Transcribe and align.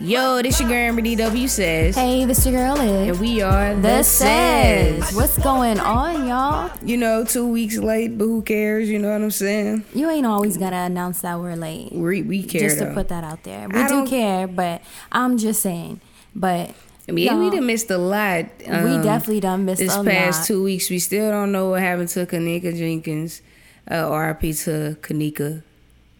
Yo, 0.00 0.42
this 0.42 0.58
your 0.58 0.68
girl 0.68 0.78
Amber 0.78 1.02
DW 1.02 1.48
says. 1.48 1.94
Hey, 1.94 2.24
this 2.24 2.44
your 2.44 2.54
girl 2.54 2.80
is. 2.80 3.10
And 3.10 3.20
we 3.20 3.40
are 3.42 3.74
The 3.76 4.02
Says. 4.02 5.14
What's 5.14 5.38
going 5.38 5.78
on, 5.78 6.26
y'all? 6.26 6.70
You 6.82 6.96
know, 6.96 7.24
two 7.24 7.46
weeks 7.46 7.76
late, 7.76 8.18
but 8.18 8.24
who 8.24 8.42
cares? 8.42 8.88
You 8.88 8.98
know 8.98 9.12
what 9.12 9.22
I'm 9.22 9.30
saying? 9.30 9.84
You 9.94 10.10
ain't 10.10 10.26
always 10.26 10.56
gotta 10.56 10.76
announce 10.76 11.20
that 11.20 11.38
we're 11.38 11.54
late. 11.54 11.92
We, 11.92 12.22
we 12.22 12.42
care. 12.42 12.62
Just 12.62 12.78
to 12.78 12.86
though. 12.86 12.94
put 12.94 13.08
that 13.08 13.22
out 13.22 13.44
there. 13.44 13.68
We 13.68 13.80
I 13.82 13.88
do 13.88 14.04
care, 14.06 14.48
but 14.48 14.82
I'm 15.12 15.38
just 15.38 15.62
saying. 15.62 16.00
But 16.34 16.74
I 17.08 17.12
mean, 17.12 17.38
we 17.38 17.44
y'all, 17.44 17.50
done 17.50 17.66
missed 17.66 17.90
a 17.90 17.98
lot. 17.98 18.46
we 18.58 18.66
um, 18.66 19.02
definitely 19.02 19.40
done 19.40 19.64
missed 19.64 19.80
this 19.80 19.94
a 19.94 20.02
past 20.02 20.40
lot. 20.40 20.46
two 20.46 20.62
weeks. 20.64 20.90
We 20.90 20.98
still 20.98 21.30
don't 21.30 21.52
know 21.52 21.70
what 21.70 21.80
happened 21.80 22.08
to 22.10 22.26
Kenneka 22.26 22.76
Jenkins. 22.76 23.42
Uh, 23.88 24.10
RIP 24.10 24.40
to 24.40 24.96
Kenneka 25.02 25.62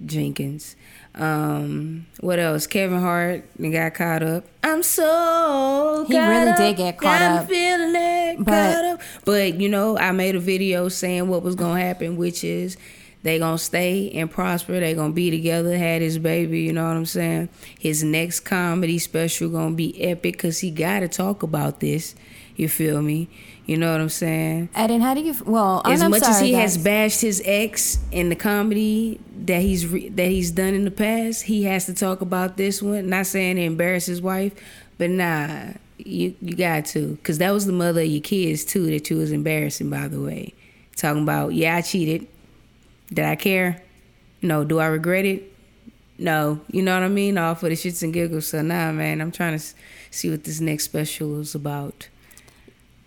Jenkins. 0.05 0.77
Um, 1.17 2.07
what 2.21 2.39
else? 2.39 2.67
Kevin 2.67 3.01
Hart 3.01 3.45
they 3.59 3.71
got 3.71 3.95
caught 3.95 4.23
up. 4.23 4.45
I'm 4.65 4.83
so 4.83 6.05
He 6.09 6.15
caught 6.15 6.29
really 6.29 6.51
up. 6.51 6.57
did 6.57 6.77
get 6.77 6.99
caught 6.99 7.23
up. 7.23 7.47
it, 7.51 8.39
But- 8.39 8.45
caught 8.75 8.85
up. 8.85 9.01
But 9.25 9.61
you 9.61 9.69
know, 9.69 9.97
I 9.97 10.11
made 10.13 10.35
a 10.35 10.41
video 10.41 10.89
saying 10.89 11.29
what 11.29 11.43
was 11.43 11.55
gonna 11.55 11.81
happen, 11.81 12.17
which 12.17 12.43
is 12.43 12.77
they 13.23 13.39
gonna 13.39 13.59
stay 13.59 14.11
and 14.11 14.29
prosper. 14.31 14.81
They 14.81 14.95
gonna 14.95 15.13
be 15.13 15.31
together. 15.31 15.77
Had 15.79 16.03
his 16.03 16.19
baby. 16.19 16.63
You 16.63 16.73
know 16.73 16.87
what 16.89 16.97
I'm 16.97 17.07
saying? 17.07 17.49
His 17.79 18.03
next 18.03 18.41
comedy 18.41 18.99
special 18.99 19.49
gonna 19.51 19.75
be 19.75 20.03
epic 20.03 20.35
because 20.35 20.59
he 20.61 20.71
got 20.71 21.01
to 21.01 21.09
talk 21.09 21.43
about 21.45 21.79
this. 21.81 22.15
You 22.57 22.69
feel 22.69 23.03
me? 23.03 23.29
You 23.67 23.79
know 23.79 23.91
what 23.93 24.01
I'm 24.01 24.11
saying? 24.11 24.69
Eden, 24.79 25.01
how 25.01 25.15
do 25.15 25.21
you? 25.21 25.35
Well, 25.45 25.81
as 25.87 26.03
I'm 26.03 26.11
much 26.11 26.23
as 26.23 26.37
sorry, 26.37 26.49
he 26.49 26.53
has 26.53 26.77
bashed 26.77 27.23
his 27.23 27.41
ex 27.45 27.99
in 28.13 28.29
the 28.29 28.37
comedy 28.37 29.19
that 29.47 29.63
he's 29.63 29.87
re- 29.87 30.11
that 30.11 30.29
he's 30.29 30.51
done 30.51 30.75
in 30.75 30.85
the 30.85 30.91
past, 30.91 31.45
he 31.45 31.65
has 31.65 31.87
to 31.87 31.95
talk 31.95 32.21
about 32.21 32.59
this 32.59 32.83
one. 32.83 33.09
Not 33.09 33.27
saying 33.27 33.57
to 33.57 33.63
embarrass 33.63 34.05
his 34.05 34.21
wife, 34.21 34.53
but 34.99 35.09
nah, 35.09 35.73
you 35.97 36.35
you 36.43 36.57
got 36.57 36.85
to, 36.87 37.17
cause 37.23 37.39
that 37.39 37.53
was 37.53 37.65
the 37.65 37.73
mother 37.73 38.03
of 38.03 38.07
your 38.07 38.21
kids 38.21 38.65
too 38.67 38.87
that 38.87 39.09
you 39.09 39.17
was 39.17 39.33
embarrassing. 39.33 39.89
By 39.89 40.09
the 40.09 40.21
way, 40.21 40.53
talking 40.97 41.23
about 41.23 41.55
yeah, 41.55 41.77
I 41.77 41.81
cheated. 41.81 42.27
Did 43.09 43.25
I 43.25 43.37
care? 43.37 43.83
No. 44.43 44.65
Do 44.65 44.79
I 44.79 44.87
regret 44.87 45.25
it? 45.25 45.53
No. 46.19 46.61
You 46.71 46.83
know 46.83 46.95
what 46.95 47.03
I 47.03 47.09
mean? 47.09 47.39
All 47.39 47.55
for 47.55 47.71
the 47.71 47.77
shits 47.77 48.03
and 48.03 48.13
giggles. 48.13 48.49
So 48.49 48.61
nah, 48.61 48.93
man, 48.93 49.23
I'm 49.23 49.33
trying 49.33 49.59
to 49.59 49.65
see 50.11 50.31
what 50.31 50.45
this 50.45 50.61
next 50.61 50.85
special 50.85 51.41
is 51.41 51.55
about. 51.55 52.09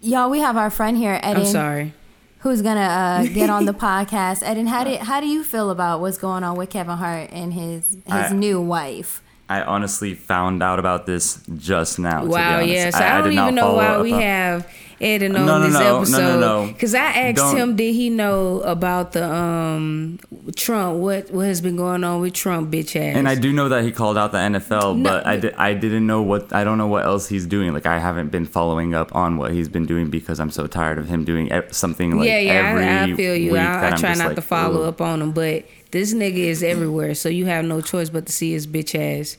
Y'all, 0.01 0.29
we 0.29 0.39
have 0.39 0.57
our 0.57 0.69
friend 0.69 0.97
here, 0.97 1.19
Eden. 1.23 1.37
I'm 1.37 1.45
sorry. 1.45 1.93
Who's 2.39 2.61
gonna 2.61 2.79
uh, 2.81 3.23
get 3.33 3.49
on 3.49 3.65
the 3.65 3.73
podcast? 3.73 4.49
Eden, 4.49 4.67
how 4.67 4.83
did 4.83 4.99
how 5.01 5.19
do 5.19 5.27
you 5.27 5.43
feel 5.43 5.69
about 5.69 6.01
what's 6.01 6.17
going 6.17 6.43
on 6.43 6.55
with 6.57 6.69
Kevin 6.69 6.97
Hart 6.97 7.29
and 7.31 7.53
his 7.53 7.91
his 7.91 8.01
I- 8.07 8.33
new 8.33 8.61
wife? 8.61 9.21
I 9.49 9.61
honestly 9.61 10.13
found 10.13 10.61
out 10.61 10.77
about 10.77 11.05
this 11.05 11.41
just 11.57 11.99
now. 11.99 12.19
to 12.19 12.25
be 12.27 12.33
Wow, 12.33 12.55
honest. 12.57 12.69
yeah. 12.73 12.89
So 12.89 12.97
I, 12.97 13.17
don't 13.21 13.29
did 13.29 13.35
not 13.35 13.43
even 13.45 13.55
know 13.55 13.73
why 13.75 14.01
we 14.01 14.11
on- 14.11 14.21
have 14.21 14.71
Eden 14.99 15.35
on 15.35 15.45
No, 15.45 15.59
no, 15.59 15.63
this 15.65 15.73
no, 15.73 15.79
no, 15.79 15.89
no, 15.91 15.97
episode. 15.99 16.39
no. 16.39 16.67
Because 16.73 16.95
I 16.95 16.99
asked 17.05 17.35
Don't- 17.37 17.55
him, 17.57 17.75
did 17.75 17.93
he 17.93 18.09
know 18.09 18.61
about 18.61 19.11
the 19.11 19.31
um 19.31 20.19
Trump? 20.55 20.97
What 20.99 21.29
what 21.31 21.45
has 21.45 21.61
been 21.61 21.75
going 21.75 22.03
on 22.03 22.21
with 22.21 22.33
Trump, 22.33 22.71
bitch 22.71 22.95
ass? 22.95 23.15
And 23.15 23.27
I 23.29 23.35
do 23.35 23.53
know 23.53 23.69
that 23.69 23.83
he 23.83 23.91
called 23.91 24.17
out 24.17 24.31
the 24.31 24.39
NFL, 24.39 25.03
but 25.03 25.25
I, 25.27 25.37
di- 25.37 25.53
I 25.53 25.73
didn't 25.73 26.07
know 26.07 26.21
what 26.23 26.51
I 26.53 26.63
don't 26.63 26.77
know 26.79 26.87
what 26.87 27.05
else 27.05 27.27
he's 27.27 27.45
doing. 27.45 27.73
Like 27.73 27.85
I 27.85 27.99
haven't 27.99 28.29
been 28.31 28.45
following 28.45 28.95
up 28.95 29.15
on 29.15 29.37
what 29.37 29.51
he's 29.51 29.69
been 29.69 29.85
doing 29.85 30.09
because 30.09 30.39
I'm 30.39 30.49
so 30.51 30.65
tired 30.67 30.97
of 30.97 31.07
him 31.07 31.23
doing 31.23 31.47
e- 31.53 31.61
something 31.71 32.17
like 32.17 32.27
yeah, 32.27 32.39
yeah, 32.39 32.51
every 32.53 32.85
I, 32.87 33.03
I 33.03 33.13
feel 33.15 33.35
you. 33.35 33.55
I, 33.55 33.87
I 33.87 33.95
try 33.97 34.15
not 34.15 34.27
like, 34.27 34.35
to 34.35 34.41
follow 34.41 34.83
up 34.83 34.99
on 35.01 35.21
him, 35.21 35.31
but 35.31 35.65
this 35.91 36.13
nigga 36.13 36.37
is 36.37 36.63
everywhere, 36.63 37.13
so 37.15 37.29
you 37.29 37.45
have 37.45 37.63
no 37.65 37.81
choice 37.81 38.09
but 38.09 38.25
to 38.25 38.31
see 38.31 38.51
his 38.53 38.65
bitch 38.67 38.93
ass. 38.93 39.37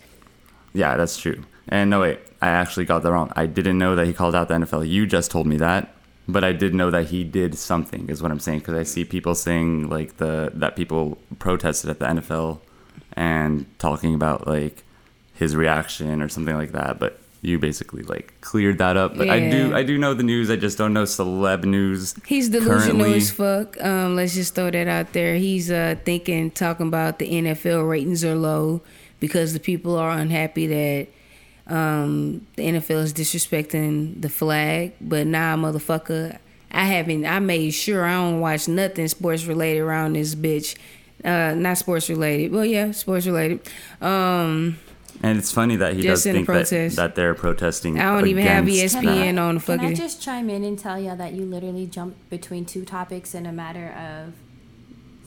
Yeah, 0.73 0.97
that's 0.97 1.17
true. 1.19 1.43
And 1.69 1.91
no, 1.91 2.01
wait, 2.01 2.19
I 2.41 2.49
actually 2.49 2.87
got 2.87 3.03
that 3.03 3.13
wrong. 3.13 3.33
I 3.37 3.47
didn't 3.47 3.79
know 3.79 3.95
that 3.95 4.07
he 4.07 4.13
called 4.13 4.35
out 4.35 4.49
the 4.49 4.55
NFL. 4.55 4.89
You 4.89 5.07
just 5.07 5.31
told 5.31 5.47
me 5.47 5.57
that, 5.59 5.95
but 6.27 6.45
I 6.45 6.53
did 6.53 6.75
know 6.75 6.91
that 6.91 7.09
he 7.09 7.25
did 7.25 7.57
something. 7.59 8.09
Is 8.09 8.23
what 8.23 8.31
I'm 8.31 8.41
saying 8.41 8.61
because 8.61 8.75
I 8.75 8.83
see 8.85 9.05
people 9.05 9.35
saying 9.35 9.89
like 9.89 10.17
the 10.17 10.51
that 10.55 10.77
people 10.77 11.19
protested 11.39 11.91
at 11.91 11.99
the 11.99 12.07
NFL 12.07 12.61
and 13.15 13.67
talking 13.79 14.15
about 14.15 14.47
like 14.47 14.85
his 15.35 15.57
reaction 15.57 16.23
or 16.23 16.29
something 16.29 16.57
like 16.57 16.73
that. 16.73 16.99
But 16.99 17.21
you 17.43 17.59
basically 17.59 18.03
like 18.03 18.33
cleared 18.41 18.79
that 18.79 18.97
up. 18.97 19.17
But 19.17 19.29
I 19.31 19.51
do 19.51 19.75
I 19.75 19.83
do 19.83 19.99
know 19.99 20.15
the 20.15 20.23
news. 20.23 20.51
I 20.51 20.57
just 20.57 20.79
don't 20.79 20.93
know 20.93 21.05
celeb 21.05 21.65
news. 21.65 22.15
He's 22.27 22.49
delusional 22.49 22.81
currently. 22.81 23.15
as 23.17 23.31
fuck. 23.31 23.81
Um, 23.83 24.17
let's 24.17 24.35
just 24.35 24.55
throw 24.55 24.71
that 24.71 24.89
out 24.89 25.13
there. 25.13 25.37
He's 25.37 25.71
uh 25.71 25.97
thinking, 26.05 26.51
talking 26.51 26.89
about 26.89 27.19
the 27.19 27.29
NFL 27.31 27.89
ratings 27.89 28.25
are 28.25 28.35
low 28.35 28.81
because 29.21 29.53
the 29.53 29.61
people 29.61 29.97
are 29.97 30.11
unhappy 30.11 30.67
that 30.67 31.09
um 31.69 32.47
the 32.57 32.63
NFL 32.65 33.03
is 33.03 33.13
disrespecting 33.13 34.21
the 34.21 34.29
flag. 34.29 34.93
But 35.01 35.27
nah, 35.27 35.57
motherfucker, 35.57 36.39
I 36.71 36.85
haven't. 36.85 37.27
I 37.27 37.39
made 37.39 37.71
sure 37.71 38.05
I 38.05 38.15
don't 38.15 38.41
watch 38.41 38.69
nothing 38.69 39.09
sports 39.09 39.45
related 39.45 39.81
around 39.81 40.15
this 40.15 40.35
bitch. 40.35 40.77
Uh, 41.25 41.55
not 41.55 41.79
sports 41.79 42.09
related. 42.09 42.53
Well, 42.53 42.65
yeah, 42.65 42.93
sports 42.93 43.27
related. 43.27 43.61
Um, 44.01 44.79
And 45.21 45.37
it's 45.37 45.51
funny 45.51 45.75
that 45.77 45.95
he 45.95 46.03
does 46.03 46.23
think 46.23 46.47
that, 46.47 46.69
that 46.95 47.17
they're 47.17 47.35
protesting. 47.35 47.99
I 47.99 48.15
don't 48.15 48.29
even 48.29 48.45
have 48.45 48.67
ESPN 48.67 49.35
that. 49.35 49.39
on 49.39 49.55
the 49.57 49.61
Can 49.61 49.81
I 49.81 49.95
just 49.95 50.23
chime 50.23 50.49
in 50.49 50.63
and 50.63 50.79
tell 50.79 50.99
you 51.01 51.17
that 51.17 51.33
you 51.33 51.45
literally 51.45 51.87
jumped 51.87 52.31
between 52.31 52.65
two 52.65 52.85
topics 52.85 53.35
in 53.35 53.45
a 53.45 53.53
matter 53.53 53.89
of 53.89 54.35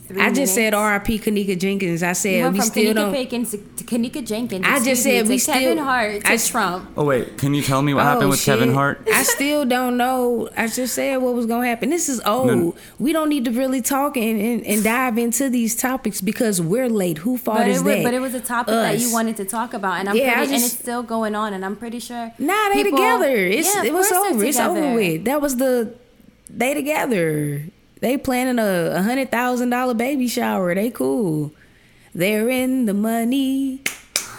three 0.06 0.20
I 0.20 0.32
just 0.32 0.54
said? 0.54 0.74
R.I.P. 0.74 1.18
Kenneka 1.20 1.58
Jenkins. 1.58 2.02
I 2.02 2.08
You 2.10 2.14
said 2.14 2.42
went 2.42 2.52
we 2.54 2.58
from 2.60 2.68
still 2.68 2.92
Kenneka 2.92 2.94
don't. 2.94 3.14
Jenkins 3.14 3.50
to 3.52 3.56
to 3.58 3.84
Kenneka 3.84 4.26
Jenkins. 4.26 4.64
I 4.66 4.76
just 4.78 4.88
excuse 4.88 5.04
me, 5.04 5.12
said 5.12 5.28
we 5.28 5.38
to 5.38 5.44
Kevin 5.52 5.72
still- 5.78 5.84
Hart 5.84 6.24
to 6.24 6.32
I- 6.32 6.36
Trump. 6.36 6.90
Oh 6.96 7.04
wait, 7.04 7.38
can 7.38 7.54
you 7.54 7.62
tell 7.62 7.82
me 7.82 7.94
what 7.94 8.02
oh, 8.02 8.04
happened 8.04 8.26
Oh, 8.26 8.30
with 8.30 8.44
Kevin. 8.44 8.72
Hart? 8.74 9.06
I 9.12 9.22
still 9.22 9.64
don't 9.64 9.96
know. 9.96 10.48
I 10.56 10.66
just 10.66 10.94
said 10.94 11.16
what 11.18 11.34
was 11.34 11.46
gonna 11.46 11.66
happen. 11.66 11.90
This 11.90 12.08
is 12.08 12.20
old. 12.26 12.46
No. 12.48 12.74
We 12.98 13.12
don't 13.12 13.28
need 13.28 13.44
to 13.46 13.50
really 13.50 13.80
talk 13.82 14.16
and, 14.16 14.40
and, 14.40 14.66
and 14.66 14.82
dive 14.84 15.18
into 15.18 15.48
these 15.48 15.74
topics 15.76 16.20
because 16.20 16.60
we're 16.60 16.88
late. 16.88 17.18
Who 17.18 17.36
fault 17.38 17.58
But 17.58 17.68
is 17.68 17.80
it, 17.80 17.84
was, 17.84 17.94
that? 17.96 18.02
but 18.04 18.14
it 18.14 18.20
was 18.20 18.34
a 18.34 18.40
topic 18.40 18.72
that 18.74 18.98
you 18.98 19.12
wanted 19.12 19.36
to 19.38 19.44
talk 19.44 19.72
about, 19.74 20.00
and 20.00 20.08
I'm 20.08 20.16
Yeah, 20.16 20.32
I 20.32 20.34
pretty, 20.34 20.54
and 20.54 20.64
it's 20.64 20.72
still 20.78 21.02
going 21.02 21.34
on, 21.34 21.52
and 21.54 21.64
I'm 21.64 21.76
pretty 21.76 21.98
sure. 22.00 22.32
Nah, 22.38 22.68
they 22.70 22.82
people- 22.84 22.98
together. 22.98 23.34
It's 23.36 23.74
Yeah, 23.74 23.84
it 23.84 23.92
was 23.94 24.10
over. 24.12 24.44
It's 24.44 24.58
over 24.58 24.94
with. 24.94 25.24
That 25.24 25.40
was 25.40 25.56
the 25.56 25.94
they 26.50 26.74
together. 26.74 27.62
They 28.02 28.18
planning 28.18 28.58
a, 28.58 29.00
hundred 29.00 29.30
thousand 29.30 29.70
dollar 29.70 29.94
baby 29.94 30.26
shower. 30.26 30.74
They 30.74 30.90
cool. 30.90 31.52
They're 32.12 32.48
in 32.48 32.86
the 32.86 32.94
money. 32.94 33.80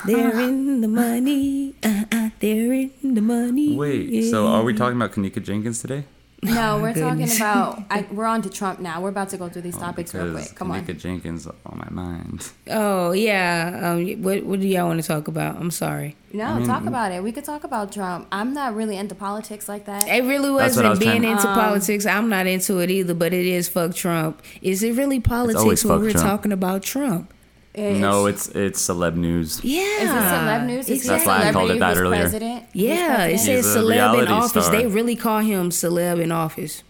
They're 0.06 0.38
in 0.38 0.81
the 0.81 0.90
money. 0.90 1.74
Uh, 1.81 2.03
uh, 2.12 2.29
they're 2.41 2.74
in 2.74 3.13
the 3.16 3.22
money. 3.22 3.78
Wait, 3.78 4.29
so 4.29 4.47
are 4.47 4.63
we 4.63 4.74
talking 4.74 4.97
about 4.97 5.13
Kenneka 5.13 5.41
Jenkins 5.41 5.79
today? 5.79 6.03
No, 6.44 6.80
we're 6.81 6.94
goodness. 6.94 7.38
talking 7.38 7.78
about. 7.78 7.84
I, 7.90 8.06
we're 8.12 8.26
on 8.26 8.42
to 8.44 8.50
Trump 8.50 8.80
now. 8.80 9.02
We're 9.02 9.09
about 9.09 9.30
to 9.30 9.38
go 9.38 9.50
through 9.50 9.64
these 9.64 9.78
topics 9.78 10.14
real 10.14 10.28
Oh, 10.28 10.31
quick. 10.34 10.56
Come 10.56 10.72
on. 10.72 10.86
Kenneka 10.86 10.98
Jenkins 11.00 11.48
on 11.48 11.78
my 11.78 11.90
mind. 11.90 12.52
Oh 12.70 13.12
yeah. 13.12 13.80
Um, 13.94 14.22
what 14.24 14.44
what 14.44 14.59
do 14.59 14.68
y'all 14.68 14.88
want 14.88 15.02
to 15.02 15.08
talk 15.08 15.28
about? 15.28 15.58
I'm 15.58 15.72
sorry. 15.72 16.16
No, 16.31 16.56
mean- 16.56 16.68
talk 16.68 16.86
about 16.86 17.12
it. 17.12 17.24
We 17.24 17.31
could 17.31 17.44
talk 17.46 17.64
about 17.64 17.92
Trump. 17.92 18.28
I'm 18.31 18.54
not 18.54 18.76
really 18.76 18.98
into 18.98 19.16
politics 19.16 19.70
like 19.70 19.86
that. 19.86 20.08
It 20.08 20.24
really 20.24 20.56
That's 20.58 20.76
what 20.76 20.86
I 20.86 20.90
wasn't 20.90 20.90
was 20.90 21.00
being 21.00 21.24
into 21.24 21.48
Um, 21.48 21.56
politics. 21.56 22.06
I'm 22.06 22.30
not 22.30 22.48
into 22.48 22.80
it 22.80 22.90
either, 22.90 23.14
but 23.14 23.34
it 23.34 23.46
is 23.46 23.70
fuck 23.70 23.94
Trump. 23.96 24.42
Is 24.62 24.84
it 24.84 24.96
really 24.96 25.20
politics 25.20 25.62
always 25.62 25.86
when 25.86 26.00
we're 26.02 26.12
Trump. 26.12 26.28
talking 26.28 26.52
about 26.52 26.84
Trump? 26.84 27.32
It's- 27.73 27.97
no, 28.00 28.28
it's 28.28 28.50
it's 28.50 28.88
celeb 28.88 29.16
news. 29.16 29.59
Yeah. 29.63 29.81
Is 29.81 30.09
it 30.09 30.13
celeb 30.13 30.66
news? 30.67 30.89
Is 30.89 31.06
a 31.06 31.07
That's 31.07 31.25
why 31.25 31.47
I 31.47 31.51
called 31.51 31.72
it 31.72 31.79
that 31.79 31.89
who's 31.94 32.00
earlier. 32.01 32.22
President? 32.22 32.63
Who's 32.72 32.81
Yeah, 32.84 33.25
it 33.25 33.39
says 33.39 33.66
He's 33.66 33.75
celeb 33.75 34.22
in 34.22 34.28
office. 34.28 34.66
star. 34.66 34.72
They 34.75 34.85
really 34.85 35.16
call 35.16 35.39
him 35.39 35.69
celeb 35.72 36.22
in 36.22 36.31
office. 36.31 36.83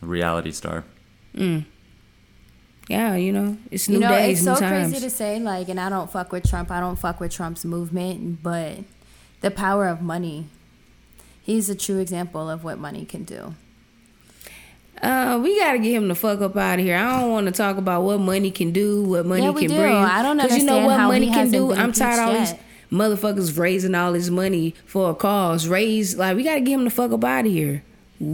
Reality 0.00 0.50
star. 0.52 0.84
Mm. 1.36 1.66
Yeah, 2.88 3.14
you 3.16 3.32
know, 3.32 3.56
it's 3.70 3.88
new 3.88 3.96
You 3.96 4.00
know, 4.00 4.08
days, 4.08 4.38
it's 4.38 4.46
new 4.46 4.54
so 4.54 4.60
times. 4.60 4.90
crazy 4.92 5.04
to 5.04 5.10
say, 5.10 5.38
like, 5.38 5.68
and 5.68 5.78
I 5.78 5.88
don't 5.90 6.10
fuck 6.10 6.32
with 6.32 6.48
Trump. 6.48 6.70
I 6.72 6.80
don't 6.80 6.96
fuck 6.98 7.20
with 7.20 7.30
Trump's 7.32 7.64
movement, 7.64 8.42
but 8.42 8.78
the 9.42 9.50
power 9.50 9.86
of 9.88 10.00
money. 10.02 10.46
He's 11.42 11.68
a 11.70 11.74
true 11.74 11.98
example 11.98 12.48
of 12.50 12.64
what 12.64 12.78
money 12.78 13.04
can 13.04 13.24
do. 13.24 13.54
Uh, 15.02 15.40
we 15.42 15.58
gotta 15.58 15.78
get 15.78 15.92
him 15.94 16.08
the 16.08 16.14
fuck 16.14 16.40
up 16.40 16.56
out 16.56 16.78
of 16.78 16.84
here. 16.84 16.96
I 16.96 17.20
don't 17.20 17.30
want 17.30 17.46
to 17.46 17.52
talk 17.52 17.76
about 17.76 18.02
what 18.02 18.20
money 18.20 18.50
can 18.50 18.70
do, 18.72 19.02
what 19.02 19.26
money 19.26 19.42
Yeah, 19.42 19.50
we 19.50 19.62
can 19.62 19.70
do. 19.70 19.76
bring. 19.76 19.94
I 19.96 20.22
don't 20.22 20.38
you 20.52 20.64
know 20.64 20.86
what 20.86 20.98
money 20.98 21.30
can 21.30 21.50
do. 21.50 21.72
I'm 21.72 21.92
tired 21.92 22.20
of 22.22 22.28
all 22.34 22.38
these 22.40 22.54
motherfuckers 22.90 23.56
raising 23.58 23.94
all 23.94 24.12
this 24.12 24.28
money 24.30 24.74
for 24.84 25.10
a 25.10 25.14
cause. 25.14 25.68
Raise 25.68 26.16
like 26.16 26.36
we 26.36 26.42
gotta 26.44 26.60
get 26.60 26.74
him 26.74 26.84
the 26.84 26.90
fuck 26.90 27.12
up 27.12 27.24
out 27.24 27.46
of 27.46 27.52
here. 27.52 27.82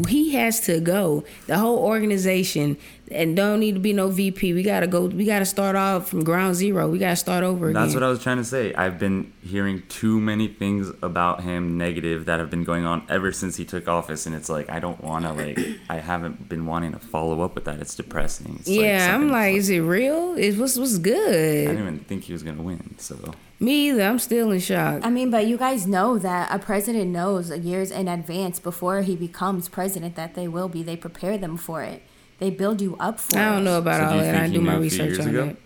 He 0.09 0.33
has 0.33 0.59
to 0.63 0.81
go. 0.81 1.23
The 1.47 1.59
whole 1.59 1.79
organization 1.79 2.77
and 3.11 3.37
don't 3.37 3.61
need 3.61 3.75
to 3.75 3.81
be 3.81 3.93
no 3.93 4.09
VP. 4.09 4.53
We 4.55 4.63
gotta 4.63 4.87
go. 4.87 5.07
We 5.07 5.25
gotta 5.25 5.45
start 5.45 5.77
off 5.77 6.09
from 6.09 6.25
ground 6.25 6.57
zero. 6.57 6.89
We 6.89 6.99
gotta 6.99 7.17
start 7.17 7.45
over 7.45 7.69
again. 7.69 7.83
That's 7.83 7.95
what 7.95 8.03
I 8.03 8.09
was 8.09 8.23
trying 8.23 8.39
to 8.39 8.45
say. 8.45 8.75
I've 8.75 8.99
been 8.99 9.33
hearing 9.43 9.83
too 9.89 10.21
many 10.21 10.49
things 10.49 10.91
about 11.03 11.43
him 11.43 11.79
negative 11.79 12.25
that 12.25 12.41
have 12.41 12.51
been 12.51 12.65
going 12.65 12.85
on 12.85 13.05
ever 13.09 13.33
since 13.33 13.57
he 13.57 13.65
took 13.65 13.87
office, 13.89 14.27
and 14.27 14.35
it's 14.35 14.49
like 14.49 14.69
I 14.71 14.81
don't 14.81 15.03
want 15.03 15.25
to 15.25 15.33
like. 15.33 15.59
I 15.89 15.97
haven't 15.97 16.49
been 16.49 16.67
wanting 16.67 16.93
to 16.93 16.99
follow 16.99 17.43
up 17.43 17.55
with 17.55 17.65
that. 17.67 17.81
It's 17.81 17.95
depressing. 17.95 18.57
It's 18.61 18.69
yeah, 18.69 19.07
I'm 19.15 19.21
something- 19.23 19.31
like, 19.33 19.55
is 19.55 19.71
it 19.71 19.81
real? 19.81 20.35
Is 20.35 20.57
what's 20.57 20.77
what's 20.77 20.99
good? 20.99 21.69
I 21.69 21.73
didn't 21.73 21.81
even 21.83 21.99
think 22.01 22.25
he 22.25 22.33
was 22.33 22.43
gonna 22.43 22.63
win. 22.63 22.97
So 22.99 23.35
Me 23.61 23.89
either. 23.91 24.03
I'm 24.03 24.19
still 24.19 24.51
in 24.51 24.61
shock. 24.61 25.05
I 25.05 25.11
mean, 25.11 25.31
but 25.31 25.47
you 25.47 25.57
guys 25.57 25.87
know 25.87 26.19
that 26.19 26.53
a 26.53 26.59
president 26.59 27.11
knows 27.11 27.51
years 27.57 27.91
in 27.91 28.09
advance 28.09 28.59
before 28.59 29.03
he 29.03 29.17
becomes 29.17 29.69
president 29.69 30.17
that 30.17 30.35
they 30.35 30.49
will 30.49 30.69
be. 30.69 30.83
They 30.83 30.97
prepare 30.97 31.39
them 31.39 31.57
for 31.57 31.83
it. 31.83 32.03
They 32.39 32.51
build 32.51 32.81
you 32.81 32.97
up 33.01 33.19
for 33.19 33.37
it. 33.37 33.41
I 33.41 33.55
don't 33.55 33.65
know 33.65 33.79
about 33.79 34.11
So 34.11 34.17
all 34.17 34.23
that. 34.23 34.35
I 34.35 34.49
do 34.49 34.61
my 34.61 34.77
knew 34.77 34.87
a 34.87 34.91
few 34.91 35.05
research 35.05 35.21
on 35.21 35.29
ago? 35.29 35.47
that. 35.47 35.57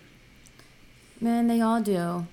Man, 1.19 1.47
they 1.47 1.61
all 1.61 1.81
do. 1.81 2.25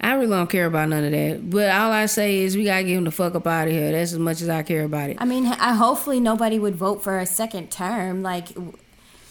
I 0.00 0.12
really 0.14 0.28
don't 0.28 0.50
care 0.50 0.66
about 0.66 0.88
none 0.90 1.04
of 1.04 1.10
that. 1.12 1.50
But 1.50 1.70
all 1.70 1.90
I 1.90 2.06
say 2.06 2.38
is 2.40 2.56
we 2.56 2.64
gotta 2.64 2.84
get 2.84 2.96
him 2.96 3.04
the 3.04 3.10
fuck 3.10 3.34
up 3.34 3.46
out 3.46 3.66
of 3.68 3.72
here. 3.72 3.90
That's 3.92 4.12
as 4.12 4.18
much 4.18 4.40
as 4.42 4.48
I 4.48 4.62
care 4.62 4.84
about 4.84 5.10
it. 5.10 5.16
I 5.20 5.24
mean, 5.24 5.46
I 5.46 5.72
hopefully 5.74 6.20
nobody 6.20 6.58
would 6.58 6.76
vote 6.76 7.02
for 7.02 7.18
a 7.18 7.26
second 7.26 7.70
term. 7.70 8.22
Like, 8.22 8.48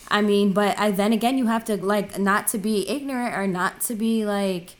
I 0.09 0.21
mean, 0.21 0.51
but 0.51 0.77
I, 0.79 0.91
then 0.91 1.13
again, 1.13 1.37
you 1.37 1.45
have 1.47 1.63
to 1.65 1.77
like 1.77 2.19
not 2.19 2.47
to 2.49 2.57
be 2.57 2.89
ignorant 2.89 3.35
or 3.35 3.47
not 3.47 3.81
to 3.81 3.95
be 3.95 4.25
like 4.25 4.71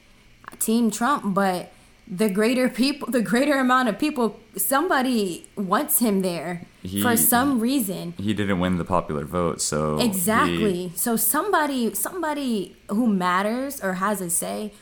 Team 0.60 0.92
Trump, 0.92 1.34
but 1.34 1.72
the 2.08 2.30
greater 2.30 2.68
people, 2.70 3.10
the 3.10 3.22
greater 3.22 3.58
amount 3.60 3.90
of 3.90 3.98
people, 3.98 4.40
somebody 4.58 5.48
wants 5.56 6.00
him 6.00 6.22
there 6.22 6.66
for 7.02 7.16
some 7.16 7.60
reason. 7.60 8.14
he 8.18 8.34
didn't 8.34 8.60
win 8.60 8.78
the 8.78 8.84
popular 8.86 9.24
vote. 9.26 9.62
So 9.62 9.98
he- 9.98 10.06
Exactly. 10.06 10.92
So 10.96 11.16
somebody, 11.16 11.94
somebody 11.94 12.76
who 12.90 13.08
matters 13.08 13.82
or 13.82 13.94
has 13.94 14.20
a 14.22 14.30
say, 14.30 14.74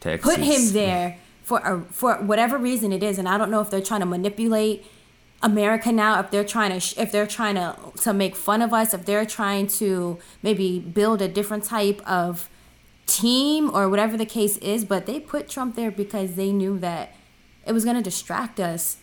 Texas. 0.00 0.28
put 0.34 0.40
him 0.44 0.72
there 0.72 1.18
for 1.44 1.58
a, 1.60 1.80
for 1.92 2.14
whatever 2.16 2.58
reason 2.58 2.92
it 2.92 3.02
is, 3.02 3.18
and 3.18 3.28
I 3.28 3.38
don't 3.38 3.50
know 3.50 3.60
if 3.60 3.70
they're 3.70 3.80
trying 3.80 4.00
to 4.00 4.06
manipulate 4.06 4.84
America 5.42 5.92
now, 5.92 6.18
if 6.18 6.30
they're 6.32 6.44
trying 6.44 6.72
to, 6.72 6.80
sh- 6.80 6.94
if 6.98 7.12
they're 7.12 7.26
trying 7.26 7.54
to 7.54 7.76
to 8.02 8.12
make 8.12 8.34
fun 8.34 8.60
of 8.62 8.72
us, 8.74 8.92
if 8.92 9.04
they're 9.06 9.24
trying 9.24 9.66
to 9.68 10.18
maybe 10.42 10.80
build 10.80 11.22
a 11.22 11.28
different 11.28 11.62
type 11.64 12.00
of 12.04 12.48
team 13.08 13.70
or 13.74 13.88
whatever 13.88 14.16
the 14.16 14.26
case 14.26 14.56
is. 14.58 14.84
But 14.84 15.06
they 15.06 15.18
put 15.18 15.48
Trump 15.48 15.74
there 15.74 15.90
because 15.90 16.36
they 16.36 16.52
knew 16.52 16.78
that 16.78 17.14
it 17.66 17.72
was 17.72 17.84
going 17.84 17.96
to 17.96 18.02
distract 18.02 18.60
us. 18.60 18.98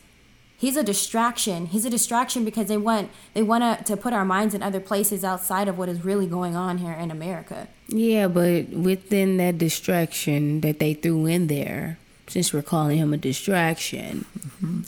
He's 0.58 0.78
a 0.78 0.84
distraction. 0.84 1.66
He's 1.68 1.84
a 1.84 1.90
distraction 1.90 2.46
because 2.46 2.68
they 2.68 2.78
want 2.78 3.12
they 3.34 3.44
want 3.44 3.86
to 3.86 3.98
put 3.98 4.14
our 4.14 4.24
minds 4.24 4.54
in 4.54 4.64
other 4.64 4.80
places 4.80 5.24
outside 5.24 5.68
of 5.68 5.78
what 5.78 5.90
is 5.90 6.06
really 6.06 6.28
going 6.28 6.56
on 6.56 6.78
here 6.78 6.94
in 6.94 7.12
America. 7.12 7.68
Yeah, 7.88 8.28
but 8.30 8.70
within 8.70 9.38
that 9.38 9.58
distraction 9.58 10.62
that 10.62 10.80
they 10.80 10.94
threw 10.94 11.26
in 11.26 11.48
there, 11.48 12.00
since 12.28 12.54
we're 12.54 12.62
calling 12.62 12.98
him 12.98 13.14
a 13.14 13.18
distraction, 13.18 14.26
mm-hmm. 14.40 14.82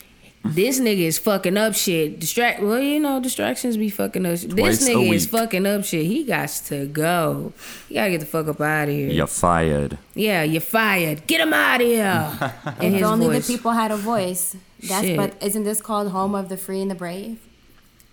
This 0.53 0.79
nigga 0.79 0.99
is 0.99 1.17
fucking 1.19 1.57
up 1.57 1.73
shit. 1.75 2.19
Distract. 2.19 2.61
Well, 2.61 2.79
you 2.79 2.99
know, 2.99 3.19
distractions 3.19 3.77
be 3.77 3.89
fucking 3.89 4.25
up. 4.25 4.37
shit. 4.39 4.51
Twice 4.51 4.79
This 4.79 4.87
a 4.89 4.91
nigga 4.93 5.13
is 5.13 5.25
fucking 5.27 5.65
up 5.65 5.83
shit. 5.85 6.05
He 6.05 6.23
got 6.23 6.49
to 6.67 6.85
go. 6.87 7.53
He 7.89 7.95
gotta 7.95 8.11
get 8.11 8.19
the 8.19 8.25
fuck 8.25 8.47
up 8.47 8.59
out 8.61 8.89
of 8.89 8.93
here. 8.95 9.09
You're 9.09 9.27
fired. 9.27 9.97
Yeah, 10.15 10.43
you're 10.43 10.61
fired. 10.61 11.25
Get 11.27 11.41
him 11.41 11.53
out 11.53 11.81
of 11.81 11.87
here. 11.87 12.53
In 12.81 12.95
If 12.95 13.03
only 13.03 13.27
voice. 13.27 13.47
the 13.47 13.53
people 13.53 13.71
had 13.71 13.91
a 13.91 13.97
voice. 13.97 14.55
That's 14.81 15.05
Shit. 15.05 15.17
but 15.17 15.35
isn't 15.41 15.63
this 15.63 15.81
called 15.81 16.11
home 16.11 16.35
of 16.35 16.49
the 16.49 16.57
free 16.57 16.81
and 16.81 16.91
the 16.91 16.95
brave? 16.95 17.39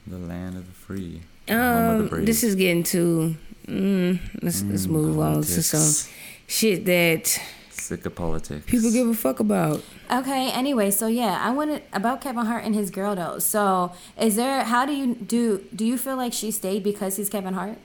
The 0.06 0.18
land 0.18 0.56
of 0.56 0.66
the 0.66 0.72
free. 0.72 1.20
the 1.46 1.52
home 1.54 1.62
of 1.62 1.98
the 1.98 2.04
Um, 2.04 2.08
brave. 2.08 2.26
this 2.26 2.42
is 2.42 2.54
getting 2.54 2.82
too. 2.82 3.36
Mm, 3.66 4.18
let's 4.42 4.62
let's 4.62 4.86
move 4.86 5.18
on 5.18 5.36
to 5.42 5.62
some 5.62 5.78
politics. 5.80 6.08
shit 6.46 6.84
that 6.84 7.40
sick 7.84 8.06
of 8.06 8.14
politics. 8.14 8.64
people 8.66 8.90
give 8.90 9.08
a 9.08 9.14
fuck 9.14 9.40
about. 9.40 9.82
Okay. 10.10 10.50
Anyway, 10.50 10.90
so 10.90 11.06
yeah, 11.06 11.38
I 11.40 11.50
wanted 11.50 11.82
about 11.92 12.20
Kevin 12.20 12.46
Hart 12.46 12.64
and 12.64 12.74
his 12.74 12.90
girl 12.90 13.14
though. 13.14 13.38
So 13.38 13.92
is 14.20 14.36
there? 14.36 14.64
How 14.64 14.86
do 14.86 14.92
you 14.92 15.14
do? 15.14 15.64
Do 15.74 15.84
you 15.84 15.98
feel 15.98 16.16
like 16.16 16.32
she 16.32 16.50
stayed 16.50 16.82
because 16.82 17.16
he's 17.16 17.28
Kevin 17.28 17.54
Hart? 17.54 17.78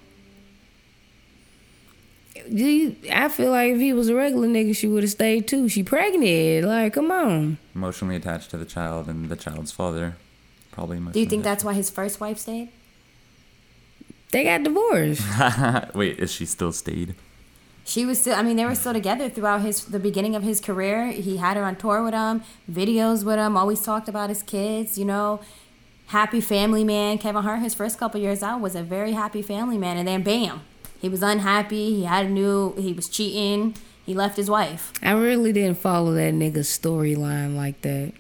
Do 2.48 2.66
you, 2.66 2.96
I 3.12 3.28
feel 3.30 3.51
like 3.51 3.74
if 3.74 3.80
he 3.80 3.94
was 3.94 4.10
a 4.10 4.16
regular 4.16 4.48
nigga, 4.48 4.75
she 4.75 4.88
would 4.88 5.04
have 5.04 5.12
stayed 5.12 5.48
too. 5.48 5.68
She 5.69 5.84
pregnant. 5.84 6.66
Like, 6.66 6.94
come 6.94 7.12
on. 7.12 7.57
emotionally 7.75 8.16
attached 8.16 8.50
to 8.51 8.57
the 8.57 8.66
child 8.66 9.07
and 9.07 9.30
the 9.30 9.36
child's 9.36 9.72
father. 9.72 10.16
Probably. 10.72 11.00
Do 11.12 11.19
you 11.19 11.25
think 11.25 11.44
that's 11.44 11.63
why 11.63 11.74
his 11.74 11.90
first 11.90 12.19
wife 12.19 12.38
stayed? 12.38 12.69
They 14.31 14.44
got 14.44 14.63
divorced. 14.63 15.24
Wait, 15.96 16.19
is 16.19 16.31
she 16.31 16.46
still 16.46 16.72
stayed? 16.72 17.16
She 17.89 18.06
was 18.06 18.21
still. 18.21 18.36
I 18.36 18.44
mean, 18.44 18.56
they 18.56 18.65
were 18.65 18.75
still 18.75 18.94
together 18.94 19.30
throughout 19.30 19.62
his 19.62 19.83
the 19.83 19.97
beginning 19.97 20.36
of 20.36 20.44
his 20.44 20.62
career. 20.62 21.07
He 21.07 21.38
had 21.38 21.57
her 21.57 21.63
on 21.63 21.75
tour 21.75 22.03
with 22.03 22.13
him, 22.13 22.44
videos 22.71 23.24
with 23.24 23.39
him. 23.39 23.57
Always 23.57 23.81
talked 23.81 24.07
about 24.07 24.30
his 24.30 24.44
kids. 24.44 24.95
You 24.95 25.06
know, 25.06 25.39
happy 26.07 26.39
family 26.39 26.83
man. 26.83 27.18
Kevin 27.18 27.41
Hart, 27.41 27.62
his 27.62 27.74
first 27.74 27.97
couple 27.97 28.21
years 28.21 28.44
out, 28.44 28.62
was 28.62 28.75
a 28.75 28.83
very 28.83 29.13
happy 29.13 29.41
family 29.41 29.80
man, 29.80 29.97
and 29.97 30.07
then 30.07 30.21
bam, 30.21 30.62
he 31.01 31.09
was 31.09 31.24
unhappy. 31.24 31.95
He 31.95 32.03
had 32.03 32.27
a 32.27 32.30
new. 32.30 32.75
He 32.75 32.94
was 32.94 33.09
cheating. 33.09 33.75
He 34.06 34.13
left 34.13 34.38
his 34.38 34.51
wife. 34.51 34.94
I 35.01 35.13
really 35.13 35.51
didn't 35.51 35.80
follow 35.80 36.13
that 36.13 36.36
nigga's 36.36 36.68
storyline 36.68 37.56
like 37.56 37.81
that. 37.81 38.13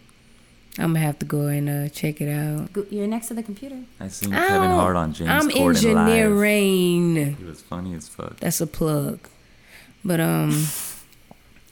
I'm 0.79 0.93
gonna 0.93 0.99
have 1.05 1.19
to 1.19 1.27
go 1.27 1.45
and 1.45 1.69
uh, 1.69 1.89
check 1.89 2.21
it 2.21 2.31
out. 2.31 2.69
You're 2.91 3.05
next 3.05 3.27
to 3.27 3.35
the 3.35 3.43
computer. 3.43 3.81
I 3.99 4.07
seen 4.07 4.31
Kevin 4.31 4.71
Hart 4.71 4.95
on 4.95 5.13
James 5.13 5.29
I'm 5.29 5.49
Corden 5.51 5.93
live. 5.93 6.07
engineering. 6.07 7.35
He 7.35 7.43
was 7.43 7.61
funny 7.61 7.93
as 7.93 8.09
fuck. 8.09 8.39
That's 8.39 8.61
a 8.61 8.65
plug. 8.67 9.19
But 10.03 10.19
um, 10.19 10.49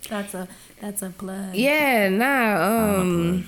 That's 0.09 0.33
a 0.33 0.47
that's 0.81 1.01
a 1.01 1.09
plug. 1.09 1.55
yeah, 1.55 2.09
nah. 2.09 2.97
Um, 2.99 3.47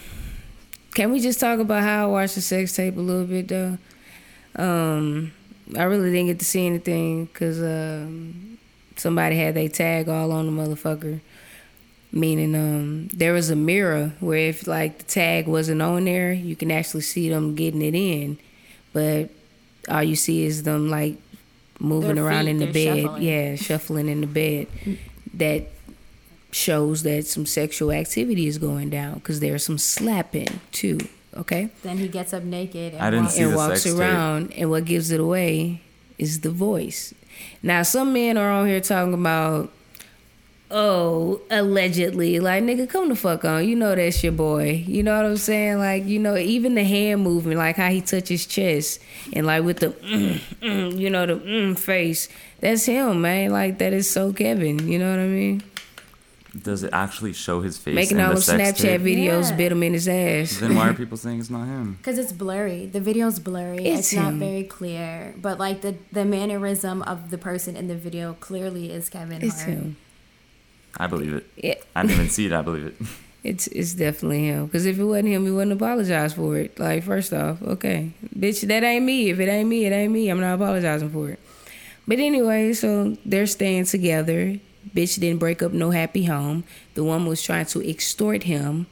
can 0.93 1.11
we 1.11 1.19
just 1.19 1.39
talk 1.39 1.59
about 1.59 1.83
how 1.83 2.03
I 2.05 2.11
watched 2.11 2.35
the 2.35 2.41
sex 2.41 2.75
tape 2.75 2.97
a 2.97 2.99
little 3.01 3.25
bit 3.25 3.47
though? 3.47 3.77
Um, 4.55 5.31
I 5.77 5.83
really 5.83 6.11
didn't 6.11 6.27
get 6.27 6.39
to 6.39 6.45
see 6.45 6.65
anything 6.65 7.25
because 7.25 7.61
um, 7.61 8.57
somebody 8.95 9.37
had 9.37 9.55
their 9.55 9.69
tag 9.69 10.09
all 10.09 10.31
on 10.31 10.45
the 10.45 10.51
motherfucker. 10.63 11.21
Meaning, 12.11 12.55
um, 12.55 13.07
there 13.13 13.33
was 13.33 13.51
a 13.51 13.55
mirror 13.55 14.13
where 14.19 14.49
if 14.49 14.65
like 14.65 14.97
the 14.97 15.03
tag 15.03 15.47
wasn't 15.47 15.83
on 15.83 16.05
there, 16.05 16.33
you 16.33 16.55
can 16.55 16.71
actually 16.71 17.01
see 17.01 17.29
them 17.29 17.53
getting 17.53 17.83
it 17.83 17.93
in, 17.93 18.39
but 18.93 19.29
all 19.87 20.01
you 20.01 20.15
see 20.15 20.43
is 20.43 20.63
them 20.63 20.89
like 20.89 21.17
moving 21.79 22.15
Their 22.15 22.25
around 22.25 22.45
feet, 22.45 22.51
in 22.51 22.57
the 22.59 22.71
bed. 22.71 23.01
shuffling. 23.03 23.21
Yeah, 23.23 23.55
shuffling 23.55 24.07
in 24.09 24.21
the 24.21 24.27
bed. 24.27 24.67
That 25.33 25.67
shows 26.51 27.03
that 27.03 27.25
some 27.27 27.45
sexual 27.45 27.91
activity 27.91 28.47
is 28.47 28.57
going 28.57 28.89
down 28.89 29.15
because 29.15 29.39
there's 29.39 29.63
some 29.63 29.77
slapping 29.77 30.59
too. 30.71 30.97
Okay, 31.37 31.69
Then 31.83 31.99
he 31.99 32.07
gets 32.07 32.33
up 32.33 32.43
naked. 32.43 32.93
And 32.95 33.01
I 33.03 33.11
didn't 33.11 33.25
walks- 33.25 33.35
see 33.35 33.43
and 33.43 33.53
the 33.53 33.55
walks 33.57 33.83
sex 33.83 33.95
tape. 33.95 33.99
around, 34.01 34.51
and 34.53 34.69
what 34.71 34.85
gives 34.85 35.11
it 35.11 35.19
away 35.19 35.81
is 36.17 36.39
the 36.41 36.49
voice. 36.49 37.13
Now, 37.61 37.83
some 37.83 38.11
men 38.13 38.35
are 38.35 38.49
on 38.51 38.67
here 38.67 38.81
talking 38.81 39.13
about, 39.13 39.71
oh, 40.71 41.41
allegedly, 41.49 42.39
like 42.39 42.63
nigga, 42.63 42.87
come 42.89 43.09
the 43.09 43.15
fuck 43.15 43.45
on. 43.45 43.67
You 43.67 43.75
know 43.75 43.95
that's 43.95 44.23
your 44.23 44.31
boy. 44.33 44.83
You 44.87 45.03
know 45.03 45.15
what 45.15 45.25
I'm 45.25 45.37
saying? 45.37 45.77
Like, 45.79 46.05
you 46.05 46.19
know, 46.19 46.37
even 46.37 46.75
the 46.75 46.83
hand 46.83 47.21
movement, 47.21 47.57
like 47.57 47.75
how 47.77 47.89
he 47.89 48.01
touches 48.01 48.45
chest, 48.45 49.01
and 49.33 49.45
like 49.45 49.63
with 49.63 49.79
the, 49.79 49.89
mm, 49.89 50.39
mm, 50.61 50.97
you 50.97 51.09
know, 51.09 51.25
the 51.25 51.35
mm 51.35 51.77
face. 51.77 52.29
That's 52.59 52.85
him, 52.85 53.21
man. 53.21 53.51
Like 53.51 53.77
that 53.79 53.93
is 53.93 54.09
so 54.09 54.33
Kevin. 54.33 54.87
You 54.87 54.99
know 54.99 55.09
what 55.11 55.19
I 55.19 55.27
mean? 55.27 55.63
Does 56.63 56.81
it 56.83 56.89
actually 56.93 57.33
show 57.33 57.61
his 57.61 57.77
face? 57.77 57.93
Making 57.93 58.17
in 58.17 58.23
all 58.23 58.29
the 58.29 58.35
the 58.35 58.41
sex 58.41 58.81
Snapchat 58.81 58.81
tape? 58.81 59.01
videos, 59.01 59.51
Yeah. 59.51 59.55
bit 59.55 59.71
him 59.71 59.83
in 59.83 59.93
his 59.93 60.07
ass. 60.07 60.57
Then 60.59 60.73
why 60.75 60.89
are 60.89 60.93
people 61.03 61.15
saying 61.15 61.39
it's 61.39 61.49
not 61.51 61.65
him? 61.67 61.99
Cause 62.01 62.17
it's 62.17 62.31
blurry. 62.33 62.87
The 62.87 62.99
video's 62.99 63.37
blurry. 63.39 63.85
It's 63.85 64.11
It's, 64.11 64.13
not 64.13 64.33
very 64.33 64.63
clear. 64.63 65.35
But 65.39 65.59
like 65.59 65.81
the 65.81 65.95
the 66.11 66.25
mannerism 66.25 67.03
of 67.03 67.29
the 67.29 67.37
person 67.37 67.75
in 67.77 67.87
the 67.87 67.95
video 67.95 68.33
clearly 68.39 68.91
is 68.91 69.09
Kevin 69.09 69.43
It's 69.43 69.61
Hart. 69.61 69.69
him. 69.69 69.97
I 70.97 71.07
believe 71.07 71.33
it. 71.33 71.45
Yeah. 71.57 71.75
I 71.95 72.01
didn't 72.01 72.15
even 72.15 72.29
see 72.29 72.45
it. 72.45 72.53
I 72.53 72.61
believe 72.61 72.85
it. 72.87 72.95
It's 73.41 73.67
it's 73.67 73.93
definitely 73.93 74.47
him. 74.47 74.65
Because 74.65 74.85
if 74.85 74.99
it 74.99 75.03
wasn't 75.03 75.29
him, 75.29 75.45
he 75.45 75.51
wouldn't 75.51 75.71
apologize 75.71 76.33
for 76.33 76.57
it. 76.57 76.77
Like 76.77 77.03
first 77.03 77.31
off, 77.31 77.61
okay, 77.61 78.11
bitch, 78.37 78.67
that 78.67 78.83
ain't 78.83 79.05
me. 79.05 79.29
If 79.29 79.39
it 79.39 79.47
ain't 79.47 79.69
me, 79.69 79.85
it 79.85 79.93
ain't 79.93 80.11
me. 80.11 80.29
I'm 80.29 80.41
not 80.41 80.55
apologizing 80.55 81.09
for 81.09 81.29
it. 81.29 81.39
But 82.05 82.19
anyway, 82.19 82.73
so 82.73 83.15
they're 83.25 83.47
staying 83.47 83.85
together. 83.85 84.59
Bitch 84.93 85.19
didn't 85.19 85.39
break 85.39 85.63
up 85.63 85.71
no 85.71 85.91
happy 85.91 86.25
home. 86.25 86.65
The 86.95 87.03
woman 87.03 87.29
was 87.29 87.41
trying 87.41 87.67
to 87.67 87.89
extort 87.89 88.43
him. 88.43 88.87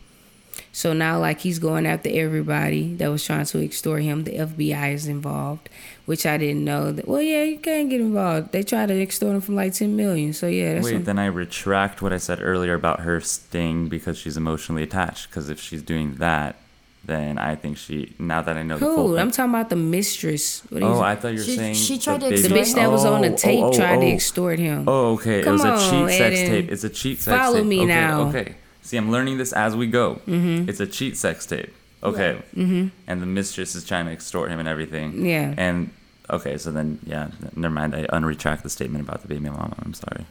So 0.71 0.93
now, 0.93 1.19
like, 1.19 1.39
he's 1.39 1.57
going 1.57 1.87
after 1.87 2.09
everybody 2.11 2.93
that 2.95 3.07
was 3.09 3.25
trying 3.25 3.45
to 3.45 3.63
extort 3.63 4.03
him. 4.03 4.25
The 4.25 4.33
FBI 4.37 4.93
is 4.93 5.07
involved, 5.07 5.69
which 6.05 6.23
I 6.25 6.37
didn't 6.37 6.63
know. 6.63 6.91
That, 6.91 7.07
well, 7.07 7.21
yeah, 7.21 7.43
you 7.43 7.57
can't 7.57 7.89
get 7.89 7.99
involved. 7.99 8.51
They 8.51 8.61
tried 8.61 8.87
to 8.87 9.01
extort 9.01 9.33
him 9.35 9.41
from 9.41 9.55
like 9.55 9.73
10 9.73 9.95
million. 9.95 10.33
So, 10.33 10.45
yeah, 10.47 10.75
that's 10.75 10.85
Wait, 10.85 10.91
some- 10.93 11.03
then 11.05 11.17
I 11.19 11.25
retract 11.25 12.01
what 12.03 12.13
I 12.13 12.17
said 12.17 12.39
earlier 12.41 12.75
about 12.75 12.99
her 12.99 13.19
staying 13.21 13.87
because 13.89 14.19
she's 14.19 14.37
emotionally 14.37 14.83
attached. 14.83 15.29
Because 15.29 15.49
if 15.49 15.59
she's 15.59 15.81
doing 15.81 16.15
that, 16.15 16.57
then 17.03 17.37
I 17.39 17.55
think 17.55 17.77
she. 17.77 18.13
Now 18.19 18.41
that 18.43 18.55
I 18.57 18.63
know 18.63 18.77
the 18.77 18.85
full 18.85 19.07
Who? 19.09 19.17
I'm 19.17 19.31
talking 19.31 19.51
about 19.53 19.69
the 19.69 19.77
mistress. 19.77 20.61
What 20.69 20.83
Oh, 20.83 20.99
I 21.01 21.15
thought 21.15 21.29
you 21.29 21.39
were 21.39 21.43
She- 21.45 21.55
saying 21.55 21.73
she 21.75 21.97
tried 21.97 22.21
the 22.21 22.35
to 22.35 22.41
the 22.41 22.49
bitch 22.49 22.75
that 22.75 22.91
was 22.91 23.03
on 23.05 23.21
the 23.21 23.31
Oh, 23.31 23.35
tape 23.37 23.63
oh, 23.63 23.73
tried 23.73 24.01
to 24.01 24.05
oh. 24.05 24.13
extort 24.13 24.59
him. 24.59 24.83
Oh, 24.87 25.13
okay. 25.13 25.41
Come 25.41 25.53
it 25.53 25.53
was 25.53 25.63
a 25.63 25.71
on, 25.95 26.07
cheat 26.09 26.17
sex 26.17 26.39
tape. 26.41 26.71
It's 26.71 26.83
a 26.83 26.89
cheat 26.89 27.19
sex 27.21 27.35
Follow 27.35 27.59
tape. 27.59 27.65
me 27.65 27.77
okay, 27.79 27.85
now. 27.87 28.21
Okay. 28.29 28.55
See, 28.87 28.95
I'm 28.95 29.11
learning 29.11 29.37
this 29.37 29.51
as 29.51 29.75
we 29.75 29.85
go. 29.87 30.21
Mm-hmm. 30.25 30.69
It's 30.69 30.79
a 30.79 30.87
cheat 30.87 31.17
sex 31.17 31.45
tape. 31.45 31.73
Okay. 32.01 32.41
Mm-hmm. 32.55 32.87
And 33.05 33.21
the 33.21 33.25
mistress 33.25 33.75
is 33.75 33.83
trying 33.83 34.05
to 34.05 34.13
extort 34.13 34.49
him 34.49 34.59
and 34.59 34.69
everything. 34.69 35.25
Yeah. 35.25 35.53
And 35.57 35.89
okay, 36.29 36.57
so 36.57 36.71
then 36.71 36.99
yeah, 37.05 37.31
never 37.53 37.73
mind. 37.73 37.93
I 37.93 38.05
unretract 38.13 38.63
the 38.63 38.69
statement 38.69 39.03
about 39.03 39.23
the 39.23 39.27
baby 39.27 39.49
mama. 39.49 39.75
I'm 39.83 39.93
sorry. 39.93 40.25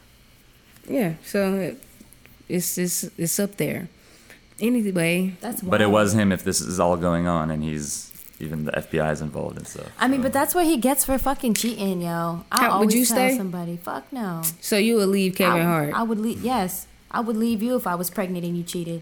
Yeah, 0.89 1.13
so 1.23 1.53
it, 1.53 1.83
it's 2.49 2.79
it's 2.79 3.03
it's 3.15 3.39
up 3.39 3.57
there. 3.57 3.89
Anyway, 4.59 5.35
That's 5.39 5.61
But 5.61 5.81
it 5.81 5.91
was 5.91 6.13
him 6.13 6.31
if 6.31 6.43
this 6.43 6.59
is 6.59 6.79
all 6.79 6.97
going 6.97 7.27
on 7.27 7.51
and 7.51 7.63
he's 7.63 8.11
even 8.39 8.65
the 8.65 8.71
FBI 8.71 9.11
is 9.11 9.21
involved 9.21 9.57
and 9.57 9.67
stuff. 9.67 9.91
I 9.99 10.07
mean, 10.07 10.23
but 10.23 10.33
that's 10.33 10.55
what 10.55 10.65
he 10.65 10.77
gets 10.77 11.05
for 11.05 11.15
fucking 11.19 11.53
cheating, 11.53 12.01
yo. 12.01 12.43
I 12.51 12.61
How- 12.61 12.63
would 12.63 12.73
always 12.73 12.95
you 12.95 13.05
tell 13.05 13.17
stay? 13.17 13.37
somebody, 13.37 13.77
fuck 13.77 14.11
no. 14.11 14.41
so 14.61 14.77
you 14.77 14.95
would 14.95 15.09
leave 15.09 15.35
Kevin 15.35 15.61
I, 15.61 15.63
Hart? 15.63 15.93
I 15.93 16.01
would 16.01 16.19
leave. 16.19 16.41
Yes, 16.43 16.87
I 17.11 17.19
would 17.21 17.37
leave 17.37 17.61
you 17.63 17.75
if 17.75 17.87
I 17.87 17.95
was 17.95 18.09
pregnant 18.09 18.45
and 18.45 18.57
you 18.57 18.63
cheated. 18.63 19.01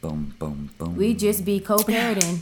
Boom, 0.00 0.34
boom, 0.38 0.70
boom. 0.78 0.96
We'd 0.96 1.18
just 1.18 1.44
be 1.44 1.60
co-parenting 1.60 2.40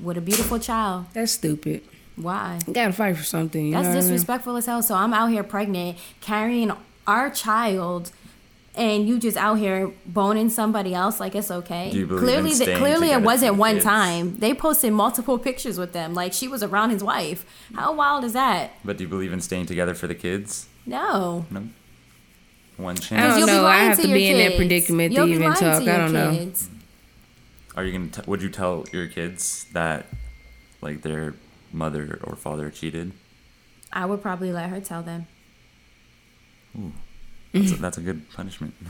with 0.00 0.16
a 0.16 0.20
beautiful 0.20 0.58
child. 0.58 1.06
That's 1.12 1.32
stupid. 1.32 1.82
Why? 2.16 2.60
You 2.66 2.72
gotta 2.74 2.92
fight 2.92 3.16
for 3.16 3.24
something. 3.24 3.66
You 3.66 3.72
That's 3.72 3.84
know 3.84 3.90
what 3.90 3.96
I 3.96 4.00
mean? 4.00 4.10
disrespectful 4.12 4.56
as 4.56 4.66
hell. 4.66 4.82
So 4.82 4.94
I'm 4.94 5.12
out 5.12 5.30
here 5.30 5.42
pregnant, 5.42 5.98
carrying 6.20 6.70
our 7.06 7.30
child, 7.30 8.12
and 8.74 9.08
you 9.08 9.18
just 9.18 9.36
out 9.36 9.56
here 9.56 9.90
boning 10.06 10.48
somebody 10.48 10.94
else 10.94 11.18
like 11.18 11.34
it's 11.34 11.50
okay. 11.50 11.90
Do 11.90 11.98
you 11.98 12.06
believe 12.06 12.22
clearly, 12.22 12.52
in 12.52 12.58
that 12.58 12.76
clearly 12.78 13.10
it 13.10 13.22
wasn't 13.22 13.56
one 13.56 13.74
kids? 13.76 13.84
time. 13.84 14.36
They 14.38 14.54
posted 14.54 14.92
multiple 14.92 15.38
pictures 15.38 15.78
with 15.78 15.92
them, 15.92 16.14
like 16.14 16.32
she 16.32 16.46
was 16.48 16.62
around 16.62 16.90
his 16.90 17.02
wife. 17.02 17.44
How 17.74 17.92
wild 17.94 18.24
is 18.24 18.34
that? 18.34 18.70
But 18.84 18.98
do 18.98 19.04
you 19.04 19.08
believe 19.08 19.32
in 19.32 19.40
staying 19.40 19.66
together 19.66 19.94
for 19.94 20.06
the 20.06 20.14
kids? 20.14 20.68
No. 20.86 21.46
No. 21.50 21.68
One 22.82 22.96
I 23.12 23.28
don't 23.38 23.46
know. 23.46 23.64
I 23.66 23.78
have 23.84 23.96
to 23.96 24.02
to 24.02 24.08
your 24.08 24.16
be 24.18 24.28
in 24.28 24.38
that 24.38 24.56
predicament 24.56 25.12
You'll 25.12 25.26
to 25.26 25.30
be 25.30 25.34
even 25.36 25.48
lying 25.48 25.60
talk. 25.60 25.78
to 25.78 25.84
your 25.84 25.94
I 25.94 25.98
don't 25.98 26.12
know. 26.12 26.30
kids. 26.32 26.68
Are 27.76 27.84
you 27.84 27.92
gonna? 27.92 28.10
T- 28.10 28.22
would 28.26 28.42
you 28.42 28.50
tell 28.50 28.84
your 28.92 29.06
kids 29.06 29.66
that, 29.72 30.06
like, 30.80 31.02
their 31.02 31.34
mother 31.72 32.18
or 32.24 32.36
father 32.36 32.70
cheated? 32.70 33.12
I 33.92 34.04
would 34.06 34.20
probably 34.20 34.52
let 34.52 34.68
her 34.70 34.80
tell 34.80 35.02
them. 35.02 35.26
That's 37.52 37.72
a, 37.72 37.76
that's 37.76 37.98
a 37.98 38.00
good 38.00 38.30
punishment. 38.32 38.74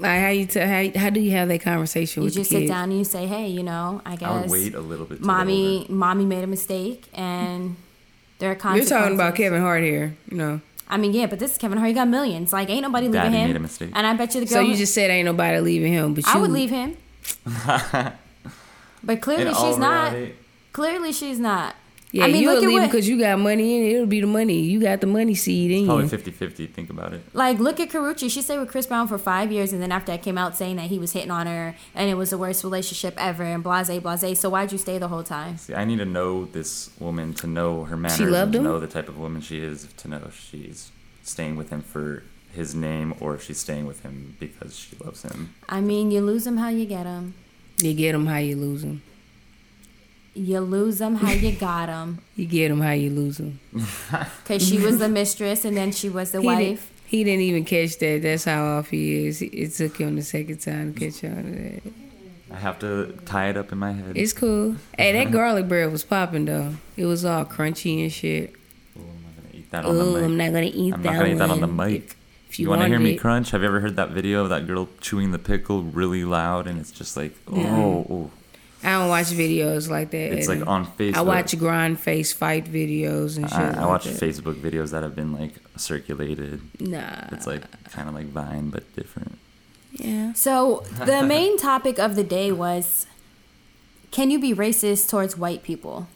Like 0.00 0.20
how 0.20 0.28
you 0.28 0.46
t- 0.46 0.60
how, 0.60 0.90
how 1.00 1.10
do 1.10 1.18
you 1.18 1.32
have 1.32 1.48
that 1.48 1.60
conversation 1.60 2.22
You 2.22 2.26
with 2.26 2.34
just 2.34 2.50
sit 2.50 2.68
down 2.68 2.90
and 2.90 2.98
you 2.98 3.04
say, 3.04 3.26
"Hey, 3.26 3.48
you 3.48 3.64
know, 3.64 4.00
I 4.06 4.14
guess 4.14 4.28
I 4.28 4.40
would 4.42 4.48
wait 4.50 4.74
a 4.76 4.80
little 4.80 5.06
bit. 5.06 5.20
mommy, 5.22 5.86
mommy 5.88 6.24
made 6.24 6.44
a 6.44 6.46
mistake, 6.46 7.06
and 7.12 7.74
there 8.38 8.52
are 8.52 8.54
consequences. 8.54 8.90
You're 8.92 8.98
talking 9.00 9.14
about 9.16 9.34
Kevin 9.34 9.60
Hart 9.60 9.82
here, 9.82 10.16
you 10.30 10.36
know. 10.36 10.60
I 10.88 10.96
mean, 10.96 11.12
yeah, 11.12 11.26
but 11.26 11.38
this 11.38 11.52
is 11.52 11.58
Kevin 11.58 11.76
Hart. 11.78 11.88
He 11.88 11.94
got 11.94 12.08
millions. 12.08 12.52
Like, 12.52 12.70
ain't 12.70 12.82
nobody 12.82 13.06
leaving 13.08 13.20
Daddy 13.32 13.36
him. 13.36 13.48
made 13.48 13.56
a 13.56 13.60
mistake. 13.60 13.90
And 13.94 14.06
I 14.06 14.14
bet 14.14 14.34
you 14.34 14.40
the 14.40 14.46
girl. 14.46 14.54
So 14.54 14.60
you 14.60 14.74
just 14.76 14.94
said 14.94 15.10
ain't 15.10 15.26
nobody 15.26 15.60
leaving 15.60 15.92
him, 15.92 16.14
but 16.14 16.24
you 16.26 16.32
I 16.32 16.38
would 16.38 16.50
leave 16.50 16.70
him. 16.70 16.96
but 19.04 19.20
clearly, 19.20 19.48
In 19.48 19.54
she's 19.54 19.78
not. 19.78 20.12
reality- 20.12 20.32
Clearly, 20.72 21.12
she's 21.12 21.38
not. 21.40 21.74
Yeah, 22.10 22.24
I 22.24 22.28
mean, 22.28 22.42
you 22.42 22.48
look 22.48 22.60
would 22.60 22.68
leave 22.68 22.80
what- 22.80 22.90
because 22.90 23.06
you 23.06 23.18
got 23.18 23.38
money 23.38 23.76
in 23.76 23.84
it. 23.84 23.94
It'll 23.96 24.06
be 24.06 24.20
the 24.20 24.26
money. 24.26 24.60
You 24.60 24.80
got 24.80 25.00
the 25.02 25.06
money 25.06 25.34
seed 25.34 25.70
in 25.70 25.84
Probably 25.84 26.04
you. 26.04 26.10
50-50, 26.10 26.66
Think 26.66 26.88
about 26.88 27.12
it. 27.12 27.20
Like, 27.34 27.58
look 27.58 27.78
at 27.80 27.90
Karrueche. 27.90 28.30
She 28.30 28.40
stayed 28.40 28.58
with 28.58 28.70
Chris 28.70 28.86
Brown 28.86 29.08
for 29.08 29.18
five 29.18 29.52
years, 29.52 29.72
and 29.74 29.82
then 29.82 29.92
after 29.92 30.12
that 30.12 30.22
came 30.22 30.38
out 30.38 30.56
saying 30.56 30.76
that 30.76 30.86
he 30.86 30.98
was 30.98 31.12
hitting 31.12 31.30
on 31.30 31.46
her, 31.46 31.74
and 31.94 32.08
it 32.08 32.14
was 32.14 32.30
the 32.30 32.38
worst 32.38 32.64
relationship 32.64 33.14
ever, 33.18 33.42
and 33.44 33.62
blase, 33.62 33.90
blase. 34.00 34.40
So 34.40 34.48
why'd 34.48 34.72
you 34.72 34.78
stay 34.78 34.96
the 34.96 35.08
whole 35.08 35.22
time? 35.22 35.58
See, 35.58 35.74
I 35.74 35.84
need 35.84 35.98
to 35.98 36.06
know 36.06 36.46
this 36.46 36.90
woman 36.98 37.34
to 37.34 37.46
know 37.46 37.84
her 37.84 37.96
manners, 37.96 38.20
loved 38.20 38.32
and 38.32 38.52
to 38.52 38.58
him? 38.60 38.64
know 38.64 38.80
the 38.80 38.86
type 38.86 39.08
of 39.08 39.18
woman 39.18 39.42
she 39.42 39.58
is, 39.60 39.86
to 39.98 40.08
know 40.08 40.22
if 40.26 40.38
she's 40.40 40.90
staying 41.22 41.56
with 41.56 41.68
him 41.68 41.82
for 41.82 42.22
his 42.54 42.74
name 42.74 43.14
or 43.20 43.34
if 43.34 43.42
she's 43.44 43.58
staying 43.58 43.86
with 43.86 44.00
him 44.00 44.34
because 44.40 44.76
she 44.78 44.96
loves 45.04 45.22
him. 45.22 45.54
I 45.68 45.82
mean, 45.82 46.10
you 46.10 46.22
lose 46.22 46.46
him 46.46 46.56
how 46.56 46.70
you 46.70 46.86
get 46.86 47.04
him. 47.04 47.34
You 47.82 47.92
get 47.92 48.14
him 48.14 48.26
how 48.26 48.38
you 48.38 48.56
lose 48.56 48.80
them. 48.82 49.02
You 50.38 50.60
lose 50.60 50.98
them 50.98 51.16
how 51.16 51.32
you 51.32 51.52
got 51.52 51.86
them. 51.86 52.18
You 52.36 52.46
get 52.56 52.68
them 52.68 52.80
how 52.80 52.92
you 52.92 53.10
lose 53.10 53.38
them. 53.38 53.58
Because 53.72 54.62
she 54.68 54.78
was 54.78 54.98
the 54.98 55.08
mistress, 55.08 55.64
and 55.64 55.76
then 55.76 55.90
she 55.92 56.08
was 56.08 56.30
the 56.32 56.40
He, 56.40 56.46
wife. 56.46 56.58
didn't, 56.58 56.80
he 57.06 57.24
didn't 57.24 57.40
even 57.42 57.64
catch 57.64 57.98
that. 57.98 58.22
That's 58.22 58.44
how 58.44 58.64
off 58.78 58.90
he 58.90 59.26
is. 59.26 59.42
It 59.42 59.72
took 59.72 59.96
him 59.98 60.16
the 60.16 60.22
second 60.22 60.58
time 60.58 60.94
to 60.94 61.00
catch 61.00 61.24
on 61.24 61.42
to 61.42 61.50
that. 61.50 61.82
I 62.50 62.56
have 62.56 62.78
to 62.78 63.18
tie 63.26 63.48
it 63.50 63.56
up 63.56 63.72
in 63.72 63.78
my 63.78 63.92
head. 63.92 64.16
It's 64.16 64.32
cool. 64.32 64.76
Hey, 64.96 65.12
that 65.12 65.30
garlic 65.30 65.68
bread 65.68 65.90
was 65.92 66.04
popping 66.04 66.44
though. 66.46 66.74
It 66.96 67.04
was 67.04 67.24
all 67.24 67.44
crunchy 67.44 68.02
and 68.02 68.12
shit. 68.12 68.54
Oh, 68.96 69.00
I'm 69.02 69.22
not 69.26 69.42
gonna 69.42 69.54
eat 69.54 69.70
that 69.70 69.84
on 69.84 69.94
the 69.96 70.00
Oh, 70.02 70.14
mic. 70.14 70.22
I'm 70.24 70.36
not 70.38 70.52
gonna 70.52 70.66
eat 70.72 70.90
that. 70.92 71.00
not 71.00 71.12
gonna 71.14 71.28
eat 71.28 71.38
that 71.38 71.50
on 71.50 71.60
the 71.60 71.66
mic. 71.66 72.16
If 72.48 72.58
you, 72.58 72.64
you 72.64 72.70
want 72.70 72.80
to 72.82 72.88
hear 72.88 72.98
me 72.98 73.12
it- 73.12 73.18
crunch? 73.20 73.50
Have 73.50 73.60
you 73.60 73.68
ever 73.68 73.80
heard 73.80 73.96
that 73.96 74.10
video 74.10 74.42
of 74.44 74.48
that 74.48 74.66
girl 74.66 74.88
chewing 75.02 75.32
the 75.32 75.38
pickle 75.38 75.82
really 75.82 76.24
loud 76.24 76.66
and 76.66 76.80
it's 76.80 76.90
just 76.92 77.16
like, 77.16 77.34
oh, 77.48 77.56
Yeah. 77.56 77.76
oh. 77.76 78.06
oh. 78.08 78.30
I 78.82 78.90
don't 78.92 79.08
watch 79.08 79.26
videos 79.26 79.90
like 79.90 80.10
that. 80.10 80.32
It's 80.32 80.48
like 80.48 80.66
on 80.66 80.86
Facebook. 80.86 81.16
I 81.16 81.20
watch 81.22 81.58
grind 81.58 81.98
face 81.98 82.32
fight 82.32 82.66
videos 82.66 83.36
and 83.36 83.48
shit. 83.48 83.58
I, 83.58 83.70
I 83.70 83.80
like 83.80 83.86
watch 83.86 84.04
that. 84.04 84.20
Facebook 84.20 84.54
videos 84.60 84.92
that 84.92 85.02
have 85.02 85.16
been 85.16 85.32
like 85.32 85.54
circulated. 85.76 86.60
Nah. 86.80 87.26
It's 87.32 87.46
like 87.46 87.62
kind 87.90 88.08
of 88.08 88.14
like 88.14 88.26
Vine 88.26 88.70
but 88.70 88.90
different. 88.94 89.38
yeah. 89.92 90.32
So 90.34 90.84
the 91.04 91.22
main 91.26 91.58
topic 91.58 91.98
of 91.98 92.14
the 92.14 92.24
day 92.24 92.52
was 92.52 93.06
can 94.10 94.30
you 94.30 94.38
be 94.38 94.54
racist 94.54 95.08
towards 95.10 95.36
white 95.36 95.62
people? 95.62 96.06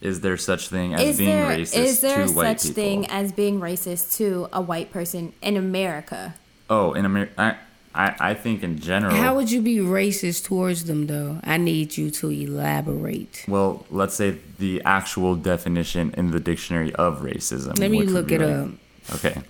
Is 0.00 0.22
there 0.22 0.38
such 0.38 0.68
thing 0.68 0.94
as 0.94 1.02
Is 1.02 1.18
being 1.18 1.28
there 1.28 1.46
racist 1.58 1.76
is 1.76 2.00
there 2.00 2.26
to 2.26 2.32
white 2.32 2.58
such 2.60 2.72
thing 2.72 3.06
as 3.08 3.32
being 3.32 3.60
racist 3.60 4.16
to 4.16 4.48
a 4.50 4.60
white 4.62 4.90
person 4.90 5.34
in 5.42 5.56
America? 5.58 6.34
oh, 6.70 6.92
in 6.94 7.04
America, 7.04 7.58
I, 7.94 8.14
I 8.20 8.34
think 8.34 8.62
in 8.62 8.78
general. 8.78 9.14
How 9.14 9.34
would 9.34 9.50
you 9.50 9.60
be 9.60 9.78
racist 9.78 10.44
towards 10.44 10.84
them 10.84 11.06
though? 11.08 11.40
I 11.42 11.56
need 11.56 11.96
you 11.96 12.10
to 12.12 12.30
elaborate. 12.30 13.44
well, 13.48 13.84
let's 13.90 14.14
say 14.14 14.38
the 14.58 14.80
actual 14.84 15.34
definition 15.34 16.14
in 16.16 16.30
the 16.30 16.40
dictionary 16.40 16.94
of 16.94 17.20
racism. 17.22 17.78
Let 17.78 17.90
me 17.90 18.02
look 18.04 18.30
it 18.30 18.40
like- 18.40 18.56
up. 18.56 18.68
Okay. 19.16 19.42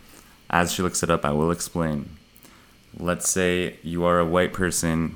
As 0.48 0.72
she 0.72 0.82
looks 0.82 1.02
it 1.02 1.10
up, 1.10 1.24
I 1.24 1.32
will 1.32 1.50
explain. 1.50 2.08
Let's 2.98 3.28
say 3.30 3.76
you 3.82 4.04
are 4.04 4.18
a 4.18 4.24
white 4.26 4.52
person 4.52 5.14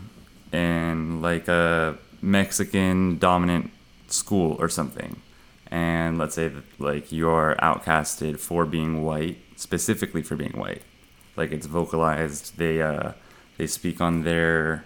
in 0.52 1.20
like 1.22 1.48
a 1.48 1.96
Mexican 2.22 3.18
dominant 3.18 3.70
school 4.08 4.56
or 4.60 4.68
something. 4.68 5.16
And 5.70 6.18
let's 6.18 6.34
say 6.36 6.48
that 6.48 6.62
like 6.78 7.10
you're 7.10 7.56
outcasted 7.60 8.38
for 8.38 8.64
being 8.64 9.02
white, 9.02 9.38
specifically 9.56 10.22
for 10.22 10.36
being 10.36 10.52
white. 10.52 10.82
Like 11.36 11.52
it's 11.52 11.66
vocalized, 11.66 12.56
they 12.58 12.80
uh 12.82 13.12
they 13.58 13.66
speak 13.66 14.00
on 14.00 14.22
their 14.24 14.84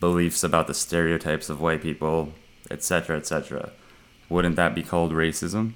beliefs 0.00 0.42
about 0.44 0.66
the 0.66 0.74
stereotypes 0.74 1.48
of 1.48 1.60
white 1.60 1.82
people, 1.82 2.32
etc., 2.70 3.16
etc. 3.16 3.70
Wouldn't 4.28 4.56
that 4.56 4.74
be 4.74 4.82
called 4.82 5.12
racism? 5.12 5.72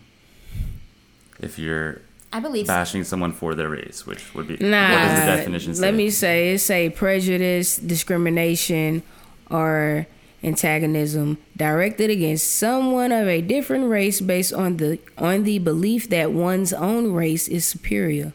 If 1.41 1.59
you're 1.59 2.03
I 2.33 2.41
believe 2.41 2.67
so. 2.67 2.73
bashing 2.73 3.05
someone 3.05 3.33
for 3.33 3.55
their 3.55 3.69
race, 3.71 4.05
which 4.07 4.35
would 4.35 4.49
be 4.49 4.57
Nah. 4.61 4.91
what 4.91 4.99
does 5.09 5.21
the 5.21 5.27
definition 5.37 5.75
say? 5.75 5.81
Let 5.83 5.95
me 5.95 6.11
say 6.11 6.53
it's 6.55 6.65
say 6.65 6.91
prejudice, 6.91 7.77
discrimination, 7.79 9.03
or 9.51 10.07
antagonism 10.43 11.37
directed 11.57 12.11
against 12.11 12.47
someone 12.47 13.11
of 13.13 13.27
a 13.27 13.41
different 13.41 13.89
race 13.89 14.21
based 14.21 14.53
on 14.53 14.77
the 14.77 14.99
on 15.17 15.45
the 15.45 15.59
belief 15.59 16.09
that 16.11 16.33
one's 16.33 16.73
own 16.73 17.13
race 17.13 17.49
is 17.49 17.67
superior. 17.67 18.33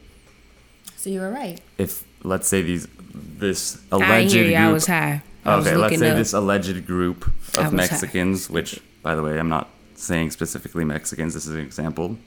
So 1.03 1.09
you 1.09 1.19
were 1.19 1.31
right. 1.31 1.59
if 1.77 2.05
let's 2.23 2.47
say 2.47 2.61
these 2.61 2.87
this 3.13 3.77
I 3.91 3.97
alleged 3.97 4.33
hear 4.33 4.45
you. 4.45 4.55
I 4.55 4.61
group 4.61 4.73
was 4.75 4.87
high. 4.87 5.21
I 5.43 5.57
was 5.57 5.67
okay, 5.67 5.75
let's 5.75 5.99
say 5.99 6.11
up. 6.11 6.15
this 6.15 6.31
alleged 6.31 6.87
group 6.87 7.25
of 7.25 7.33
was 7.57 7.57
high. 7.57 7.71
Mexicans, 7.71 8.49
which 8.49 8.79
by 9.01 9.13
the 9.13 9.21
way, 9.21 9.37
I'm 9.37 9.49
not 9.49 9.67
saying 9.95 10.31
specifically 10.31 10.85
Mexicans, 10.85 11.33
this 11.33 11.45
is 11.45 11.55
an 11.55 11.59
example, 11.59 12.17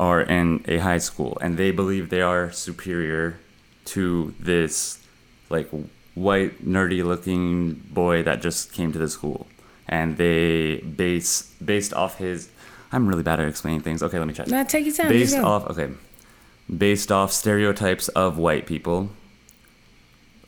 are 0.00 0.22
in 0.22 0.64
a 0.66 0.78
high 0.78 0.96
school 0.96 1.36
and 1.42 1.58
they 1.58 1.70
believe 1.70 2.08
they 2.08 2.22
are 2.22 2.50
superior 2.50 3.38
to 3.92 4.34
this 4.40 4.98
like 5.50 5.68
white 6.14 6.64
nerdy 6.64 7.04
looking 7.04 7.74
boy 7.74 8.22
that 8.22 8.40
just 8.40 8.72
came 8.72 8.90
to 8.92 8.98
the 8.98 9.10
school 9.10 9.46
and 9.86 10.16
they 10.16 10.78
base 10.78 11.42
based 11.62 11.92
off 11.92 12.16
his 12.16 12.48
I'm 12.90 13.06
really 13.06 13.22
bad 13.22 13.38
at 13.38 13.48
explaining 13.48 13.82
things. 13.82 14.02
Okay, 14.02 14.18
let 14.18 14.26
me 14.26 14.32
try. 14.32 14.46
Now 14.46 14.62
take 14.62 14.86
your 14.86 14.94
time. 14.94 15.10
based 15.10 15.36
off 15.36 15.66
okay 15.72 15.90
based 16.76 17.12
off 17.12 17.32
stereotypes 17.32 18.08
of 18.08 18.38
white 18.38 18.66
people 18.66 19.10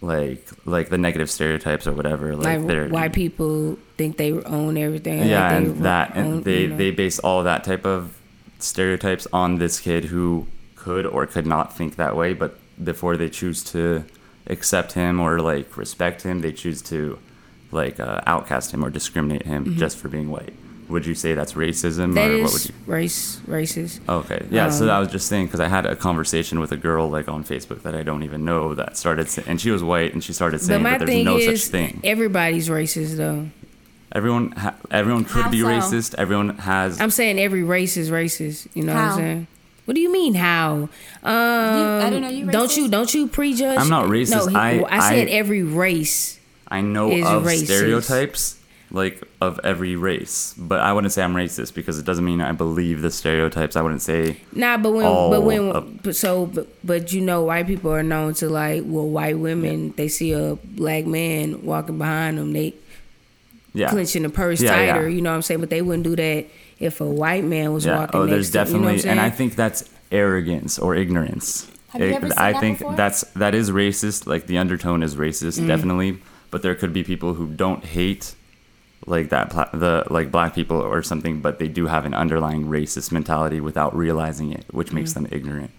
like 0.00 0.46
like 0.64 0.88
the 0.90 0.98
negative 0.98 1.30
stereotypes 1.30 1.86
or 1.86 1.92
whatever 1.92 2.36
like, 2.36 2.60
like 2.60 2.90
white 2.90 3.12
people 3.12 3.78
think 3.96 4.16
they 4.16 4.32
own 4.32 4.76
everything. 4.76 5.26
yeah 5.26 5.48
like 5.48 5.52
and 5.56 5.84
that 5.84 6.16
own- 6.16 6.24
and 6.24 6.44
they 6.44 6.62
you 6.62 6.68
know. 6.68 6.76
they 6.76 6.90
base 6.90 7.18
all 7.20 7.42
that 7.42 7.64
type 7.64 7.86
of 7.86 8.16
stereotypes 8.58 9.26
on 9.32 9.58
this 9.58 9.80
kid 9.80 10.04
who 10.06 10.46
could 10.76 11.06
or 11.06 11.26
could 11.26 11.46
not 11.46 11.74
think 11.76 11.96
that 11.96 12.14
way 12.16 12.32
but 12.34 12.58
before 12.82 13.16
they 13.16 13.28
choose 13.28 13.62
to 13.62 14.04
accept 14.46 14.92
him 14.92 15.20
or 15.20 15.40
like 15.40 15.76
respect 15.76 16.22
him. 16.22 16.40
They 16.40 16.52
choose 16.52 16.82
to 16.82 17.18
like 17.70 17.98
uh, 17.98 18.20
outcast 18.26 18.72
him 18.72 18.84
or 18.84 18.90
discriminate 18.90 19.46
him 19.46 19.76
just 19.76 19.96
for 19.96 20.08
being 20.08 20.30
white. 20.30 20.54
Would 20.88 21.06
you 21.06 21.14
say 21.14 21.34
that's 21.34 21.54
racism. 21.54 22.14
That 22.14 22.30
or 22.30 22.34
is 22.34 22.42
what 22.42 22.52
would 22.52 22.64
you? 22.66 22.74
race 22.86 23.40
racist. 23.48 24.00
Okay, 24.08 24.46
yeah. 24.50 24.68
so 24.70 24.84
Um, 24.84 24.90
I 24.90 24.98
was 25.00 25.08
just 25.08 25.26
saying 25.28 25.46
because 25.46 25.60
I 25.60 25.68
had 25.68 25.86
a 25.86 25.96
conversation 25.96 26.60
with 26.60 26.72
a 26.72 26.76
girl 26.76 27.08
like 27.08 27.26
on 27.28 27.42
Facebook 27.44 27.82
that 27.82 27.94
I 27.94 28.02
don't 28.02 28.22
even 28.22 28.44
know 28.44 28.74
that 28.74 28.96
started, 28.98 29.28
sa- 29.30 29.42
and 29.46 29.60
she 29.60 29.70
was 29.70 29.82
white, 29.82 30.12
and 30.12 30.22
she 30.22 30.32
started 30.34 30.58
But 30.60 30.66
saying 30.66 30.82
my 30.82 30.90
that 30.90 30.98
there's 31.00 31.10
thing 31.10 31.24
no 31.24 31.36
is, 31.38 31.62
such 31.64 31.70
thing. 31.70 32.00
everybody's 32.04 32.68
racist 32.68 33.16
though. 33.16 33.48
Everyone, 34.12 34.52
ha- 34.52 34.74
everyone 34.90 35.24
could 35.24 35.42
How 35.44 35.50
be 35.50 35.60
so? 35.60 35.66
racist. 35.66 36.14
Everyone 36.16 36.50
has. 36.58 37.00
I'm 37.00 37.10
saying 37.10 37.38
every 37.40 37.64
race 37.64 37.96
is 37.96 38.10
racist. 38.10 38.68
You 38.74 38.84
know 38.84 38.94
what 38.94 39.00
I'm 39.02 39.16
saying? 39.16 39.46
What 39.86 39.94
do 39.94 40.00
you 40.00 40.12
mean 40.12 40.34
how? 40.34 40.72
Um, 40.74 40.90
I 41.24 42.04
didn't 42.10 42.22
know 42.22 42.28
you 42.28 42.46
Don't 42.50 42.76
you 42.76 42.88
don't 42.88 43.12
you 43.12 43.26
prejudge? 43.26 43.78
I'm 43.78 43.88
not 43.88 44.06
racist. 44.06 44.30
No, 44.30 44.46
he- 44.46 44.54
I- 44.56 44.84
I 44.98 45.10
said 45.10 45.28
I- 45.28 45.30
every 45.32 45.62
race. 45.62 46.38
I 46.68 46.80
know 46.80 47.10
is 47.10 47.26
of 47.26 47.42
racist. 47.44 47.64
stereotypes 47.64 48.56
like 48.90 49.22
of 49.46 49.60
every 49.62 49.94
race, 49.96 50.54
but 50.58 50.80
I 50.80 50.92
wouldn't 50.92 51.12
say 51.12 51.22
I'm 51.22 51.34
racist 51.34 51.74
because 51.74 51.98
it 51.98 52.04
doesn't 52.04 52.24
mean 52.24 52.40
I 52.40 52.52
believe 52.52 53.02
the 53.02 53.10
stereotypes. 53.10 53.76
I 53.76 53.82
wouldn't 53.82 54.02
say 54.02 54.38
Nah, 54.52 54.76
but 54.78 54.92
when 54.92 55.04
all 55.06 55.30
but 55.30 55.42
when 55.42 55.70
of- 55.70 56.02
but 56.02 56.16
so 56.16 56.46
but, 56.46 56.66
but 56.82 57.12
you 57.12 57.20
know 57.20 57.42
white 57.44 57.66
people 57.66 57.92
are 57.92 58.02
known 58.02 58.34
to 58.34 58.48
like 58.48 58.82
well 58.84 59.08
white 59.08 59.38
women 59.38 59.92
they 59.96 60.08
see 60.08 60.32
a 60.32 60.56
black 60.64 61.06
man 61.06 61.64
walking 61.64 61.98
behind 61.98 62.38
them 62.38 62.52
they 62.52 62.74
yeah. 63.72 63.90
clenching 63.90 64.22
the 64.22 64.28
purse 64.30 64.60
Yeah, 64.60 64.80
yeah. 64.80 64.92
tighter. 64.92 65.08
You 65.08 65.20
know 65.20 65.30
what 65.30 65.36
I'm 65.36 65.42
saying? 65.42 65.60
But 65.60 65.70
they 65.70 65.82
wouldn't 65.82 66.04
do 66.04 66.16
that 66.16 66.46
if 66.78 67.00
a 67.00 67.06
white 67.06 67.44
man 67.44 67.72
was 67.72 67.84
Yeah. 67.86 67.98
walking. 68.00 68.20
Oh, 68.20 68.24
next 68.24 68.50
there's 68.50 68.50
to, 68.50 68.72
you 68.72 68.78
know 68.80 68.84
what 68.84 68.90
I'm 68.90 68.96
definitely, 68.96 69.10
and 69.10 69.20
I 69.20 69.30
think 69.30 69.56
that's 69.56 69.84
arrogance 70.12 70.78
or 70.78 70.94
ignorance. 70.94 71.70
Have 71.88 72.00
you 72.02 72.08
It- 72.08 72.14
ever 72.14 72.28
seen 72.30 72.38
I 72.38 72.52
that 72.52 72.60
think 72.60 72.78
before? 72.78 72.94
that's 72.96 73.22
that 73.34 73.54
is 73.54 73.70
racist. 73.70 74.26
Like 74.26 74.46
the 74.46 74.58
undertone 74.58 75.02
is 75.02 75.16
racist, 75.16 75.60
Mm. 75.60 75.66
definitely. 75.66 76.18
But 76.50 76.62
there 76.62 76.74
could 76.76 76.92
be 76.92 77.02
people 77.02 77.34
who 77.34 77.46
don't 77.48 77.84
hate 77.84 78.34
like 79.06 79.28
that 79.30 79.50
pla- 79.50 79.68
the 79.72 80.04
like 80.10 80.30
black 80.30 80.54
people 80.54 80.78
or 80.80 81.02
something, 81.02 81.40
but 81.40 81.58
they 81.58 81.68
do 81.68 81.86
have 81.86 82.04
an 82.06 82.14
underlying 82.14 82.66
racist 82.66 83.12
mentality 83.12 83.60
without 83.60 83.94
realizing 83.96 84.52
it, 84.52 84.64
which 84.70 84.92
makes 84.92 85.10
Mm. 85.12 85.14
them 85.14 85.26
ignorant 85.30 85.70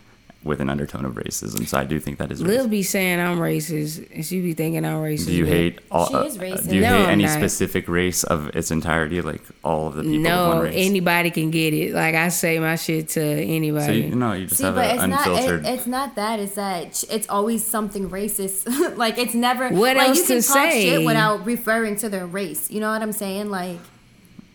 with 0.46 0.62
an 0.62 0.70
undertone 0.70 1.04
of 1.06 1.16
racism. 1.16 1.68
So 1.68 1.78
I 1.78 1.84
do 1.84 2.00
think 2.00 2.20
that 2.20 2.32
is 2.32 2.40
Lil 2.40 2.68
racist. 2.68 2.70
be 2.70 2.84
saying 2.84 3.20
I'm 3.20 3.40
racist, 3.40 4.08
and 4.14 4.24
she 4.24 4.40
be 4.42 4.54
thinking 4.54 4.86
I'm 4.86 5.02
racist. 5.02 5.26
Do 5.26 5.34
you 5.34 5.46
hate 5.46 5.80
all? 5.92 6.08
She 6.08 6.14
uh, 6.14 6.24
is 6.24 6.38
racist. 6.38 6.70
do 6.70 6.76
you 6.76 6.82
No, 6.82 6.90
hate 7.00 7.04
I'm 7.06 7.10
any 7.10 7.24
not. 7.26 7.34
specific 7.34 7.88
race 7.90 8.24
of 8.24 8.56
its 8.56 8.70
entirety, 8.70 9.22
like 9.22 9.42
all 9.64 9.88
of 9.88 9.96
the 9.96 10.04
people 10.04 10.18
of 10.18 10.22
No, 10.22 10.48
one 10.50 10.60
race? 10.66 10.76
anybody 10.78 11.32
can 11.32 11.50
get 11.50 11.74
it. 11.74 11.94
Like 11.96 12.14
I 12.14 12.30
say 12.30 12.60
my 12.60 12.76
shit 12.76 13.10
to 13.10 13.14
so 13.14 13.20
anybody. 13.22 14.02
you, 14.02 14.16
no, 14.16 14.34
you 14.34 14.46
just 14.46 14.58
See, 14.60 14.64
have 14.66 14.76
but 14.76 14.86
an 14.86 14.92
it's 14.92 15.08
not. 15.08 15.28
unfiltered. 15.28 15.66
It, 15.66 15.70
it's 15.74 15.88
not 15.88 16.16
that. 16.16 16.40
It's 16.40 16.56
that 16.56 17.04
it's 17.10 17.28
always 17.28 17.66
something 17.66 18.10
racist. 18.10 18.96
like 18.98 19.18
it's 19.18 19.34
never. 19.34 19.70
What 19.70 19.98
like, 19.98 20.10
else 20.10 20.18
you 20.20 20.24
can 20.26 20.42
to 20.44 20.48
talk 20.48 20.72
say? 20.72 20.84
shit 20.84 21.06
without 21.06 21.44
referring 21.46 21.96
to 21.98 22.08
their 22.10 22.28
race. 22.28 22.70
You 22.70 22.80
know 22.82 22.92
what 22.92 23.02
I'm 23.02 23.12
saying? 23.14 23.50
Like 23.50 23.80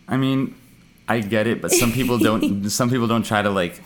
I 0.08 0.16
mean, 0.16 0.54
I 1.08 1.18
get 1.18 1.48
it, 1.48 1.60
but 1.60 1.72
some 1.72 1.90
people 1.92 2.18
don't. 2.18 2.70
some 2.70 2.90
people 2.90 3.08
don't 3.08 3.24
try 3.26 3.42
to 3.42 3.50
like 3.50 3.80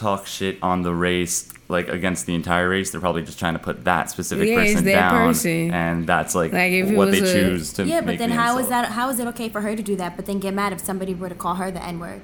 talk 0.00 0.26
shit 0.26 0.58
on 0.62 0.82
the 0.82 0.94
race, 0.94 1.48
like 1.68 1.88
against 1.88 2.26
the 2.26 2.34
entire 2.34 2.68
race. 2.68 2.90
They're 2.90 3.00
probably 3.00 3.22
just 3.22 3.38
trying 3.38 3.52
to 3.52 3.58
put 3.58 3.84
that 3.84 4.10
specific 4.10 4.48
Yeah, 4.48 4.56
person 4.56 4.84
that 4.86 4.92
down, 4.92 5.26
person. 5.28 5.70
and 5.70 6.06
that's 6.06 6.34
like, 6.34 6.52
Like, 6.52 6.72
if 6.72 6.90
what 6.90 7.10
they 7.10 7.18
a- 7.18 7.32
choose 7.32 7.72
to. 7.74 7.84
yeah, 7.84 8.00
but 8.00 8.18
then 8.18 8.30
the 8.30 8.34
how 8.36 8.54
is 8.58 8.66
insult. 8.66 8.70
that? 8.70 8.92
How 8.92 9.10
is 9.10 9.20
it 9.20 9.26
okay 9.28 9.48
for 9.48 9.60
her 9.60 9.76
to 9.76 9.82
do 9.82 9.96
that? 9.96 10.16
But 10.16 10.26
then 10.26 10.38
get 10.40 10.54
mad 10.54 10.72
if 10.72 10.80
somebody 10.80 11.14
were 11.14 11.28
to 11.28 11.34
call 11.34 11.54
her 11.56 11.70
the 11.70 11.84
N 11.84 12.00
word. 12.00 12.22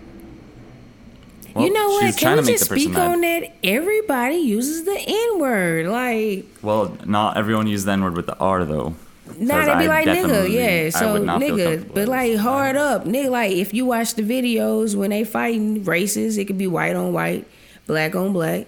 Well, 1.55 1.65
you 1.67 1.73
know 1.73 1.89
what? 1.89 2.17
Can 2.19 2.37
to 2.37 2.43
we 2.43 2.53
just 2.53 2.65
the 2.65 2.69
person 2.75 2.85
speak 2.93 2.99
on 2.99 3.21
mad. 3.23 3.45
that? 3.45 3.53
Everybody 3.65 4.37
uses 4.37 4.85
the 4.85 4.99
N 4.99 5.39
word. 5.39 5.87
Like, 5.87 6.45
Well, 6.63 6.97
not 7.07 7.37
everyone 7.39 7.67
uses 7.67 7.87
the 7.87 7.93
N 7.93 8.03
word 8.03 8.15
with 8.17 8.27
the 8.27 8.37
R 8.39 8.65
though. 8.65 8.95
nah, 9.39 9.55
'Cause 9.55 9.67
they 9.67 9.85
be 9.87 9.91
I 9.91 10.05
like 10.05 10.07
nigga, 10.07 10.51
yeah. 10.53 10.91
So 10.91 11.15
would 11.15 11.23
nigga, 11.23 11.95
but 11.95 12.09
like 12.09 12.37
hard 12.37 12.77
up, 12.77 13.07
nigga. 13.07 13.31
Like 13.31 13.53
if 13.53 13.73
you 13.73 13.87
watch 13.87 14.15
the 14.17 14.23
videos 14.23 14.95
when 14.95 15.11
they 15.11 15.25
fighting 15.25 15.83
races, 15.85 16.37
it 16.37 16.45
could 16.47 16.59
be 16.59 16.67
white 16.67 16.95
on 16.95 17.13
white, 17.15 17.47
black 17.87 18.15
on 18.15 18.33
black, 18.33 18.67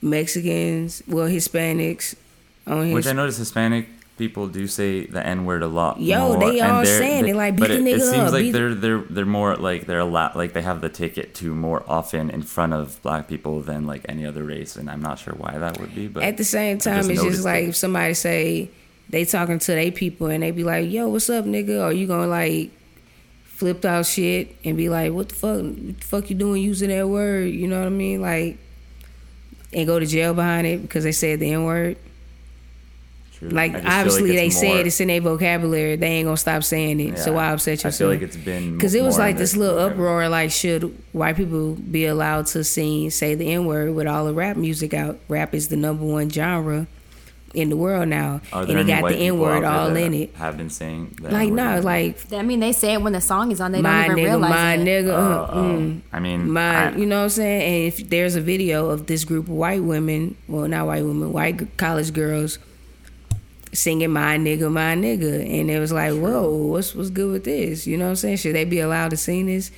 Mexicans, 0.00 1.02
well 1.06 1.28
Hispanics 1.28 2.14
on 2.66 2.86
his. 2.86 2.94
Which 2.94 3.06
I 3.06 3.12
notice 3.12 3.36
Hispanic 3.36 3.88
people 4.18 4.46
do 4.46 4.66
say 4.66 5.06
the 5.06 5.24
N 5.24 5.44
word 5.44 5.62
a 5.62 5.66
lot. 5.68 6.00
Yo, 6.00 6.34
more, 6.34 6.38
they 6.50 6.60
all 6.60 6.84
they're- 6.84 6.98
saying 6.98 7.26
it, 7.28 7.36
like, 7.36 7.54
beat 7.56 7.60
but 7.60 7.68
the 7.68 7.76
it, 7.76 7.80
nigga 7.82 7.96
it 7.96 8.00
seems 8.00 8.16
up, 8.28 8.32
like 8.32 8.52
they're 8.52 8.74
they're 8.74 8.98
they're 9.00 9.24
more 9.26 9.56
like 9.56 9.86
they're 9.86 9.98
a 10.00 10.04
lot 10.04 10.36
like 10.36 10.52
they 10.52 10.62
have 10.62 10.80
the 10.80 10.88
ticket 10.88 11.34
to 11.36 11.54
more 11.54 11.84
often 11.88 12.30
in 12.30 12.42
front 12.42 12.72
of 12.72 13.00
black 13.02 13.28
people 13.28 13.60
than 13.60 13.86
like 13.86 14.04
any 14.08 14.26
other 14.26 14.44
race, 14.44 14.76
and 14.76 14.90
I'm 14.90 15.02
not 15.02 15.18
sure 15.18 15.34
why 15.34 15.58
that 15.58 15.78
would 15.80 15.94
be. 15.94 16.08
But 16.08 16.22
At 16.24 16.36
the 16.36 16.44
same 16.44 16.78
time, 16.78 17.08
it's 17.10 17.22
just 17.22 17.44
like 17.44 17.64
it. 17.64 17.68
if 17.70 17.76
somebody 17.76 18.14
say 18.14 18.70
they 19.08 19.24
talking 19.24 19.58
to 19.58 19.72
their 19.72 19.90
people 19.92 20.28
and 20.28 20.42
they 20.42 20.50
be 20.50 20.64
like, 20.64 20.90
"Yo, 20.90 21.08
what's 21.08 21.30
up, 21.30 21.44
nigga?" 21.44 21.82
Or 21.84 21.92
you 21.92 22.06
gonna 22.06 22.26
like 22.26 22.70
flipped 23.62 23.84
out 23.84 24.04
shit 24.06 24.56
and 24.64 24.76
be 24.76 24.88
like, 24.88 25.12
"What 25.12 25.28
the 25.28 25.36
fuck? 25.36 25.62
What 25.62 26.00
the 26.00 26.04
fuck 26.04 26.30
you 26.30 26.34
doing 26.34 26.60
using 26.60 26.88
that 26.88 27.08
word?" 27.08 27.48
You 27.48 27.68
know 27.68 27.78
what 27.78 27.86
I 27.86 27.90
mean? 27.90 28.20
Like, 28.20 28.58
and 29.72 29.86
go 29.86 30.00
to 30.00 30.04
jail 30.04 30.34
behind 30.34 30.66
it 30.66 30.82
because 30.82 31.04
they 31.04 31.12
said 31.12 31.38
the 31.38 31.52
n 31.52 31.62
word. 31.62 31.96
Like 33.40 33.70
I 33.70 33.74
just 33.74 33.84
feel 33.84 33.92
obviously 33.92 34.28
like 34.30 34.38
they 34.38 34.50
said 34.50 34.86
it's 34.88 35.00
in 35.00 35.06
their 35.08 35.20
vocabulary. 35.20 35.94
They 35.94 36.08
ain't 36.08 36.26
gonna 36.26 36.36
stop 36.36 36.64
saying 36.64 36.98
it. 36.98 37.18
So 37.20 37.34
why 37.34 37.52
upset 37.52 37.84
yourself? 37.84 37.94
I 37.94 37.98
feel 37.98 38.08
like 38.08 38.22
it's 38.22 38.36
been 38.36 38.74
Because 38.74 38.96
it 38.96 39.02
was 39.02 39.16
like 39.16 39.36
this 39.36 39.56
little 39.56 39.78
uproar, 39.78 40.28
like 40.28 40.50
should 40.50 40.82
white 41.12 41.36
people 41.36 41.74
be 41.74 42.06
allowed 42.06 42.46
to 42.48 42.64
sing, 42.64 43.10
say 43.10 43.36
the 43.36 43.52
N 43.52 43.66
word 43.66 43.94
with 43.94 44.08
all 44.08 44.26
the 44.26 44.34
rap 44.34 44.56
music 44.56 44.92
out? 44.92 45.20
Rap 45.28 45.54
is 45.54 45.68
the 45.68 45.76
number 45.76 46.04
one 46.04 46.30
genre 46.30 46.88
in 47.54 47.68
the 47.68 47.76
world 47.76 48.08
now, 48.08 48.40
Are 48.52 48.62
and 48.62 48.70
there 48.70 48.78
it 48.78 48.86
got 48.86 49.08
the 49.08 49.16
N 49.16 49.38
word 49.38 49.64
all 49.64 49.94
in 49.94 50.14
it. 50.14 50.34
Have 50.36 50.56
been 50.56 50.70
saying 50.70 51.18
that 51.22 51.32
Like 51.32 51.48
N-word? 51.48 51.56
no, 51.56 51.80
like 51.80 52.32
I 52.32 52.42
mean, 52.42 52.60
they 52.60 52.72
say 52.72 52.94
it 52.94 53.02
when 53.02 53.12
the 53.12 53.20
song 53.20 53.52
is 53.52 53.60
on. 53.60 53.72
They 53.72 53.82
my 53.82 54.08
don't 54.08 54.18
even 54.18 54.24
nigga, 54.24 54.28
realize 54.28 54.50
my 54.50 54.74
it. 54.74 54.80
nigga, 54.86 55.10
uh, 55.10 55.46
oh. 55.52 55.56
mm, 55.58 56.00
I 56.12 56.20
mean, 56.20 56.50
my, 56.50 56.88
I- 56.92 56.96
you 56.96 57.04
know 57.06 57.18
what 57.18 57.22
I'm 57.24 57.28
saying? 57.30 57.62
And 57.62 57.92
if 57.92 58.08
there's 58.08 58.34
a 58.36 58.40
video 58.40 58.88
of 58.90 59.06
this 59.06 59.24
group 59.24 59.46
of 59.48 59.54
white 59.54 59.82
women, 59.82 60.36
well, 60.48 60.66
not 60.66 60.86
white 60.86 61.04
women, 61.04 61.32
white 61.32 61.76
college 61.76 62.12
girls 62.12 62.58
singing 63.72 64.10
"My 64.10 64.36
nigga, 64.38 64.70
my 64.70 64.94
nigga," 64.94 65.40
and 65.60 65.70
it 65.70 65.78
was 65.78 65.92
like, 65.92 66.12
whoa, 66.14 66.50
what's 66.56 66.94
what's 66.94 67.10
good 67.10 67.30
with 67.32 67.44
this? 67.44 67.86
You 67.86 67.96
know 67.98 68.04
what 68.04 68.10
I'm 68.10 68.16
saying? 68.16 68.36
Should 68.38 68.54
they 68.54 68.64
be 68.64 68.80
allowed 68.80 69.10
to 69.10 69.16
sing 69.16 69.46
this? 69.46 69.70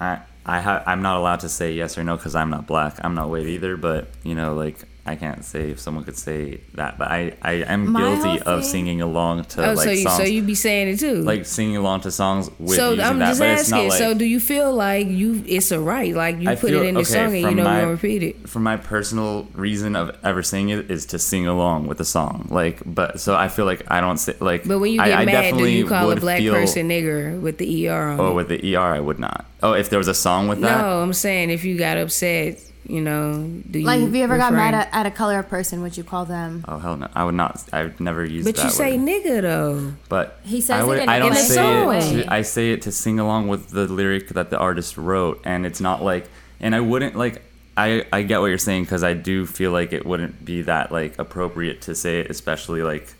I 0.00 0.18
I 0.46 0.60
ha- 0.60 0.82
I'm 0.86 1.02
not 1.02 1.16
allowed 1.18 1.40
to 1.40 1.48
say 1.48 1.72
yes 1.72 1.98
or 1.98 2.04
no 2.04 2.16
because 2.16 2.34
I'm 2.34 2.50
not 2.50 2.66
black. 2.66 2.96
I'm 3.04 3.14
not 3.14 3.28
white 3.28 3.46
either. 3.46 3.76
But 3.76 4.08
you 4.24 4.34
know, 4.34 4.54
like 4.54 4.76
I 5.06 5.16
can't 5.16 5.44
say 5.44 5.70
if 5.70 5.80
someone 5.80 6.04
could 6.04 6.16
say 6.16 6.60
that. 6.74 6.98
But 6.98 7.08
I 7.08 7.32
I 7.42 7.52
am 7.64 7.90
My 7.90 8.00
guilty 8.00 8.42
of 8.42 8.60
thing- 8.62 8.70
singing 8.70 9.00
along 9.00 9.44
to 9.44 9.70
Oh, 9.70 9.74
like 9.74 9.84
so 9.84 9.90
you 9.90 10.02
songs. 10.04 10.16
so 10.18 10.22
you 10.24 10.42
be 10.42 10.54
saying 10.54 10.88
it 10.88 10.98
too? 11.00 11.22
like 11.22 11.46
singing 11.46 11.76
along 11.76 12.02
to 12.02 12.10
songs 12.10 12.50
with 12.58 12.76
so 12.76 12.90
using 12.90 13.04
I'm 13.04 13.18
that, 13.18 13.28
just 13.30 13.42
asking. 13.42 13.88
like 13.88 13.98
so 13.98 14.14
do 14.14 14.24
you 14.24 14.38
feel 14.40 14.72
like 14.74 15.06
you 15.08 15.42
it's 15.46 15.70
a 15.72 15.80
right? 15.80 16.14
Like 16.14 16.38
you 16.40 16.50
I 16.50 16.54
put 16.54 16.70
feel- 16.70 16.82
it 16.82 16.86
in 16.88 16.94
the 16.94 17.00
okay, 17.00 17.10
song 17.10 17.34
and 17.34 17.42
you 17.42 17.54
know 17.54 17.64
my- 17.64 17.80
gonna 17.80 17.92
repeat 17.92 18.22
it. 18.22 18.48
for 18.48 18.60
my 18.60 18.76
personal 18.76 19.48
reason 19.54 19.96
of 19.96 20.16
ever 20.22 20.42
singing 20.42 20.78
it 20.78 20.90
is 20.90 21.06
to 21.06 21.18
sing 21.18 21.46
along 21.46 21.86
with 21.86 21.98
the 21.98 22.04
song. 22.04 22.46
Like, 22.50 22.80
but 22.86 23.20
so 23.20 23.34
I 23.34 23.48
feel 23.48 23.64
like 23.64 23.82
I 23.88 24.00
don't 24.00 24.18
say 24.18 24.34
like. 24.40 24.66
But 24.68 24.78
when 24.80 24.92
you 24.92 24.98
get 25.02 25.18
I 25.18 25.24
mad, 25.24 25.56
do 25.56 25.66
you 25.66 25.86
call 25.86 26.10
a 26.10 26.16
black 26.16 26.38
feel- 26.40 26.54
person 26.54 26.88
nigger 26.88 27.40
with 27.40 27.58
the 27.58 27.88
er 27.88 28.10
on? 28.10 28.20
Oh, 28.20 28.28
it? 28.32 28.34
with 28.34 28.48
the 28.48 28.76
er, 28.76 28.80
I 28.94 29.00
would 29.00 29.18
not. 29.18 29.46
Oh, 29.62 29.72
if 29.72 29.88
there 29.90 29.98
was 29.98 30.08
a 30.08 30.14
song 30.14 30.48
with 30.48 30.60
that. 30.60 30.78
No, 30.80 31.02
I'm 31.02 31.12
saying 31.12 31.50
if 31.50 31.64
you 31.64 31.76
got 31.76 31.96
upset, 31.98 32.58
you 32.86 33.00
know, 33.00 33.46
do 33.70 33.78
you 33.78 33.86
Like, 33.86 34.00
if 34.00 34.14
you 34.14 34.22
ever 34.24 34.36
got 34.36 34.52
mad 34.52 34.74
at, 34.74 34.88
at 34.92 35.06
a 35.06 35.10
color 35.10 35.42
person, 35.42 35.82
would 35.82 35.96
you 35.96 36.02
call 36.04 36.24
them? 36.24 36.64
Oh 36.66 36.78
hell 36.78 36.96
no! 36.96 37.08
I 37.14 37.24
would 37.24 37.34
not. 37.34 37.62
I 37.72 37.84
would 37.84 38.00
never 38.00 38.24
use 38.24 38.44
But 38.44 38.56
that. 38.56 38.64
you 38.64 38.70
say 38.70 38.96
word. 38.96 39.06
nigga 39.08 39.42
though. 39.42 39.92
But 40.08 40.40
He 40.44 40.60
says 40.60 40.80
I 40.80 40.84
it 40.84 40.86
would, 40.86 40.98
in- 41.00 41.08
I 41.08 41.18
don't 41.18 41.32
a 41.32 41.36
say 41.36 41.54
song. 41.54 41.94
it. 41.94 42.24
To, 42.24 42.32
I 42.32 42.42
say 42.42 42.72
it 42.72 42.82
to 42.82 42.92
sing 42.92 43.20
along 43.20 43.48
with 43.48 43.70
the 43.70 43.86
lyric 43.86 44.28
that 44.30 44.50
the 44.50 44.58
artist 44.58 44.96
wrote, 44.96 45.40
and 45.44 45.64
it's 45.66 45.80
not 45.80 46.02
like. 46.02 46.26
And 46.60 46.74
I 46.74 46.80
wouldn't 46.80 47.16
like. 47.16 47.42
I 47.76 48.04
I 48.12 48.22
get 48.22 48.40
what 48.40 48.46
you're 48.46 48.58
saying 48.58 48.84
because 48.84 49.04
I 49.04 49.14
do 49.14 49.46
feel 49.46 49.70
like 49.70 49.92
it 49.92 50.04
wouldn't 50.04 50.44
be 50.44 50.62
that 50.62 50.90
like 50.90 51.18
appropriate 51.18 51.80
to 51.82 51.94
say 51.94 52.20
it, 52.20 52.30
especially 52.30 52.82
like 52.82 53.14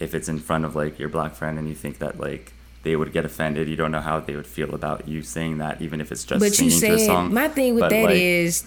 if 0.00 0.14
it's 0.14 0.28
in 0.28 0.38
front 0.40 0.64
of 0.64 0.74
like 0.74 0.98
your 0.98 1.08
black 1.08 1.34
friend 1.34 1.58
and 1.58 1.68
you 1.68 1.74
think 1.74 1.98
that 1.98 2.18
like 2.18 2.52
they 2.82 2.96
would 2.96 3.12
get 3.12 3.24
offended. 3.24 3.68
You 3.68 3.76
don't 3.76 3.92
know 3.92 4.00
how 4.00 4.20
they 4.20 4.36
would 4.36 4.46
feel 4.46 4.74
about 4.74 5.06
you 5.08 5.22
saying 5.22 5.58
that, 5.58 5.80
even 5.82 6.00
if 6.00 6.10
it's 6.12 6.24
just 6.24 6.40
But 6.40 6.58
you 6.58 6.70
singing 6.70 6.80
to 6.80 6.94
a 6.94 6.98
said 6.98 7.06
song. 7.06 7.34
my 7.34 7.48
thing 7.48 7.74
with 7.74 7.82
But, 7.82 7.90
that 7.90 8.04
like, 8.04 8.16
is 8.16 8.64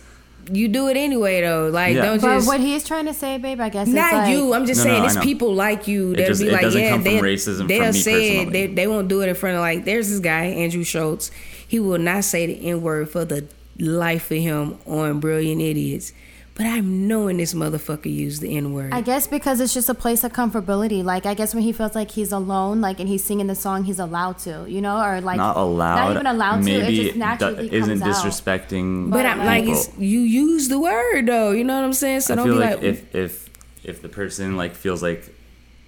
you 0.52 0.68
do 0.68 0.90
it 0.90 0.98
anyway 0.98 1.42
though. 1.42 1.70
Like 1.70 1.96
Yeah. 1.96 2.04
don't 2.06 2.22
But 2.22 2.36
just 2.36 2.48
what 2.48 2.60
he 2.60 2.76
is 2.76 2.84
trying 2.84 3.06
to 3.06 3.14
say, 3.14 3.38
babe, 3.38 3.60
I 3.62 3.70
guess, 3.70 3.88
is 3.88 3.94
not 3.94 4.14
like, 4.14 4.30
you. 4.36 4.54
I'm 4.54 4.66
just 4.66 4.80
No, 4.80 4.84
saying 4.92 5.04
no, 5.04 5.08
it's 5.08 5.18
people 5.24 5.54
like 5.54 5.88
you 5.88 6.12
It 6.12 6.18
that'll 6.18 6.38
be 6.38 6.52
like, 6.52 6.62
doesn't 6.62 6.82
yeah, 6.82 6.90
come 6.90 7.04
from 7.04 7.14
they, 7.14 7.20
racism. 7.22 7.68
They'll 7.68 7.94
me 7.94 8.00
say 8.00 8.38
it. 8.40 8.52
They, 8.52 8.68
they 8.68 8.88
won't 8.88 9.08
do 9.08 9.22
it 9.22 9.30
in 9.30 9.36
front 9.36 9.56
of 9.56 9.62
like. 9.62 9.86
There's 9.86 10.10
this 10.10 10.20
guy 10.20 10.46
Andrew 10.46 10.84
Schulz. 10.84 11.32
He 11.68 11.80
will 11.80 11.98
not 11.98 12.24
say 12.26 12.46
the 12.46 12.68
n 12.70 12.82
word 12.82 13.10
for 13.10 13.24
the 13.26 13.48
life 13.80 14.30
of 14.32 14.38
him 14.38 14.78
on 14.86 15.20
Brilliant 15.20 15.62
Idiots. 15.62 16.12
But 16.56 16.68
I'm 16.68 17.08
knowing 17.08 17.38
this 17.38 17.56
motherfucker 17.56 18.14
used 18.14 18.40
the 18.42 18.56
n 18.56 18.74
word. 18.74 18.94
I 18.94 19.02
guess 19.02 19.26
because 19.26 19.60
it's 19.60 19.74
just 19.74 19.90
a 19.90 19.96
place 19.96 20.24
of 20.24 20.34
comfortability. 20.34 21.04
Like 21.04 21.26
I 21.26 21.34
guess 21.34 21.56
when 21.56 21.64
he 21.64 21.72
feels 21.72 21.96
like 21.96 22.12
he's 22.12 22.32
alone, 22.32 22.80
like 22.80 23.00
and 23.00 23.10
he's 23.10 23.24
singing 23.24 23.48
the 23.48 23.56
song, 23.56 23.86
he's 23.86 23.98
allowed 23.98 24.38
to, 24.40 24.66
you 24.70 24.80
know, 24.80 25.02
or 25.04 25.20
like 25.20 25.38
not 25.38 25.58
allowed. 25.58 25.96
not 25.96 26.12
even 26.12 26.28
allowed 26.28 26.58
to. 26.58 26.64
Maybe 26.64 27.00
It 27.00 27.04
just 27.06 27.16
naturally 27.18 27.70
do- 27.70 27.76
isn't 27.76 28.00
comes 28.02 28.18
out. 28.18 28.24
disrespecting. 28.26 29.10
But 29.10 29.26
I'm 29.26 29.44
like, 29.44 29.66
it's, 29.66 29.90
you 29.98 30.20
use 30.20 30.68
the 30.70 30.80
word 30.80 31.26
though. 31.26 31.52
You 31.52 31.64
know 31.64 31.76
what 31.76 31.86
I'm 31.86 31.94
saying? 31.94 32.20
So 32.22 32.34
I 32.34 32.36
don't 32.36 32.46
feel 32.46 32.56
be 32.56 32.60
like, 32.62 32.76
like, 32.76 32.84
if 32.84 33.16
if 33.16 33.50
if 33.84 34.02
the 34.04 34.10
person 34.10 34.56
like 34.56 34.76
feels 34.76 35.02
like 35.02 35.34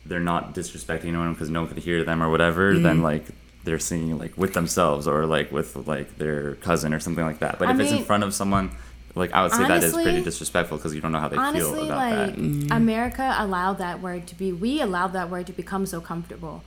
they're 0.07 0.19
not 0.19 0.55
disrespecting 0.55 1.05
anyone 1.09 1.33
because 1.33 1.51
no 1.51 1.61
one 1.61 1.69
could 1.69 1.77
hear 1.83 2.03
them 2.03 2.23
or 2.23 2.29
whatever, 2.31 2.73
then 2.73 2.95
Mm-hmm. 2.95 3.03
like 3.03 3.25
they're 3.65 3.77
singing 3.79 4.17
like 4.17 4.35
with 4.35 4.53
themselves 4.53 5.07
or 5.07 5.27
like 5.27 5.51
with 5.51 5.75
like 5.87 6.17
their 6.17 6.55
cousin 6.55 6.91
or 6.91 6.99
something 6.99 7.23
like 7.25 7.39
that. 7.39 7.59
But 7.59 7.67
I 7.67 7.73
if 7.73 7.79
it's 7.81 7.91
in 7.91 8.03
front 8.03 8.23
of 8.23 8.33
someone, 8.33 8.71
like 9.15 9.31
I 9.31 9.43
would 9.43 9.53
say 9.53 9.65
that 9.67 9.83
is 9.83 9.93
pretty 9.93 10.21
disrespectful 10.21 10.77
because 10.77 10.93
you 10.93 11.01
don't 11.01 11.13
know 11.13 11.19
how 11.19 11.29
they 11.29 11.37
feel 11.57 11.73
about 11.73 11.97
like 11.97 12.15
that. 12.15 12.35
Mm-hmm. 12.35 12.71
America 12.71 13.33
allowed 13.37 13.77
that 13.77 14.01
word 14.01 14.27
to 14.27 14.35
be. 14.35 14.51
We 14.51 14.81
allowed 14.81 15.13
that 15.13 15.29
word 15.29 15.47
to 15.47 15.53
become 15.53 15.85
so 15.85 16.01
comfortable. 16.01 16.63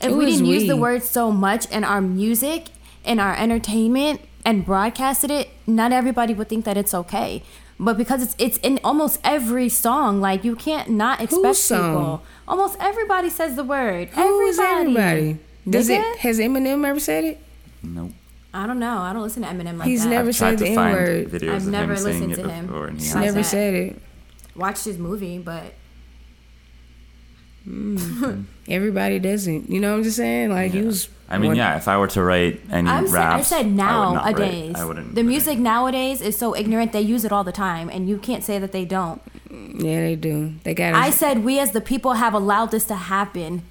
If 0.00 0.10
Who 0.10 0.18
we 0.18 0.26
didn't 0.26 0.46
use 0.46 0.66
the 0.66 0.76
word 0.76 1.02
so 1.02 1.30
much 1.30 1.70
in 1.70 1.82
our 1.82 2.02
music, 2.02 2.68
in 3.04 3.18
our 3.18 3.34
entertainment, 3.34 4.20
and 4.44 4.66
broadcasted 4.66 5.30
it, 5.30 5.48
not 5.66 5.90
everybody 5.90 6.34
would 6.34 6.48
think 6.48 6.66
that 6.66 6.76
it's 6.76 6.92
okay. 6.92 7.42
But 7.80 7.96
because 7.96 8.22
it's 8.22 8.36
it's 8.38 8.58
in 8.58 8.78
almost 8.84 9.18
every 9.24 9.68
song, 9.68 10.20
like 10.20 10.44
you 10.44 10.54
can't 10.54 10.90
not 10.90 11.20
expect 11.20 11.56
song? 11.56 11.94
people. 11.94 12.22
Almost 12.46 12.76
everybody 12.78 13.30
says 13.30 13.56
the 13.56 13.64
word. 13.64 14.10
Who 14.10 14.40
is 14.42 14.58
everybody? 14.58 15.38
Does 15.68 15.88
it 15.88 16.18
has 16.18 16.38
Eminem 16.38 16.86
ever 16.86 17.00
said 17.00 17.24
it? 17.24 17.40
Nope. 17.82 18.12
I 18.54 18.66
don't 18.68 18.78
know. 18.78 18.98
I 18.98 19.12
don't 19.12 19.22
listen 19.22 19.42
to 19.42 19.48
Eminem 19.48 19.64
like 19.64 19.78
that. 19.78 19.86
He's 19.88 20.04
that. 20.04 20.10
never 20.10 20.28
I've 20.28 20.36
tried 20.36 20.58
said 20.58 20.58
to 20.58 20.64
the 20.64 20.80
N-word. 20.80 21.28
videos 21.30 21.54
I've 21.54 21.66
never 21.66 21.94
listened 21.98 22.34
to 22.36 22.48
him. 22.48 22.66
before, 22.66 22.86
and 22.86 22.98
he 22.98 23.04
He's. 23.04 23.14
Never 23.14 23.32
that. 23.32 23.44
said 23.44 23.74
it. 23.74 23.96
Watched 24.54 24.84
his 24.84 24.96
movie, 24.96 25.38
but 25.38 25.74
hmm. 27.64 28.42
Everybody 28.68 29.18
doesn't. 29.18 29.68
You 29.70 29.80
know 29.80 29.90
what 29.92 29.98
I'm 29.98 30.02
just 30.04 30.16
saying? 30.16 30.50
Like 30.50 30.72
he 30.72 30.82
was. 30.82 31.08
I 31.28 31.38
mean, 31.38 31.48
one- 31.48 31.56
yeah. 31.56 31.76
If 31.76 31.88
I 31.88 31.98
were 31.98 32.06
to 32.08 32.22
write 32.22 32.60
any 32.70 32.88
I'm 32.88 33.08
sa- 33.08 33.14
I 33.16 33.36
raps, 33.36 33.48
said 33.48 33.60
I 33.60 33.62
would 33.66 33.74
not 33.76 34.14
nowadays. 34.14 34.74
I 34.76 34.84
wouldn't. 34.84 35.14
The 35.14 35.22
music 35.22 35.54
any. 35.54 35.62
nowadays 35.62 36.20
is 36.20 36.36
so 36.38 36.54
ignorant. 36.54 36.92
They 36.92 37.00
use 37.00 37.24
it 37.24 37.32
all 37.32 37.44
the 37.44 37.52
time, 37.52 37.88
and 37.90 38.08
you 38.08 38.18
can't 38.18 38.44
say 38.44 38.58
that 38.58 38.72
they 38.72 38.84
don't. 38.84 39.20
Yeah, 39.50 40.00
they 40.00 40.16
do. 40.16 40.54
They 40.62 40.74
got. 40.74 40.94
I 40.94 41.10
said 41.10 41.44
we 41.44 41.58
as 41.58 41.72
the 41.72 41.80
people 41.80 42.14
have 42.14 42.34
allowed 42.34 42.70
this 42.70 42.84
to 42.86 42.94
happen. 42.94 43.62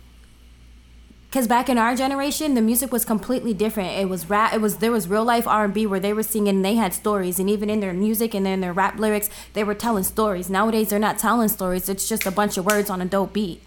Cause 1.34 1.48
back 1.48 1.68
in 1.68 1.80
our 1.80 1.96
generation, 1.96 2.54
the 2.54 2.62
music 2.62 2.92
was 2.92 3.06
completely 3.06 3.56
different. 3.56 3.98
It 3.98 4.08
was 4.08 4.30
rap. 4.30 4.54
It 4.54 4.62
was 4.62 4.78
there 4.78 4.92
was 4.92 5.08
real 5.08 5.26
life 5.26 5.48
R 5.48 5.66
and 5.66 5.74
B 5.74 5.88
where 5.88 6.00
they 6.00 6.14
were 6.14 6.22
singing. 6.22 6.58
and 6.58 6.64
They 6.64 6.76
had 6.76 6.94
stories, 6.94 7.40
and 7.40 7.50
even 7.50 7.72
in 7.72 7.80
their 7.80 7.92
music 7.92 8.36
and 8.36 8.46
in 8.46 8.62
their 8.62 8.72
rap 8.72 9.00
lyrics, 9.00 9.32
they 9.54 9.64
were 9.64 9.74
telling 9.74 10.04
stories. 10.04 10.48
Nowadays, 10.48 10.92
they're 10.92 11.00
not 11.00 11.18
telling 11.18 11.48
stories. 11.48 11.90
It's 11.90 12.08
just 12.08 12.28
a 12.28 12.32
bunch 12.32 12.56
of 12.60 12.68
words 12.68 12.92
on 12.92 13.02
a 13.02 13.06
dope 13.06 13.34
beat. 13.34 13.64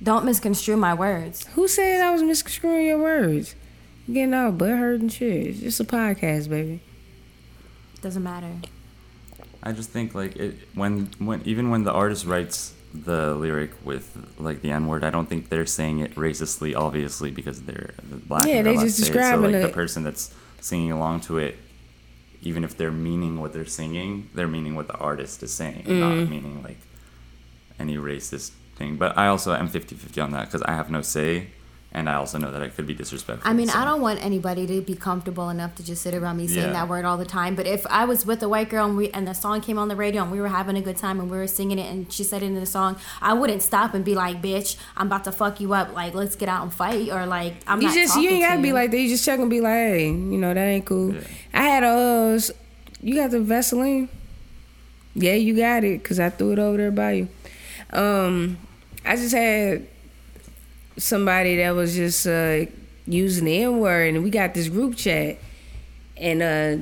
Don't 0.00 0.24
misconstrue 0.24 0.76
my 0.76 0.94
words. 0.94 1.44
Who 1.54 1.66
said 1.66 2.00
I 2.00 2.12
was 2.12 2.22
misconstruing 2.22 2.86
your 2.86 3.02
words? 3.02 3.56
You're 4.06 4.14
Getting 4.14 4.34
all 4.34 4.52
butt 4.52 4.78
hurt 4.78 5.00
and 5.00 5.12
shit. 5.12 5.48
It's 5.48 5.58
just 5.58 5.80
a 5.80 5.84
podcast, 5.84 6.48
baby. 6.50 6.80
Doesn't 8.00 8.22
matter. 8.22 8.52
I 9.60 9.72
just 9.72 9.90
think 9.90 10.14
like 10.14 10.36
it 10.36 10.54
when 10.74 11.10
when 11.18 11.42
even 11.44 11.70
when 11.70 11.82
the 11.82 11.90
artist 11.90 12.26
writes 12.26 12.73
the 12.94 13.34
lyric 13.34 13.72
with 13.84 14.16
like 14.38 14.62
the 14.62 14.70
N 14.70 14.86
word, 14.86 15.02
I 15.04 15.10
don't 15.10 15.28
think 15.28 15.48
they're 15.48 15.66
saying 15.66 15.98
it 15.98 16.14
racistly, 16.14 16.76
obviously, 16.76 17.30
because 17.32 17.62
they're 17.62 17.92
black. 18.26 18.46
Yeah, 18.46 18.62
they 18.62 18.74
just 18.76 18.96
describing 18.98 19.40
so, 19.46 19.46
like, 19.50 19.54
it. 19.56 19.66
The 19.66 19.72
person 19.72 20.04
that's 20.04 20.32
singing 20.60 20.92
along 20.92 21.20
to 21.22 21.38
it, 21.38 21.56
even 22.42 22.62
if 22.62 22.76
they're 22.76 22.92
meaning 22.92 23.40
what 23.40 23.52
they're 23.52 23.66
singing, 23.66 24.30
they're 24.34 24.46
meaning 24.48 24.74
what 24.76 24.86
the 24.86 24.94
artist 24.94 25.42
is 25.42 25.52
saying, 25.52 25.84
Mm. 25.84 25.98
not 25.98 26.30
meaning 26.30 26.62
like 26.62 26.78
any 27.78 27.96
racist 27.96 28.52
thing. 28.76 28.96
But 28.96 29.18
I 29.18 29.26
also 29.26 29.52
am 29.54 29.68
50-50 29.68 30.22
on 30.22 30.30
that 30.30 30.46
because 30.46 30.62
I 30.62 30.72
have 30.72 30.90
no 30.90 31.02
say, 31.02 31.48
and 31.96 32.10
I 32.10 32.14
also 32.14 32.38
know 32.38 32.50
that 32.50 32.60
I 32.60 32.68
could 32.68 32.86
be 32.88 32.94
disrespectful. 32.94 33.48
I 33.48 33.54
mean, 33.54 33.68
so- 33.68 33.78
I 33.78 33.84
don't 33.84 34.00
want 34.00 34.22
anybody 34.24 34.66
to 34.66 34.80
be 34.80 34.94
comfortable 34.96 35.48
enough 35.48 35.76
to 35.76 35.84
just 35.84 36.02
sit 36.02 36.12
around 36.14 36.36
me 36.38 36.48
saying 36.48 36.66
Yeah. 36.66 36.72
that 36.72 36.88
word 36.88 37.04
all 37.04 37.16
the 37.16 37.24
time. 37.24 37.54
But 37.54 37.66
if 37.68 37.86
I 37.88 38.04
was 38.04 38.26
with 38.26 38.42
a 38.42 38.48
white 38.48 38.68
girl 38.68 38.84
and, 38.86 38.96
we, 38.96 39.10
and 39.10 39.26
the 39.28 39.32
song 39.32 39.60
came 39.60 39.78
on 39.78 39.86
the 39.88 39.94
radio 39.94 40.22
and 40.22 40.32
we 40.32 40.40
were 40.40 40.48
having 40.48 40.76
a 40.76 40.80
good 40.82 40.96
time 40.96 41.20
and 41.20 41.30
we 41.30 41.36
were 41.36 41.46
singing 41.46 41.78
it 41.78 41.88
and 41.90 42.12
she 42.12 42.24
said 42.24 42.42
it 42.42 42.46
in 42.46 42.54
the 42.56 42.66
song, 42.66 42.96
I 43.22 43.32
wouldn't 43.32 43.62
stop 43.62 43.94
and 43.94 44.04
be 44.04 44.14
like, 44.14 44.42
"Bitch, 44.42 44.76
I'm 44.96 45.06
about 45.06 45.22
to 45.24 45.32
fuck 45.32 45.60
you 45.60 45.72
up. 45.72 45.94
Like, 45.94 46.14
let's 46.14 46.34
get 46.34 46.48
out 46.48 46.62
and 46.64 46.72
fight." 46.74 47.10
Or 47.10 47.26
like, 47.26 47.54
I'm 47.68 47.80
You 47.80 47.86
not. 47.88 47.94
just 47.94 48.16
you 48.20 48.28
ain't 48.28 48.42
gotta 48.42 48.56
to 48.56 48.62
be 48.62 48.68
you. 48.68 48.74
like 48.74 48.90
that. 48.90 48.98
You 48.98 49.08
just 49.08 49.24
check 49.24 49.38
and 49.38 49.48
be 49.48 49.60
like, 49.60 49.72
hey, 49.72 50.06
you 50.08 50.38
know 50.38 50.52
that 50.52 50.60
ain't 50.66 50.84
cool. 50.84 51.14
Yeah. 51.14 51.20
I 51.54 51.62
had 51.62 51.82
a. 51.84 51.86
Uh, 52.36 52.40
you 53.00 53.14
got 53.14 53.30
the 53.30 53.40
Vaseline? 53.40 54.08
Yeah, 55.14 55.34
you 55.34 55.56
got 55.56 55.84
it, 55.84 56.02
cause 56.02 56.18
I 56.18 56.30
threw 56.30 56.52
it 56.54 56.58
over 56.58 56.76
there 56.76 56.90
by 56.90 57.12
you. 57.12 57.28
Um, 57.92 58.58
I 59.04 59.14
just 59.16 59.32
had 59.34 59.86
somebody 60.96 61.56
that 61.56 61.70
was 61.74 61.94
just 61.94 62.26
uh, 62.26 62.66
using 63.06 63.44
the 63.44 63.62
N 63.62 63.78
word, 63.80 64.14
and 64.14 64.24
we 64.24 64.30
got 64.30 64.54
this 64.54 64.68
group 64.68 64.96
chat, 64.96 65.38
and 66.16 66.42
uh, 66.42 66.76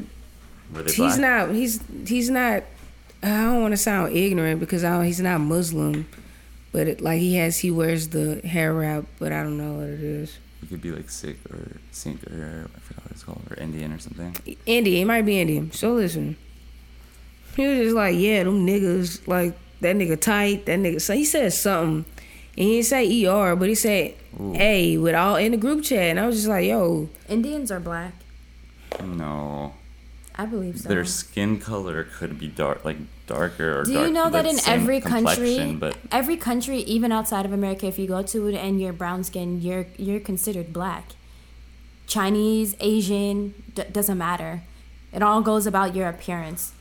he's 0.87 0.97
black? 0.97 1.19
not 1.21 1.51
he's 1.55 1.81
he's 2.07 2.31
not 2.31 2.63
i 3.23 3.29
don't 3.29 3.61
want 3.61 3.73
to 3.73 3.77
sound 3.77 4.17
ignorant 4.17 4.59
because 4.59 4.83
I 4.85 4.91
don't, 4.97 5.05
he's 5.05 5.21
not 5.21 5.39
muslim 5.39 6.09
but 6.73 6.89
it, 6.89 7.01
like 7.03 7.21
he 7.21 7.37
has 7.37 7.59
he 7.59 7.71
wears 7.71 8.09
the 8.09 8.41
hair 8.41 8.73
wrap 8.73 9.05
but 9.19 9.33
i 9.33 9.43
don't 9.43 9.59
know 9.59 9.75
what 9.75 9.89
it 9.89 10.01
is 10.03 10.39
You 10.63 10.69
could 10.69 10.81
be 10.83 10.91
like 10.91 11.11
Sikh 11.11 11.39
or 11.51 11.77
Sikh 11.91 12.25
or 12.31 12.69
I 12.75 12.81
forgot 12.81 13.05
what 13.05 13.11
it's 13.13 13.23
called 13.23 13.43
or 13.51 13.57
Indian 13.63 13.93
or 13.93 13.99
something. 13.99 14.35
indian 14.65 15.03
it 15.03 15.05
might 15.05 15.23
be 15.27 15.41
indian 15.41 15.71
so 15.73 15.93
listen 15.93 16.37
he 17.55 17.67
was 17.67 17.79
just 17.79 17.95
like 17.95 18.17
yeah 18.19 18.43
them 18.45 18.67
niggas 18.67 19.29
like 19.29 19.55
that 19.83 19.95
nigga 19.95 20.19
tight 20.19 20.65
that 20.67 20.79
nigga 20.79 21.01
so 21.01 21.13
he 21.15 21.25
said 21.25 21.53
something 21.53 22.05
and 22.57 22.67
he 22.67 22.77
didn't 22.77 22.87
say 22.87 23.25
er 23.27 23.57
but 23.57 23.69
he 23.69 23.75
said 23.75 24.15
Ooh. 24.41 24.55
a 24.57 24.97
with 24.99 25.15
all 25.15 25.37
in 25.37 25.53
the 25.53 25.59
group 25.59 25.83
chat 25.85 26.11
and 26.11 26.21
i 26.21 26.27
was 26.27 26.37
just 26.37 26.49
like 26.49 26.67
yo 26.67 27.09
Indians 27.29 27.71
are 27.71 27.81
black. 27.81 28.13
No, 29.03 29.73
I 30.37 30.45
believe 30.45 30.81
so. 30.81 30.89
their 30.89 31.05
skin 31.07 31.59
color 31.59 32.05
could 32.05 32.39
be 32.39 32.47
dark, 32.47 32.85
like 32.85 32.99
darker 33.27 33.81
or 33.81 33.85
Do 33.85 33.95
dark, 33.95 34.07
you 34.07 34.13
know 34.13 34.29
that 34.29 34.45
in 34.45 34.59
every 34.67 35.01
country, 35.01 35.75
But 35.75 35.97
every 36.11 36.37
country, 36.37 36.81
even 36.81 37.11
outside 37.11 37.47
of 37.47 37.53
America, 37.55 37.87
if 37.87 37.99
you 37.99 38.07
go 38.07 38.23
to 38.23 38.49
it 38.49 38.55
and 38.55 38.79
you're 38.81 38.93
brown 38.93 39.25
skin, 39.25 39.63
you're 39.63 39.87
you're 39.97 40.21
considered 40.21 40.75
black. 40.75 41.13
Chinese, 42.07 42.77
Asian, 42.81 43.55
d- 43.75 43.85
doesn't 43.91 44.19
matter. 44.19 44.63
It 45.11 45.23
all 45.23 45.41
goes 45.41 45.67
about 45.67 45.95
your 45.95 46.09
appearance. 46.09 46.73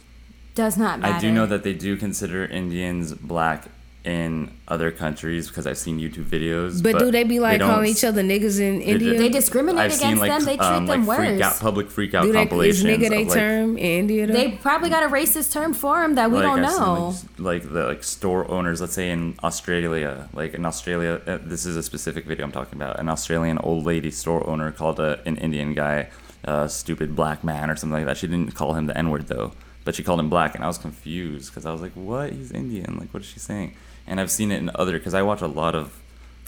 Does 0.53 0.77
not 0.77 0.99
matter. 0.99 1.15
I 1.15 1.19
do 1.19 1.31
know 1.31 1.45
that 1.45 1.63
they 1.63 1.73
do 1.73 1.95
consider 1.95 2.43
Indians 2.43 3.13
black 3.13 3.69
in 4.03 4.51
other 4.67 4.89
countries 4.89 5.47
because 5.47 5.67
I've 5.67 5.77
seen 5.77 5.99
YouTube 5.99 6.23
videos. 6.25 6.81
but, 6.81 6.97
do 6.97 7.11
they 7.11 7.23
be 7.23 7.39
like 7.39 7.59
don't 7.59 7.69
calling 7.69 7.91
s- 7.91 7.97
each 7.99 8.03
other 8.03 8.23
niggas 8.23 8.59
in 8.59 8.79
They 8.79 8.85
india 8.85 9.17
They 9.17 9.29
discriminate 9.29 9.79
I've 9.79 9.93
against 9.93 10.01
seen 10.01 10.17
like 10.17 10.31
them. 10.31 10.45
They 10.45 10.57
treat 10.57 10.65
um, 10.65 10.85
them 10.87 11.05
like 11.05 11.17
freak 11.17 11.29
worse. 11.29 11.41
out, 11.41 11.59
public 11.59 11.89
freak 11.91 12.13
out 12.15 12.23
do 12.23 12.31
they 12.31 12.39
is 12.41 12.49
compilations. 12.49 12.83
nigga 12.89 13.09
they 13.09 13.25
like, 13.25 13.33
term 13.33 13.77
in 13.77 13.85
india 13.99 14.25
though? 14.25 14.33
They 14.33 14.51
probably 14.53 14.89
got 14.89 15.03
a 15.03 15.07
racist 15.07 15.53
term 15.53 15.73
for 15.73 16.01
them 16.01 16.15
that 16.15 16.31
we 16.31 16.37
like, 16.37 16.45
don't 16.45 16.65
I've 16.65 16.71
seen, 16.71 16.79
know. 16.79 17.15
like, 17.37 17.63
like 17.63 17.73
the 17.73 17.85
like 17.85 18.03
store 18.03 18.49
owners, 18.49 18.81
let's 18.81 18.93
say 18.93 19.11
in 19.11 19.35
Australia, 19.43 20.29
like 20.33 20.55
in 20.55 20.65
Australia, 20.65 21.21
uh, 21.27 21.37
this 21.43 21.65
is 21.67 21.75
a 21.77 21.83
specific 21.83 22.25
video 22.25 22.43
I'm 22.45 22.51
talking 22.51 22.77
about. 22.81 22.99
An 22.99 23.07
Australian 23.09 23.59
old 23.59 23.85
lady 23.85 24.09
store 24.09 24.47
owner 24.49 24.71
called 24.71 24.99
a, 24.99 25.21
an 25.27 25.37
Indian 25.37 25.73
guy 25.75 26.09
a 26.43 26.67
stupid 26.67 27.15
black 27.15 27.43
man 27.43 27.69
or 27.69 27.75
something 27.75 27.93
like 27.93 28.05
that. 28.05 28.17
She 28.17 28.25
didn't 28.25 28.55
call 28.55 28.73
him 28.73 28.87
the 28.87 28.97
N 28.97 29.11
word 29.11 29.27
though, 29.27 29.51
but 29.85 29.93
she 29.93 30.01
called 30.01 30.19
him 30.19 30.29
black, 30.29 30.55
and 30.55 30.63
I 30.63 30.67
was 30.67 30.79
confused 30.79 31.51
because 31.51 31.67
I 31.67 31.71
was 31.71 31.81
like, 31.81 31.91
"What? 31.93 32.31
He's 32.33 32.51
Indian? 32.51 32.97
Like, 32.99 33.13
what 33.13 33.21
is 33.21 33.29
she 33.29 33.37
saying?" 33.39 33.75
And 34.12 34.19
I've 34.19 34.30
seen 34.30 34.52
it 34.52 34.58
in 34.60 34.69
other 34.76 34.91
because 34.97 35.13
I 35.13 35.21
watch 35.21 35.39
a 35.41 35.47
lot 35.47 35.74
of. 35.74 35.97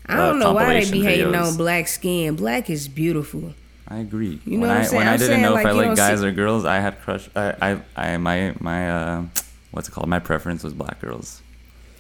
I 0.06 0.18
don't 0.18 0.42
uh, 0.42 0.46
know 0.48 0.54
why 0.54 0.82
they 0.84 0.92
be 0.92 1.02
hating 1.02 1.34
on 1.34 1.56
black 1.56 1.88
skin. 1.88 2.36
Black 2.36 2.70
is 2.70 2.90
beautiful. 2.90 3.54
I 3.88 4.00
agree. 4.00 4.42
You 4.46 4.58
know 4.58 4.68
when 4.68 4.70
what 4.70 4.78
I'm 4.78 4.82
I 4.82 4.86
saying? 4.86 4.98
when 4.98 5.08
I'm 5.08 5.14
I 5.14 5.18
didn't 5.18 5.30
saying, 5.30 5.42
know 5.44 5.54
like, 5.54 5.66
if 5.66 5.70
I 5.70 5.72
like 5.72 5.96
guys 5.96 6.20
see- 6.20 6.26
or 6.28 6.32
girls, 6.34 6.66
I 6.66 6.80
had 6.82 7.00
crush. 7.02 7.30
I 7.36 7.56
I, 7.62 7.82
I 8.14 8.18
my 8.18 8.54
my 8.60 8.90
uh, 8.92 9.24
what's 9.72 9.88
it 9.88 9.94
called? 9.94 10.10
My 10.10 10.20
preference 10.20 10.62
was 10.64 10.74
black 10.74 11.00
girls. 11.00 11.42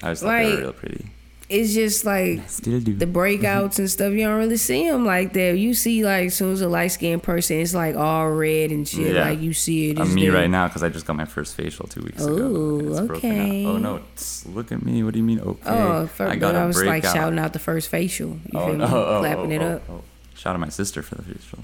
I 0.04 0.12
just 0.12 0.24
thought 0.24 0.38
they 0.38 0.50
Like, 0.50 0.56
were 0.56 0.62
real 0.64 0.74
pretty. 0.74 1.06
It's 1.54 1.74
just 1.74 2.04
like 2.04 2.50
Still 2.50 2.80
do. 2.80 2.96
the 2.96 3.06
breakouts 3.06 3.78
and 3.78 3.90
stuff. 3.90 4.12
You 4.14 4.26
don't 4.26 4.40
really 4.40 4.58
see 4.58 4.90
them 4.90 5.06
like 5.06 5.34
that. 5.34 5.58
You 5.58 5.74
see 5.76 6.04
like 6.04 6.28
as 6.28 6.34
soon 6.36 6.52
as 6.54 6.62
a 6.62 6.68
light 6.68 6.88
skinned 6.88 7.22
person, 7.22 7.60
it's 7.60 7.74
like 7.76 7.96
all 7.96 8.30
red 8.32 8.72
and 8.72 8.88
shit. 8.88 9.14
Yeah. 9.16 9.30
Like 9.30 9.40
you 9.40 9.54
see 9.54 9.92
it. 9.92 10.00
I'm 10.00 10.14
me 10.14 10.24
there. 10.30 10.34
right 10.42 10.50
now 10.50 10.68
because 10.68 10.82
I 10.84 10.90
just 10.90 11.06
got 11.06 11.16
my 11.16 11.26
first 11.26 11.56
facial 11.56 11.86
two 11.88 12.02
weeks 12.02 12.24
ago. 12.24 12.34
Ooh, 12.34 12.80
and 12.80 12.90
it's 12.90 13.00
okay. 13.12 13.66
Oh 13.66 13.78
no! 13.78 14.02
Look 14.48 14.72
at 14.72 14.84
me. 14.84 15.04
What 15.04 15.14
do 15.14 15.20
you 15.20 15.26
mean? 15.26 15.40
Okay. 15.40 15.62
Oh, 15.70 16.08
first, 16.08 16.22
I 16.32 16.34
I, 16.34 16.36
got 16.38 16.56
a 16.56 16.60
I 16.60 16.66
was 16.66 16.78
like 16.78 17.04
breakout. 17.04 17.14
shouting 17.16 17.40
out 17.40 17.54
the 17.54 17.60
first 17.60 17.90
facial. 17.90 18.30
You 18.30 18.40
Oh 18.60 18.66
feel 18.68 18.76
no! 18.78 18.88
me? 18.88 18.94
Oh, 18.94 19.20
Clapping 19.20 19.52
oh, 19.54 19.56
it 19.56 19.62
oh, 19.62 19.76
up. 19.76 19.82
oh. 19.90 20.02
Shout 20.36 20.56
out 20.56 20.60
my 20.60 20.70
sister 20.70 21.02
for 21.04 21.16
the 21.16 21.22
facial. 21.24 21.60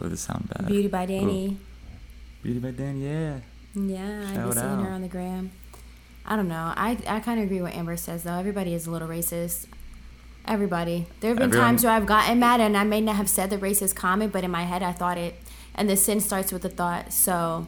Oh, 0.00 0.06
this 0.08 0.20
sound 0.20 0.48
bad. 0.48 0.68
Beauty 0.68 0.88
by 0.88 1.06
Danny. 1.06 1.56
Beauty 2.42 2.60
by 2.60 2.70
Dan. 2.70 3.00
Yeah. 3.00 3.40
Yeah, 3.74 4.20
I've 4.28 4.34
been 4.34 4.44
Shout 4.44 4.54
seeing 4.54 4.66
out. 4.66 4.82
her 4.84 4.90
on 4.92 5.02
the 5.02 5.08
gram. 5.08 5.50
I 6.30 6.36
don't 6.36 6.46
know. 6.46 6.72
I, 6.76 6.96
I 7.08 7.18
kind 7.18 7.40
of 7.40 7.46
agree 7.46 7.60
with 7.60 7.74
Amber 7.74 7.96
says 7.96 8.22
though. 8.22 8.34
Everybody 8.34 8.72
is 8.72 8.86
a 8.86 8.90
little 8.92 9.08
racist. 9.08 9.66
Everybody. 10.44 11.06
There 11.18 11.30
have 11.30 11.38
been 11.38 11.48
Everyone- 11.48 11.66
times 11.66 11.82
where 11.84 11.92
I've 11.92 12.06
gotten 12.06 12.38
mad 12.38 12.60
and 12.60 12.76
I 12.76 12.84
may 12.84 13.00
not 13.00 13.16
have 13.16 13.28
said 13.28 13.50
the 13.50 13.58
racist 13.58 13.96
comment, 13.96 14.32
but 14.32 14.44
in 14.44 14.50
my 14.52 14.62
head 14.62 14.80
I 14.80 14.92
thought 14.92 15.18
it. 15.18 15.34
And 15.74 15.90
the 15.90 15.96
sin 15.96 16.20
starts 16.20 16.52
with 16.52 16.62
the 16.62 16.68
thought, 16.68 17.12
so 17.12 17.66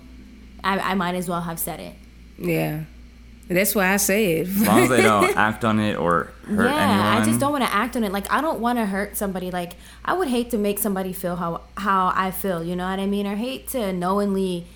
I, 0.63 0.79
I 0.79 0.95
might 0.95 1.17
as 1.17 1.29
well 1.29 1.41
have 1.41 1.59
said 1.59 1.81
it. 1.81 1.95
Yeah, 2.39 2.85
that's 3.49 3.75
why 3.75 3.93
I 3.93 3.97
say 3.97 4.39
it. 4.39 4.49
As 4.49 4.67
long 4.67 4.81
as 4.85 4.89
they 4.91 5.03
don't 5.03 5.37
act 5.37 5.65
on 5.65 5.81
it 5.81 5.97
or 5.97 6.33
hurt 6.47 6.71
yeah, 6.71 6.91
anyone. 6.91 7.23
I 7.23 7.25
just 7.25 7.41
don't 7.41 7.53
want 7.53 7.65
to 7.65 7.73
act 7.73 7.97
on 7.97 8.05
it. 8.05 8.13
Like 8.13 8.31
I 8.33 8.41
don't 8.41 8.61
want 8.61 8.79
to 8.79 8.87
hurt 8.87 9.17
somebody. 9.17 9.51
Like 9.51 9.73
I 10.05 10.13
would 10.15 10.29
hate 10.29 10.51
to 10.51 10.59
make 10.59 10.79
somebody 10.79 11.13
feel 11.13 11.37
how 11.37 11.63
how 11.77 12.13
I 12.15 12.31
feel. 12.31 12.63
You 12.63 12.77
know 12.77 12.89
what 12.89 13.01
I 13.01 13.07
mean? 13.07 13.27
Or 13.27 13.35
hate 13.35 13.69
to 13.69 13.93
knowingly. 13.93 14.67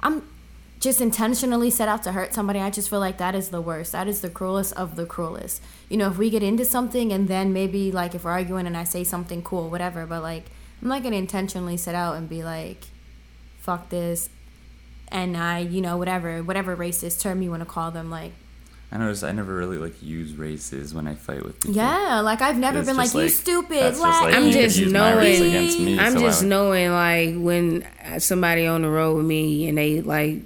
I'm 0.00 0.22
just 0.86 1.00
intentionally 1.00 1.68
set 1.70 1.88
out 1.88 2.02
to 2.04 2.12
hurt 2.12 2.32
somebody, 2.32 2.60
I 2.60 2.70
just 2.70 2.88
feel 2.88 3.00
like 3.00 3.18
that 3.18 3.34
is 3.34 3.48
the 3.48 3.60
worst. 3.60 3.90
That 3.92 4.06
is 4.06 4.20
the 4.20 4.30
cruelest 4.30 4.72
of 4.74 4.94
the 4.94 5.04
cruelest. 5.04 5.60
You 5.88 5.96
know, 5.96 6.08
if 6.10 6.16
we 6.16 6.30
get 6.30 6.42
into 6.44 6.64
something 6.64 7.12
and 7.12 7.26
then 7.26 7.52
maybe 7.52 7.90
like 7.90 8.14
if 8.14 8.24
we're 8.24 8.30
arguing 8.30 8.66
and 8.68 8.76
I 8.76 8.84
say 8.84 9.02
something 9.02 9.42
cool, 9.42 9.68
whatever, 9.68 10.06
but 10.06 10.22
like 10.22 10.44
I'm 10.80 10.88
not 10.88 11.02
gonna 11.02 11.16
intentionally 11.16 11.76
set 11.76 11.94
out 11.96 12.14
and 12.16 12.28
be 12.28 12.44
like, 12.44 12.84
fuck 13.58 13.88
this 13.88 14.28
and 15.08 15.36
I, 15.36 15.58
you 15.60 15.80
know, 15.80 15.96
whatever, 15.96 16.42
whatever 16.42 16.76
racist 16.76 17.20
term 17.20 17.42
you 17.42 17.50
want 17.50 17.62
to 17.62 17.66
call 17.66 17.90
them, 17.90 18.08
like 18.10 18.32
I 18.92 18.98
noticed 18.98 19.24
I 19.24 19.32
never 19.32 19.54
really 19.54 19.78
like 19.78 20.00
use 20.00 20.34
races 20.34 20.94
when 20.94 21.08
I 21.08 21.14
fight 21.16 21.42
with 21.44 21.58
people. 21.60 21.74
yeah, 21.76 22.20
like 22.20 22.40
I've 22.42 22.58
never 22.58 22.82
been 22.84 22.96
like, 22.96 23.06
just 23.12 23.16
you 23.16 23.28
stupid, 23.28 23.78
that's 23.78 24.00
just 24.00 24.22
like 24.22 24.34
I'm 24.34 24.46
you 24.46 24.52
just 24.52 24.78
use 24.78 24.92
my 24.92 25.14
race 25.14 25.40
knowing- 25.40 25.84
me, 25.84 25.98
I'm 25.98 26.12
so 26.12 26.20
just 26.20 26.42
would- 26.42 26.48
knowing 26.48 26.92
like 26.92 27.34
when 27.36 27.84
somebody 28.18 28.66
on 28.66 28.82
the 28.82 28.88
road 28.90 29.16
with 29.16 29.26
me 29.26 29.68
and 29.68 29.76
they 29.78 30.00
like 30.00 30.42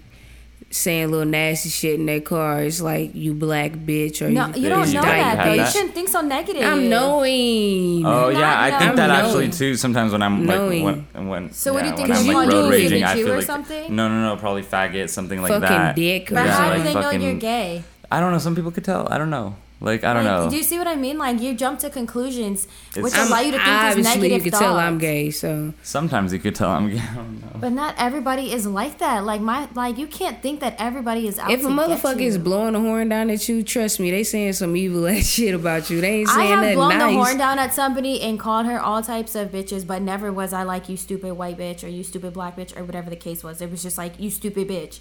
saying 0.72 1.11
little 1.11 1.26
nasty 1.26 1.68
shit 1.68 1.98
in 1.98 2.06
their 2.06 2.20
car, 2.20 2.62
it's 2.62 2.80
like 2.80 3.14
you 3.14 3.35
black 3.35 3.72
bitch 3.72 4.22
or 4.24 4.30
no, 4.30 4.46
you, 4.54 4.62
you 4.62 4.68
don't 4.68 4.87
you 4.88 4.94
know 4.94 5.02
don't 5.02 5.11
that 5.11 5.37
have 5.37 5.46
though. 5.46 5.62
You 5.64 5.66
shouldn't 5.70 5.94
think 5.94 6.09
so 6.09 6.20
negative. 6.20 6.62
I'm 6.62 6.88
knowing. 6.88 8.06
Oh 8.06 8.30
Not 8.30 8.38
yeah, 8.38 8.61
I 8.62 8.78
think 8.78 8.96
that 8.96 9.11
I'm 9.11 9.24
actually 9.24 9.46
knowing. 9.46 9.50
too. 9.50 9.74
Sometimes 9.76 10.12
when 10.12 10.22
I'm 10.22 10.46
like 10.46 10.56
Knowing. 10.59 10.85
when 11.12 11.28
when 11.28 11.52
So 11.52 11.72
what 11.72 11.80
do 11.80 11.87
you 11.87 11.92
yeah, 11.92 11.96
think 11.96 12.09
when 12.09 12.16
is 12.18 12.22
I'm 12.22 12.26
you 12.30 12.35
like 12.37 12.48
call 12.50 12.61
road 12.62 12.68
you? 12.68 12.72
Is 12.72 12.80
it 12.80 12.94
raging, 12.94 13.04
I 13.04 13.14
feel 13.14 13.33
or 13.33 13.37
like 13.37 13.44
something? 13.46 13.96
no 13.96 14.09
no 14.09 14.22
no 14.28 14.37
probably 14.37 14.62
faggot 14.62 15.09
something 15.11 15.40
like 15.42 15.50
Fucking 15.50 15.68
that. 15.68 15.96
dick 15.96 16.30
or 16.30 16.35
But 16.37 16.46
Yeah, 16.46 16.52
how 16.52 16.68
like 16.70 16.76
do 16.78 16.83
they 16.85 16.94
know 16.94 17.11
you're 17.11 17.35
gay? 17.35 17.83
I 18.12 18.20
don't 18.20 18.33
know. 18.33 18.38
Some 18.38 18.54
people 18.56 18.70
could 18.70 18.85
tell. 18.85 19.06
I 19.12 19.18
don't 19.18 19.30
know. 19.30 19.56
Like 19.82 20.04
I 20.04 20.12
don't 20.12 20.26
Like, 20.26 20.44
know. 20.44 20.50
Do 20.50 20.56
you 20.56 20.62
see 20.62 20.76
what 20.78 20.86
I 20.86 20.94
mean? 20.96 21.16
Like 21.16 21.40
you 21.40 21.54
jump 21.54 21.78
to 21.80 21.88
conclusions 21.88 22.68
which 22.94 23.14
It's- 23.14 23.28
allow 23.28 23.40
you 23.40 23.52
to 23.52 23.56
think 23.58 23.64
these 23.64 23.74
obviously 23.90 24.12
negative 24.20 24.32
you 24.32 24.42
could 24.42 24.52
thoughts. 24.52 24.62
tell 24.64 24.76
I'm 24.78 24.98
gay, 24.98 25.30
so 25.30 25.72
Sometimes 25.82 26.34
you 26.34 26.38
could 26.38 26.54
tell 26.54 26.68
I'm 26.68 26.90
gay. 26.90 26.98
I 26.98 27.14
don't 27.14 27.40
know. 27.40 27.46
But 27.60 27.72
not 27.72 27.94
everybody 27.96 28.52
is 28.52 28.66
like 28.66 28.98
that. 28.98 29.24
Like 29.24 29.40
my 29.40 29.68
like 29.74 29.96
you 29.96 30.06
can't 30.06 30.42
think 30.42 30.60
that 30.60 30.74
everybody 30.78 31.26
is 31.26 31.38
out 31.38 31.50
if 31.50 31.60
to 31.62 31.66
a 31.66 31.70
get 31.70 31.78
motherfucker 31.78 32.20
you. 32.20 32.26
is 32.28 32.36
blowing 32.36 32.74
the 32.74 32.80
horn 32.80 33.08
down 33.08 33.30
at 33.30 33.48
you, 33.48 33.62
trust 33.62 34.00
me, 34.00 34.10
they 34.10 34.22
saying 34.22 34.52
some 34.52 34.76
evil 34.76 35.06
ass 35.14 35.24
shit 35.24 35.54
about 35.54 35.88
you. 35.88 36.02
They 36.02 36.20
ain't 36.20 36.28
saying 36.28 36.50
nothing 36.50 36.56
nice. 36.56 36.62
I 36.62 36.66
have 36.66 36.74
blown 36.76 36.88
nice. 36.98 37.12
the 37.12 37.16
horn 37.16 37.38
down 37.38 37.58
at 37.58 37.72
somebody 37.72 38.20
and 38.20 38.38
called 38.38 38.66
her 38.66 38.78
all 38.78 39.02
types 39.02 39.34
of 39.34 39.48
bitches, 39.50 39.86
but 39.86 40.02
never 40.02 40.30
was 40.30 40.52
I 40.52 40.62
like 40.64 40.90
you 40.90 40.98
stupid 40.98 41.32
white 41.34 41.56
bitch 41.56 41.82
or 41.82 41.88
you 41.88 42.04
stupid 42.04 42.34
black 42.34 42.54
bitch 42.56 42.76
or 42.78 42.84
whatever 42.84 43.08
the 43.08 43.16
case 43.16 43.42
was. 43.42 43.62
It 43.62 43.70
was 43.70 43.82
just 43.82 43.96
like 43.96 44.20
you 44.20 44.28
stupid 44.30 44.68
bitch, 44.68 44.98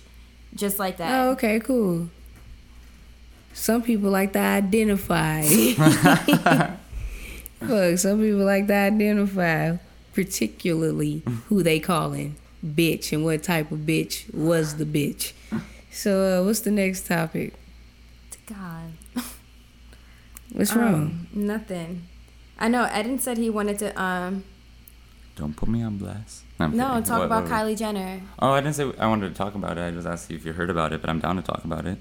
just 0.55 0.79
like 0.79 0.95
that. 0.97 1.11
Oh, 1.11 1.31
okay, 1.31 1.59
cool. 1.59 2.09
Some 3.53 3.81
people 3.81 4.09
like 4.09 4.33
to 4.33 4.39
identify. 4.39 5.41
Look, 7.61 7.97
some 7.99 8.21
people 8.21 8.45
like 8.45 8.67
to 8.67 8.73
identify, 8.73 9.77
particularly 10.13 11.23
who 11.47 11.61
they 11.63 11.79
calling 11.79 12.35
bitch 12.65 13.11
and 13.11 13.23
what 13.25 13.43
type 13.43 13.71
of 13.71 13.79
bitch 13.79 14.33
was 14.33 14.77
the 14.77 14.85
bitch. 14.85 15.33
So, 15.91 16.41
uh, 16.41 16.45
what's 16.45 16.61
the 16.61 16.71
next 16.71 17.07
topic? 17.07 17.53
God, 18.47 18.93
What's 20.53 20.71
Um, 20.71 20.79
wrong? 20.81 21.27
nothing. 21.33 22.03
I 22.57 22.67
know. 22.67 22.89
Eden 22.97 23.19
said 23.19 23.37
he 23.37 23.49
wanted 23.49 23.77
to 23.79 24.01
um 24.01 24.43
Don't 25.35 25.55
put 25.55 25.69
me 25.69 25.83
on 25.83 25.97
blast. 25.97 26.43
I'm 26.59 26.75
no 26.75 26.87
kidding. 26.89 27.03
talk 27.03 27.19
What- 27.19 27.25
about 27.25 27.43
what- 27.43 27.51
Kylie 27.51 27.77
Jenner. 27.77 28.21
Oh, 28.39 28.51
I 28.51 28.61
didn't 28.61 28.75
say 28.75 28.91
I 28.97 29.07
wanted 29.07 29.29
to 29.29 29.35
talk 29.35 29.53
about 29.55 29.77
it. 29.77 29.81
I 29.81 29.91
just 29.91 30.07
asked 30.07 30.31
you 30.31 30.37
if 30.37 30.45
you 30.45 30.53
heard 30.53 30.69
about 30.69 30.93
it, 30.93 31.01
but 31.01 31.09
I'm 31.09 31.19
down 31.19 31.35
to 31.35 31.41
talk 31.43 31.63
about 31.63 31.85
it. 31.85 31.99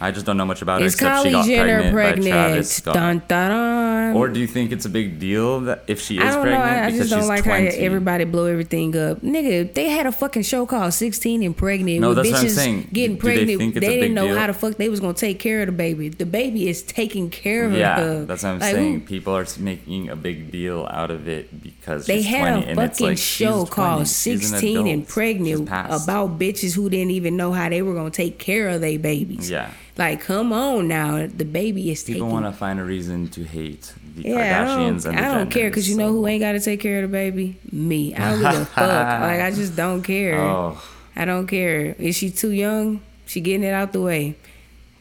I 0.00 0.10
just 0.10 0.26
don't 0.26 0.36
know 0.36 0.46
much 0.46 0.62
about 0.62 0.82
it 0.82 0.86
Is 0.86 0.94
except 0.94 1.24
she 1.24 1.30
got 1.32 1.46
Jenner 1.46 1.90
pregnant, 1.92 2.24
by 2.26 2.30
Travis? 2.30 2.72
Scott. 2.76 2.94
Dun, 2.94 3.22
dun, 3.28 3.50
dun. 3.50 4.16
Or 4.16 4.28
do 4.28 4.40
you 4.40 4.46
think 4.46 4.72
it's 4.72 4.84
a 4.84 4.88
big 4.88 5.18
deal 5.18 5.60
that 5.60 5.84
if 5.86 6.00
she 6.00 6.16
is 6.18 6.22
I 6.22 6.26
don't 6.26 6.34
know. 6.36 6.42
pregnant 6.42 6.62
I, 6.64 6.82
I 6.84 6.86
because 6.86 6.98
just 6.98 7.10
don't 7.10 7.20
she's 7.20 7.28
like 7.28 7.44
20? 7.44 7.64
how 7.66 7.72
everybody 7.76 8.24
blow 8.24 8.46
everything 8.46 8.96
up. 8.96 9.20
Nigga, 9.20 9.72
they 9.74 9.88
had 9.88 10.06
a 10.06 10.12
fucking 10.12 10.42
show 10.42 10.66
called 10.66 10.92
16 10.94 11.42
and 11.42 11.56
Pregnant. 11.56 12.00
No, 12.00 12.14
that's 12.14 12.30
what 12.30 12.40
I'm 12.42 12.48
saying. 12.48 12.88
Getting 12.92 13.16
Do 13.16 13.22
they 13.22 13.34
pregnant. 13.46 13.74
they 13.74 13.86
a 13.86 14.00
didn't 14.00 14.14
know 14.14 14.26
deal? 14.28 14.38
how 14.38 14.46
the 14.48 14.52
fuck 14.54 14.76
they 14.76 14.88
was 14.88 15.00
going 15.00 15.14
to 15.14 15.20
take 15.20 15.38
care 15.38 15.60
of 15.60 15.66
the 15.66 15.72
baby. 15.72 16.08
The 16.08 16.26
baby 16.26 16.68
is 16.68 16.82
taking 16.82 17.30
care 17.30 17.64
of 17.66 17.72
Yeah, 17.72 17.96
her. 18.00 18.24
that's 18.24 18.42
what 18.42 18.48
I'm 18.50 18.58
Like, 18.58 18.74
saying. 18.74 19.00
who- 19.00 19.06
People 19.06 19.36
are 19.36 19.46
making 19.58 20.08
a 20.08 20.16
big 20.16 20.50
deal 20.50 20.86
out 20.90 21.10
of 21.10 21.28
it 21.28 21.62
because 21.62 22.06
They 22.06 22.18
she's 22.18 22.26
had 22.26 22.52
20, 22.54 22.64
a 22.64 22.68
and 22.68 22.76
fucking 22.78 23.06
like, 23.06 23.18
show 23.18 23.64
called 23.66 24.06
She's 24.08 24.50
an 24.52 24.58
16 24.58 24.86
and 24.86 25.06
Pregnant 25.06 25.68
about 25.68 26.38
bitches 26.38 26.74
who 26.74 26.88
didn't 26.90 27.10
even 27.12 27.36
know 27.36 27.52
how 27.52 27.68
they 27.68 27.82
were 27.82 27.94
going 27.94 28.10
to 28.10 28.16
take 28.16 28.38
care 28.38 28.68
of 28.68 28.80
their 28.80 28.98
babies. 28.98 29.50
Yeah. 29.50 29.69
Like, 29.98 30.20
come 30.22 30.52
on 30.52 30.88
now. 30.88 31.26
The 31.26 31.44
baby 31.44 31.90
is 31.90 32.00
still 32.00 32.14
People 32.14 32.28
taking 32.28 32.42
want 32.42 32.46
to 32.54 32.58
find 32.58 32.78
a 32.80 32.84
reason 32.84 33.28
to 33.28 33.44
hate 33.44 33.92
the 34.16 34.22
Yeah, 34.22 34.36
I 34.36 34.40
Kardashians 34.66 35.04
don't, 35.04 35.14
and 35.14 35.18
the 35.18 35.22
I 35.30 35.34
don't 35.34 35.50
care 35.50 35.68
because 35.70 35.88
you 35.88 35.96
know 35.96 36.12
who 36.12 36.26
ain't 36.26 36.40
got 36.40 36.52
to 36.52 36.60
take 36.60 36.80
care 36.80 37.02
of 37.02 37.10
the 37.10 37.12
baby? 37.12 37.58
Me. 37.72 38.14
I 38.14 38.30
don't 38.30 38.40
give 38.52 38.60
a 38.62 38.64
fuck. 38.76 39.20
Like 39.20 39.40
I 39.40 39.50
just 39.50 39.76
don't 39.76 40.02
care. 40.02 40.40
Oh, 40.40 40.82
I 41.16 41.24
don't 41.24 41.46
care. 41.46 41.94
Is 41.98 42.16
she 42.16 42.30
too 42.30 42.50
young? 42.52 43.00
She 43.26 43.40
getting 43.40 43.64
it 43.64 43.72
out 43.74 43.92
the 43.92 44.00
way. 44.00 44.36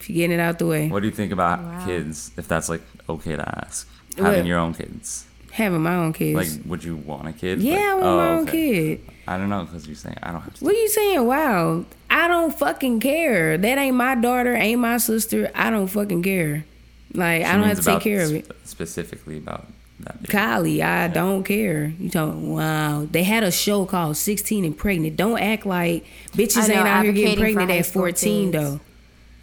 She 0.02 0.14
getting 0.14 0.38
it 0.38 0.42
out 0.42 0.60
the 0.60 0.66
way. 0.68 0.88
what 0.90 1.02
do 1.02 1.08
you 1.08 1.14
think 1.14 1.32
about 1.32 1.62
Wow. 1.62 1.86
kids? 1.86 2.32
If 2.38 2.48
that's 2.48 2.70
like 2.70 2.82
okay 3.08 3.36
to 3.36 3.58
ask, 3.66 3.88
What? 4.18 4.26
having 4.28 4.46
your 4.46 4.60
own 4.60 4.74
kids. 4.74 5.26
Having 5.52 5.82
my 5.82 5.96
own 5.96 6.14
kids. 6.14 6.36
Like, 6.58 6.66
would 6.70 6.84
you 6.84 6.96
want 6.96 7.28
a 7.28 7.34
kid? 7.34 7.60
yeah, 7.62 7.74
Like, 7.74 7.82
I 7.86 7.94
want 7.96 8.06
oh, 8.06 8.18
my 8.18 8.30
own 8.30 8.44
okay. 8.50 8.52
kid. 8.98 9.02
I 9.28 9.38
don't 9.38 9.50
know 9.50 9.64
because 9.66 9.86
you're 9.88 9.96
saying 9.96 10.18
I 10.24 10.32
don't 10.32 10.42
have 10.42 10.54
to. 10.56 10.64
What 10.66 10.76
are 10.76 10.80
you 10.80 10.90
saying? 10.90 11.26
Wow. 11.26 11.86
I 12.10 12.28
don't 12.28 12.58
fucking 12.58 13.00
care. 13.00 13.58
That 13.58 13.78
ain't 13.78 13.96
my 13.96 14.16
daughter, 14.16 14.56
ain't 14.56 14.82
my 14.82 14.98
sister. 14.98 15.52
I 15.56 15.70
don't 15.70 15.88
fucking 15.88 16.24
care. 16.24 16.66
Like, 17.14 17.44
I 17.44 17.54
don't 17.54 17.64
have 17.64 17.78
to 17.80 17.84
take 17.84 18.02
care 18.02 18.22
of 18.24 18.32
it. 18.34 18.52
Specifically 18.64 19.38
about 19.38 19.68
that. 20.02 20.22
baby. 20.22 20.32
Kylie, 20.34 20.82
I 20.82 21.08
don't 21.08 21.44
care. 21.44 21.88
You 22.00 22.10
talking? 22.10 22.54
Wow, 22.54 23.08
they 23.10 23.24
had 23.24 23.44
a 23.44 23.52
show 23.52 23.86
called 23.86 24.18
16 24.18 24.66
and 24.66 24.78
Pregnant. 24.78 25.16
Don't 25.18 25.40
act 25.40 25.66
like 25.66 26.06
bitches 26.34 26.68
know, 26.70 26.76
ain't 26.76 26.88
out 26.88 27.04
here 27.04 27.14
getting 27.14 27.38
pregnant 27.40 27.72
at 27.72 27.86
14 27.86 28.52
kids. 28.52 28.64
though. 28.64 28.80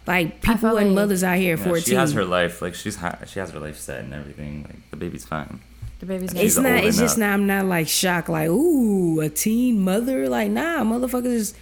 Like 0.05 0.41
people 0.41 0.77
and 0.77 0.87
like- 0.87 0.95
mothers 0.95 1.23
out 1.23 1.37
here 1.37 1.53
at 1.53 1.59
Yeah, 1.59 1.65
14. 1.65 1.83
she 1.83 1.95
has 1.95 2.13
her 2.13 2.23
life. 2.25 2.61
Like 2.61 2.75
she's 2.75 2.95
ha- 2.95 3.19
she 3.27 3.39
has 3.39 3.51
her 3.51 3.59
life 3.59 3.77
set 3.77 3.99
and 4.05 4.13
everything. 4.13 4.63
Like 4.63 4.89
the 4.91 4.97
baby's 4.97 5.25
fine. 5.25 5.59
The 5.99 6.05
baby's 6.05 6.33
it's 6.33 6.57
not. 6.57 6.83
It's 6.83 6.97
just 6.97 7.17
not. 7.17 7.31
I'm 7.31 7.47
not 7.47 7.65
like 7.65 7.87
shocked. 7.87 8.29
Like 8.29 8.49
ooh, 8.49 9.19
a 9.19 9.29
teen 9.29 9.81
mother. 9.81 10.29
Like 10.29 10.51
nah, 10.51 10.83
motherfuckers. 10.83 11.25
Is, 11.25 11.53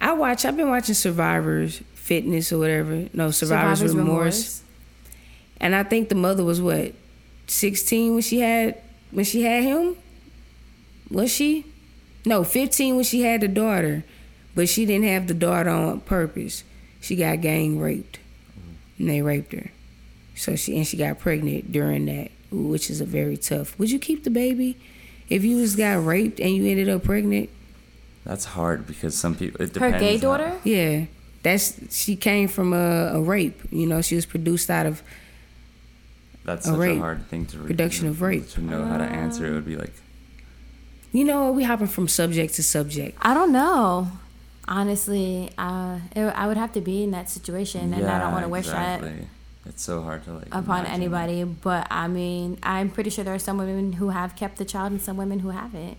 I 0.00 0.12
watch. 0.12 0.44
I've 0.44 0.56
been 0.56 0.68
watching 0.68 0.94
Survivors 0.94 1.82
Fitness 1.94 2.52
or 2.52 2.58
whatever. 2.58 3.08
No, 3.12 3.30
Survivors, 3.30 3.80
Survivor's 3.80 3.96
Remorse. 3.96 4.62
And 5.58 5.74
I 5.74 5.82
think 5.82 6.08
the 6.08 6.14
mother 6.14 6.44
was 6.44 6.60
what, 6.60 6.92
16 7.46 8.12
when 8.12 8.22
she 8.22 8.40
had 8.40 8.80
when 9.10 9.24
she 9.24 9.42
had 9.42 9.62
him? 9.62 9.96
Was 11.10 11.32
she? 11.32 11.64
No, 12.24 12.44
15 12.44 12.96
when 12.96 13.04
she 13.04 13.22
had 13.22 13.40
the 13.40 13.48
daughter. 13.48 14.04
But 14.54 14.68
she 14.68 14.86
didn't 14.86 15.06
have 15.06 15.26
the 15.26 15.34
daughter 15.34 15.70
on 15.70 16.00
purpose. 16.00 16.64
She 17.00 17.16
got 17.16 17.40
gang 17.40 17.78
raped. 17.78 18.18
And 18.98 19.08
they 19.08 19.22
raped 19.22 19.52
her. 19.52 19.70
So 20.34 20.56
she 20.56 20.76
and 20.76 20.86
she 20.86 20.96
got 20.96 21.18
pregnant 21.18 21.72
during 21.72 22.06
that, 22.06 22.30
which 22.50 22.90
is 22.90 23.00
a 23.00 23.04
very 23.04 23.36
tough. 23.36 23.78
Would 23.78 23.90
you 23.90 23.98
keep 23.98 24.24
the 24.24 24.30
baby 24.30 24.76
if 25.28 25.44
you 25.44 25.60
just 25.62 25.76
got 25.76 26.04
raped 26.04 26.40
and 26.40 26.50
you 26.54 26.66
ended 26.66 26.88
up 26.88 27.04
pregnant? 27.04 27.50
That's 28.24 28.44
hard 28.44 28.86
because 28.86 29.16
some 29.16 29.34
people. 29.36 29.60
It 29.62 29.68
Her 29.76 29.90
depends. 29.90 30.00
gay 30.00 30.14
on- 30.16 30.20
daughter? 30.20 30.60
Yeah. 30.64 31.06
That's 31.42 31.94
she 31.96 32.16
came 32.16 32.48
from 32.48 32.72
a, 32.72 33.12
a 33.14 33.20
rape. 33.20 33.60
You 33.70 33.86
know, 33.86 34.02
she 34.02 34.16
was 34.16 34.26
produced 34.26 34.68
out 34.68 34.84
of 34.86 35.02
That's 36.44 36.66
A 36.66 36.70
such 36.70 36.78
rape. 36.78 36.96
a 36.98 37.00
hard 37.00 37.26
thing 37.28 37.46
to 37.46 37.58
read 37.58 37.66
Production 37.68 38.08
of 38.08 38.20
rape. 38.22 38.48
To 38.50 38.60
know 38.60 38.84
how 38.84 38.98
to 38.98 39.04
answer, 39.04 39.46
it 39.46 39.52
would 39.52 39.66
be 39.66 39.76
like 39.76 39.92
you 41.12 41.24
know, 41.24 41.50
we 41.52 41.62
hopping 41.64 41.86
from 41.86 42.08
subject 42.08 42.54
to 42.54 42.62
subject. 42.62 43.16
I 43.22 43.32
don't 43.32 43.50
know. 43.52 44.10
Honestly, 44.68 45.50
uh, 45.56 46.00
it, 46.14 46.20
I 46.22 46.46
would 46.48 46.56
have 46.58 46.72
to 46.72 46.80
be 46.80 47.04
in 47.04 47.12
that 47.12 47.30
situation, 47.30 47.94
and 47.94 48.04
I 48.06 48.18
don't 48.18 48.32
want 48.32 48.44
to 48.44 48.48
wish 48.50 48.66
that 48.66 48.96
exactly. 49.02 49.28
It's 49.68 49.82
so 49.82 50.02
hard 50.02 50.24
to 50.24 50.32
like 50.34 50.46
upon 50.46 50.80
imagine. 50.80 50.86
anybody. 50.94 51.44
But 51.44 51.86
I 51.90 52.08
mean, 52.08 52.58
I'm 52.62 52.90
pretty 52.90 53.10
sure 53.10 53.24
there 53.24 53.34
are 53.34 53.38
some 53.38 53.58
women 53.58 53.94
who 53.94 54.10
have 54.10 54.36
kept 54.36 54.58
the 54.58 54.64
child, 54.64 54.92
and 54.92 55.00
some 55.02 55.16
women 55.16 55.40
who 55.40 55.50
haven't. 55.50 55.98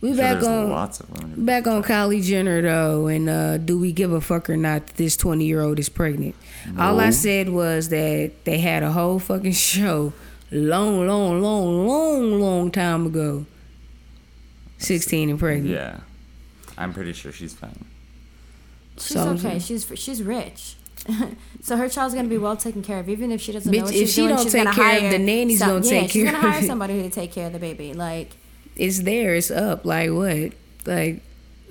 We 0.00 0.10
I'm 0.10 0.16
sure 0.16 0.24
back 0.34 0.42
on 0.44 0.70
lots 0.70 1.00
of 1.00 1.10
women. 1.10 1.44
back 1.44 1.66
on 1.66 1.82
Kylie 1.82 2.22
Jenner 2.22 2.62
though, 2.62 3.06
and 3.08 3.28
uh, 3.28 3.58
do 3.58 3.78
we 3.78 3.92
give 3.92 4.12
a 4.12 4.20
fuck 4.20 4.48
or 4.50 4.56
not 4.56 4.86
that 4.86 4.96
this 4.96 5.16
twenty 5.16 5.46
year 5.46 5.60
old 5.62 5.78
is 5.78 5.88
pregnant? 5.88 6.34
All 6.78 7.00
I 7.00 7.10
said 7.10 7.48
was 7.48 7.88
that 7.88 8.32
they 8.44 8.58
had 8.58 8.82
a 8.82 8.92
whole 8.92 9.18
fucking 9.18 9.52
show, 9.52 10.12
long, 10.50 11.06
long, 11.06 11.40
long, 11.42 11.86
long, 11.86 12.40
long 12.40 12.70
time 12.70 13.06
ago. 13.06 13.46
Sixteen 14.78 15.30
and 15.30 15.38
pregnant. 15.38 15.70
Yeah, 15.74 16.00
I'm 16.76 16.92
pretty 16.92 17.12
sure 17.12 17.32
she's 17.32 17.54
fine. 17.54 17.84
She's 18.96 19.06
So- 19.16 19.30
okay. 19.30 19.58
She's 19.58 19.90
she's 19.96 20.22
rich. 20.22 20.76
so 21.62 21.76
her 21.76 21.88
child's 21.88 22.14
gonna 22.14 22.28
be 22.28 22.38
well 22.38 22.56
taken 22.56 22.82
care 22.82 22.98
of, 23.00 23.08
even 23.08 23.30
if 23.32 23.40
she 23.40 23.52
doesn't 23.52 23.70
know 23.70 23.78
Bitch, 23.78 23.84
what 23.84 23.94
if 23.94 24.00
she's 24.00 24.14
she 24.14 24.20
doing. 24.22 24.34
don't 24.36 24.42
she's 24.44 24.52
take 24.52 24.64
gonna 24.64 24.76
care 24.76 24.96
of 24.96 25.00
hire 25.02 25.10
the 25.12 25.18
nanny's 25.18 25.58
some- 25.58 25.68
gonna 25.68 25.84
yeah, 25.84 26.00
take 26.00 26.10
she's 26.10 26.24
care 26.24 26.32
gonna 26.32 26.50
hire 26.52 26.62
somebody 26.62 27.02
to 27.02 27.10
take 27.10 27.32
care 27.32 27.46
of 27.48 27.52
the 27.52 27.58
baby. 27.58 27.92
Like 27.92 28.30
It's 28.76 29.00
there. 29.00 29.34
It's 29.34 29.50
up. 29.50 29.84
Like 29.84 30.10
what? 30.10 30.52
Like 30.86 31.22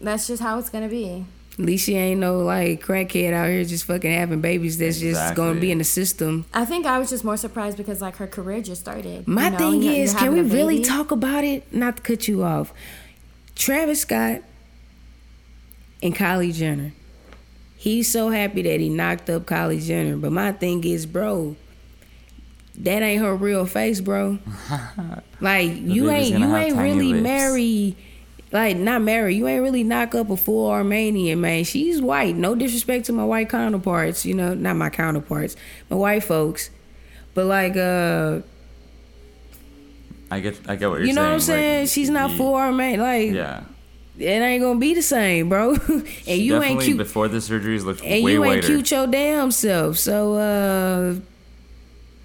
that's 0.02 0.28
just 0.28 0.42
how 0.42 0.58
it's 0.60 0.70
gonna 0.70 0.90
be. 0.90 1.26
at 1.54 1.66
least 1.66 1.86
she 1.86 1.96
ain't 1.96 2.20
no 2.20 2.40
like 2.40 2.84
crackhead 2.84 3.34
out 3.34 3.48
here 3.50 3.64
just 3.64 3.86
fucking 3.86 4.12
having 4.12 4.42
babies. 4.42 4.78
That's 4.78 5.00
just 5.00 5.36
gonna 5.36 5.60
be 5.60 5.72
in 5.72 5.78
the 5.80 5.84
system. 5.84 6.46
I 6.54 6.66
think 6.66 6.86
I 6.86 7.00
was 7.00 7.10
just 7.10 7.24
more 7.24 7.38
surprised 7.38 7.78
because 7.78 8.02
like 8.02 8.18
her 8.18 8.28
career 8.28 8.62
just 8.62 8.82
started. 8.82 9.28
My 9.28 9.46
you 9.46 9.50
know, 9.52 9.58
thing 9.58 9.82
you're- 9.84 10.00
is, 10.00 10.12
you're 10.14 10.20
can 10.20 10.34
we 10.34 10.42
really 10.42 10.82
talk 10.84 11.12
about 11.12 11.44
it? 11.44 11.72
Not 11.74 11.98
to 11.98 12.02
cut 12.04 12.28
you 12.28 12.44
off. 12.44 12.74
Travis 13.56 14.02
Scott 14.02 14.42
and 16.02 16.16
Kylie 16.16 16.54
Jenner. 16.54 16.92
He's 17.84 18.10
so 18.10 18.30
happy 18.30 18.62
that 18.62 18.80
he 18.80 18.88
knocked 18.88 19.30
up 19.30 19.44
Kylie 19.44 19.86
Jenner. 19.86 20.16
But 20.16 20.32
my 20.32 20.54
thing 20.54 20.86
is, 20.86 21.06
bro, 21.06 21.58
that 22.78 23.02
ain't 23.04 23.22
her 23.22 23.36
real 23.36 23.66
face, 23.66 24.00
bro. 24.00 24.40
like 25.42 25.70
you 25.76 26.10
ain't 26.10 26.40
you 26.40 26.56
ain't 26.56 26.78
really 26.78 27.12
lips. 27.12 27.24
marry 27.24 27.98
like 28.54 28.78
not 28.78 29.02
marry. 29.02 29.36
You 29.36 29.50
ain't 29.50 29.62
really 29.62 29.84
knock 29.84 30.16
up 30.16 30.30
a 30.30 30.38
full 30.38 30.72
Armenian 30.72 31.42
man. 31.42 31.66
She's 31.66 32.02
white. 32.02 32.38
No 32.38 32.56
disrespect 32.56 33.08
to 33.08 33.12
my 33.12 33.26
white 33.26 33.50
counterparts, 33.50 34.26
you 34.26 34.34
know, 34.34 34.54
not 34.54 34.78
my 34.78 34.90
counterparts, 34.90 35.58
my 35.90 35.98
white 35.98 36.24
folks. 36.24 36.70
But 37.34 37.48
like 37.48 37.76
uh 37.76 38.44
I 40.32 40.40
get 40.40 40.58
I 40.70 40.78
get 40.78 40.90
what 40.90 41.02
you're 41.02 41.08
saying. 41.08 41.08
you 41.08 41.14
know 41.16 41.22
saying. 41.22 41.28
what 41.28 41.34
I'm 41.34 41.40
saying? 41.42 41.80
like, 41.82 41.90
She's 41.90 42.10
not 42.10 42.32
full 42.32 42.56
Armenian. 42.56 43.02
Like 43.02 43.32
Yeah. 43.32 43.64
It 44.20 44.26
ain't 44.26 44.62
gonna 44.62 44.80
be 44.80 44.94
the 44.94 45.02
same, 45.02 45.50
bro. 45.50 45.74
and 45.88 46.08
She 46.26 46.36
you 46.44 46.62
ain't 46.62 46.82
cute 46.82 46.98
before 46.98 47.28
the 47.28 47.38
surgeries 47.38 47.84
looked 47.84 48.02
and 48.04 48.24
way 48.24 48.34
you 48.34 48.44
ain't 48.44 48.56
whiter. 48.58 48.68
cute 48.68 48.92
your 48.92 49.08
damn 49.08 49.52
self. 49.52 49.98
So 49.98 50.36
uh 50.36 51.16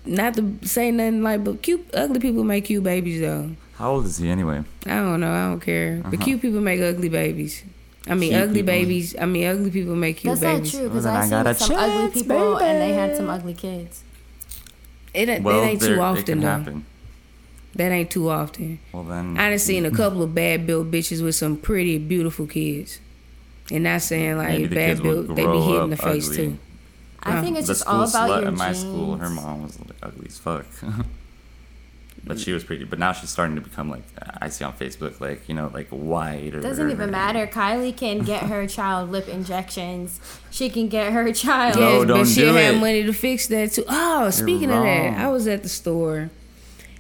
not 0.06 0.34
to 0.34 0.54
say 0.62 0.90
nothing 0.90 1.22
like 1.22 1.44
but 1.44 1.62
cute 1.62 1.86
ugly 1.94 2.20
people 2.20 2.44
make 2.44 2.64
cute 2.66 2.82
babies 2.84 3.20
though. 3.20 3.50
How 3.76 3.92
old 3.92 4.06
is 4.06 4.18
he 4.18 4.28
anyway? 4.28 4.64
I 4.86 4.96
don't 4.96 5.20
know, 5.20 5.30
I 5.32 5.48
don't 5.50 5.60
care. 5.60 6.00
But 6.04 6.14
Uh-huh. 6.14 6.24
cute 6.24 6.42
people 6.42 6.60
make 6.60 6.80
ugly 6.80 7.08
babies. 7.08 7.62
I 8.06 8.14
mean 8.14 8.30
Cute 8.30 8.42
ugly 8.42 8.54
people. 8.62 8.66
babies 8.66 9.14
I 9.20 9.26
mean 9.26 9.46
ugly 9.46 9.70
people 9.70 9.94
make 9.96 10.16
cute 10.18 10.38
That's 10.38 10.40
babies. 10.40 10.72
not 10.74 10.78
true 10.80 10.88
because 10.88 11.04
Well, 11.04 11.14
then 11.28 11.32
I 11.34 11.40
I 11.40 11.42
got 11.44 11.56
seen 11.56 11.64
a 11.64 11.68
some 11.68 11.76
ugly 11.90 12.00
chance, 12.00 12.22
people 12.22 12.56
and 12.58 12.80
they 12.80 12.92
had 12.94 13.16
some 13.16 13.28
ugly 13.30 13.54
kids. 13.54 14.02
It, 15.14 15.28
ain't- 15.28 15.42
Well, 15.42 15.60
that 15.62 15.66
ain't 15.68 15.80
there- 15.80 15.88
too 15.90 15.94
it 15.94 16.00
often 16.00 16.24
can 16.24 16.40
though. 16.40 16.46
happen. 16.46 16.84
That 17.78 17.92
ain't 17.92 18.10
too 18.10 18.28
often. 18.28 18.80
Well 18.92 19.04
then, 19.04 19.38
I 19.38 19.50
done 19.50 19.58
seen 19.60 19.84
a 19.84 19.88
mm-hmm. 19.88 19.96
couple 19.96 20.24
of 20.24 20.34
bad 20.34 20.66
built 20.66 20.90
bitches 20.90 21.22
with 21.22 21.36
some 21.36 21.56
pretty 21.56 21.96
beautiful 21.96 22.48
kids. 22.48 22.98
And 23.70 23.84
not 23.84 24.02
saying 24.02 24.36
like 24.36 24.48
maybe 24.48 24.74
bad 24.74 24.88
kids 24.88 25.00
built, 25.00 25.28
they 25.28 25.34
be 25.34 25.42
grow 25.44 25.68
hit 25.68 25.82
in 25.84 25.90
the 25.90 25.96
face 25.96 26.28
ugly. 26.28 26.36
too. 26.36 26.58
I 27.22 27.40
think 27.40 27.56
it's 27.56 27.68
the 27.68 27.74
just 27.74 27.86
all 27.86 28.02
about 28.02 28.30
slut 28.30 28.40
your 28.40 28.48
at 28.48 28.54
my 28.54 28.72
genes. 28.72 28.80
school, 28.80 29.16
her 29.16 29.30
mom 29.30 29.62
was 29.62 29.78
like, 29.78 29.96
ugly 30.02 30.26
as 30.26 30.38
fuck. 30.38 30.66
but 32.24 32.40
she 32.40 32.52
was 32.52 32.64
pretty. 32.64 32.84
But 32.84 32.98
now 32.98 33.12
she's 33.12 33.30
starting 33.30 33.54
to 33.54 33.62
become 33.62 33.88
like 33.90 34.02
I 34.40 34.48
see 34.48 34.64
on 34.64 34.72
Facebook, 34.72 35.20
like 35.20 35.48
you 35.48 35.54
know, 35.54 35.70
like 35.72 35.86
white 35.90 36.56
or 36.56 36.60
Doesn't 36.60 36.90
even 36.90 37.12
matter. 37.12 37.46
Kylie 37.46 37.96
can 37.96 38.24
get 38.24 38.44
her 38.44 38.66
child 38.66 39.12
lip 39.12 39.28
injections. 39.28 40.18
She 40.50 40.68
can 40.68 40.88
get 40.88 41.12
her 41.12 41.32
child. 41.32 41.76
No, 41.76 41.90
Yes, 41.90 41.98
but 42.00 42.06
don't 42.08 42.26
she 42.26 42.40
do 42.40 42.54
had 42.54 42.74
it. 42.74 42.78
money 42.80 43.04
to 43.04 43.12
fix 43.12 43.46
that 43.46 43.70
too. 43.70 43.84
Oh, 43.88 44.30
speaking 44.30 44.72
of 44.72 44.82
that. 44.82 45.16
I 45.16 45.28
was 45.28 45.46
at 45.46 45.62
the 45.62 45.68
store 45.68 46.30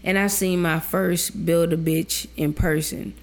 and 0.04 0.18
I 0.18 0.26
seen 0.28 0.62
my 0.62 0.80
first 0.80 1.44
build 1.46 1.72
a 1.72 1.76
bitch 1.76 2.26
in 2.36 2.52
person. 2.52 3.14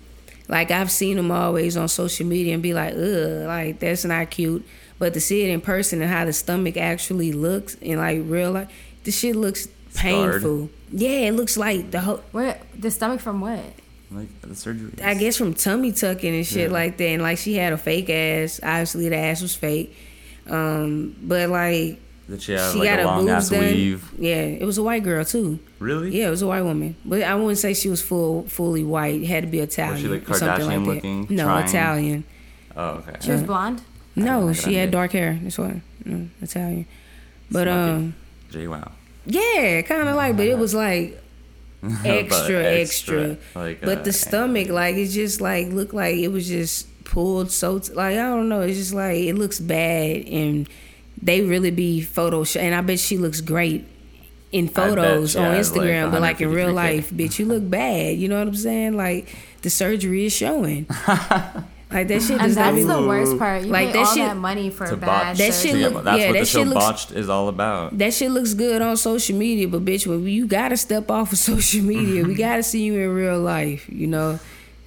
Like 0.48 0.70
I've 0.72 0.92
seen 0.92 1.18
them 1.18 1.32
always 1.32 1.76
on 1.76 1.88
social 1.88 2.26
media 2.26 2.54
and 2.54 2.62
be 2.62 2.74
like, 2.74 2.94
ugh, 2.94 3.48
like 3.48 3.80
that's 3.80 4.06
not 4.06 4.30
cute. 4.30 4.66
But 5.00 5.14
to 5.16 5.20
see 5.22 5.44
it 5.44 5.50
in 5.50 5.62
person 5.62 6.02
and 6.02 6.10
how 6.12 6.26
the 6.26 6.34
stomach 6.34 6.78
actually 6.78 7.32
looks 7.32 7.76
in 7.76 7.98
like 7.98 8.22
real 8.26 8.52
life, 8.52 8.72
the 9.04 9.12
shit 9.12 9.36
looks 9.36 9.68
Scarred. 9.90 10.34
painful. 10.42 10.70
Yeah, 10.92 11.10
it 11.28 11.34
looks 11.34 11.58
like 11.58 11.92
the 11.92 12.02
whole. 12.02 12.24
What 12.32 12.62
the 12.78 12.92
stomach 12.92 13.20
from 13.22 13.42
what? 13.42 13.60
like 14.12 14.42
the 14.42 14.56
surgery. 14.56 14.92
I 15.04 15.16
guess 15.16 15.36
from 15.36 15.54
tummy 15.56 15.92
tucking 15.92 16.34
and 16.36 16.46
shit 16.46 16.68
Yeah. 16.70 16.74
like 16.74 16.96
that. 16.98 17.06
And 17.06 17.22
like 17.24 17.38
she 17.40 17.56
had 17.56 17.74
a 17.74 17.78
fake 17.78 18.10
ass. 18.10 18.60
Obviously 18.64 19.10
the 19.10 19.18
ass 19.18 19.42
was 19.42 19.56
fake. 19.56 19.98
Um, 20.48 21.16
but 21.22 21.50
like 21.50 22.00
Did 22.30 22.42
she 22.42 22.54
have 22.54 22.72
she 22.74 22.80
like 22.80 22.90
got 22.90 23.00
a 23.00 23.02
her 23.04 23.08
long 23.08 23.30
ass 23.30 23.50
done. 23.50 23.60
weave? 23.60 24.12
Yeah, 24.18 24.42
it 24.42 24.64
was 24.66 24.78
a 24.80 24.84
white 24.84 25.04
girl 25.04 25.24
too. 25.24 25.60
Really? 25.80 26.18
Yeah, 26.20 26.28
it 26.28 26.32
was 26.32 26.42
a 26.42 26.48
white 26.48 26.64
woman, 26.64 26.96
but 27.06 27.22
I 27.22 27.36
wouldn't 27.36 27.60
say 27.60 27.74
she 27.76 27.88
was 27.90 28.02
full, 28.02 28.44
fully 28.48 28.84
white. 28.84 29.22
It 29.22 29.28
had 29.28 29.44
to 29.44 29.48
be 29.50 29.60
Italian. 29.60 30.10
like, 30.12 30.30
or 30.30 30.34
something 30.34 30.66
like 30.68 30.80
Kardashian 30.80 30.86
that. 30.86 30.92
looking, 30.96 31.28
No, 31.30 31.44
trying? 31.46 31.66
Italian. 31.68 32.24
Oh, 32.76 32.90
okay. 32.90 33.16
She 33.22 33.32
was 33.32 33.44
blonde. 33.44 33.82
No, 34.16 34.54
she 34.54 34.74
had 34.76 34.90
dark 34.92 35.12
hair. 35.12 35.38
That's 35.44 35.58
why. 35.58 35.82
No, 36.04 36.28
Italian. 36.42 36.86
But 37.52 37.68
Smoky. 37.68 37.70
um, 37.92 38.16
J 38.50 38.68
Wow. 38.68 38.92
yeah, 39.26 39.82
kind 39.84 40.08
of 40.10 40.16
like, 40.16 40.36
but 40.36 40.48
it 40.48 40.58
was 40.58 40.74
like 40.74 41.22
extra, 42.04 42.64
extra. 42.64 43.38
Like, 43.54 43.82
but 43.82 44.00
uh, 44.00 44.02
the 44.04 44.14
stomach, 44.14 44.70
like, 44.70 44.96
it 44.96 45.08
just 45.10 45.42
like 45.42 45.68
looked 45.68 45.94
like 45.94 46.16
it 46.18 46.30
was 46.30 46.48
just 46.48 46.88
pulled 47.06 47.52
so 47.52 47.78
t- 47.80 47.94
like 47.94 48.14
I 48.14 48.24
don't 48.30 48.50
know. 48.50 48.62
It's 48.62 48.78
just 48.78 48.94
like 48.94 49.18
it 49.18 49.36
looks 49.36 49.60
bad, 49.60 50.26
and 50.28 50.68
they 51.22 51.42
really 51.42 51.72
be 51.72 52.02
Photoshop. 52.02 52.62
And 52.62 52.76
I 52.76 52.82
bet 52.82 53.00
she 53.00 53.18
looks 53.18 53.42
great 53.42 53.86
in 54.52 54.68
bet 54.68 54.76
photos 54.76 55.32
she 55.34 55.38
on 55.40 55.46
has, 55.54 55.72
like, 55.76 55.82
Instagram, 55.90 56.12
but 56.12 56.22
like 56.22 56.40
in 56.42 56.52
real 56.52 56.72
life, 56.72 57.10
bitch, 57.10 57.40
you 57.40 57.46
look 57.46 57.68
bad. 57.70 58.18
You 58.18 58.30
know 58.30 58.40
what 58.40 58.48
I'm 58.48 58.56
saying? 58.56 58.96
Like 58.96 59.36
the 59.62 59.70
surgery 59.70 60.26
is 60.26 60.34
showing. 60.34 60.86
like 61.92 62.08
that 62.08 62.22
shit 62.22 62.32
And 62.32 62.42
does 62.42 62.56
that's 62.56 62.76
be 62.76 62.84
the 62.84 63.02
worst 63.08 63.38
part. 63.38 63.64
You 63.64 63.72
Like, 63.72 63.88
pay 63.88 63.94
that 63.94 64.08
all 64.08 64.14
shit- 64.16 64.28
that 64.28 64.38
money 64.38 64.70
for 64.70 64.88
to 64.88 64.98
bad 64.98 65.06
botch. 65.08 65.38
That 65.38 65.54
surgery. 65.54 65.72
shit 65.72 65.80
Yeah, 65.82 65.88
look- 65.96 66.04
that's 66.04 66.20
yeah, 66.20 66.28
what 66.28 66.34
that 66.34 66.40
the 66.40 66.46
show 66.46 66.62
looks- 66.64 66.74
botched 66.86 67.12
is 67.12 67.30
all 67.30 67.48
about. 67.48 67.98
that 67.98 68.14
shit 68.14 68.32
looks 68.32 68.54
good 68.54 68.82
on 68.82 68.98
social 68.98 69.38
media, 69.38 69.68
but 69.68 69.84
bitch, 69.86 70.06
when 70.08 70.26
you 70.28 70.48
gotta 70.48 70.78
step 70.78 71.10
off 71.12 71.32
of 71.32 71.38
social 71.52 71.82
media, 71.84 72.24
we 72.24 72.36
gotta 72.36 72.64
see 72.64 72.84
you 72.84 72.94
in 73.00 73.10
real 73.14 73.40
life. 73.40 73.88
You 73.90 74.08
know, 74.08 74.40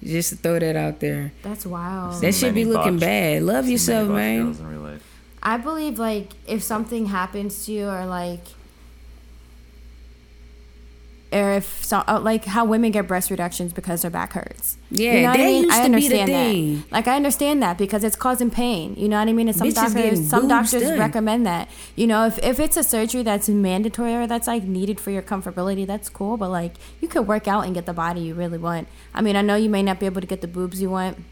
just 0.03 0.29
to 0.29 0.35
throw 0.37 0.59
that 0.59 0.75
out 0.75 0.99
there. 0.99 1.31
That's 1.43 1.65
wild. 1.65 2.21
That 2.21 2.33
should 2.33 2.53
be 2.55 2.65
looking 2.65 2.93
botched- 2.93 3.01
bad. 3.01 3.43
Love 3.43 3.65
Many 3.65 3.71
yourself, 3.73 4.07
botched 4.07 4.15
man. 4.15 4.43
girls 4.45 4.59
in 4.59 4.67
real 4.67 4.79
life. 4.81 5.03
I 5.41 5.57
believe 5.57 5.99
like 5.99 6.33
if 6.47 6.63
something 6.63 7.07
happens 7.07 7.65
to 7.65 7.71
you 7.71 7.87
or 7.87 8.05
like 8.05 8.41
or 11.31 11.51
if 11.51 11.85
so, 11.85 12.03
uh, 12.07 12.19
like 12.19 12.45
how 12.45 12.65
women 12.65 12.91
get 12.91 13.07
breast 13.07 13.29
reductions 13.29 13.71
because 13.71 14.01
their 14.01 14.09
back 14.09 14.33
hurts. 14.33 14.77
Yeah, 14.89 15.35
that 15.35 15.39
used 15.39 15.69
I 15.71 15.87
to 15.87 15.95
be 15.95 16.07
the 16.07 16.21
understand 16.21 16.27
thing. 16.27 16.75
that. 16.77 16.91
Like 16.91 17.07
I 17.07 17.15
understand 17.15 17.61
that 17.61 17.77
because 17.77 18.03
it's 18.03 18.15
causing 18.15 18.49
pain. 18.49 18.95
You 18.95 19.07
know 19.07 19.19
what 19.19 19.27
I 19.27 19.33
mean? 19.33 19.47
And 19.47 19.55
some 19.55 19.67
Bitches 19.67 19.93
doctors, 19.93 20.29
some 20.29 20.47
doctors 20.47 20.81
done. 20.81 20.97
recommend 20.99 21.45
that. 21.45 21.69
You 21.95 22.07
know, 22.07 22.25
if 22.25 22.39
if 22.39 22.59
it's 22.59 22.77
a 22.77 22.83
surgery 22.83 23.21
that's 23.21 23.47
mandatory 23.47 24.15
or 24.15 24.25
that's 24.25 24.47
like 24.47 24.63
needed 24.63 24.99
for 24.99 25.11
your 25.11 25.21
comfortability, 25.21 25.85
that's 25.85 26.09
cool. 26.09 26.35
But 26.35 26.49
like 26.49 26.73
you 26.99 27.07
could 27.07 27.27
work 27.27 27.47
out 27.47 27.65
and 27.65 27.75
get 27.75 27.85
the 27.85 27.93
body 27.93 28.21
you 28.21 28.33
really 28.33 28.57
want. 28.57 28.87
I 29.13 29.21
mean, 29.21 29.35
I 29.35 29.41
know 29.41 29.55
you 29.55 29.69
may 29.69 29.83
not 29.83 29.99
be 29.99 30.07
able 30.07 30.21
to 30.21 30.27
get 30.27 30.41
the 30.41 30.47
boobs 30.47 30.81
you 30.81 30.89
want. 30.89 31.23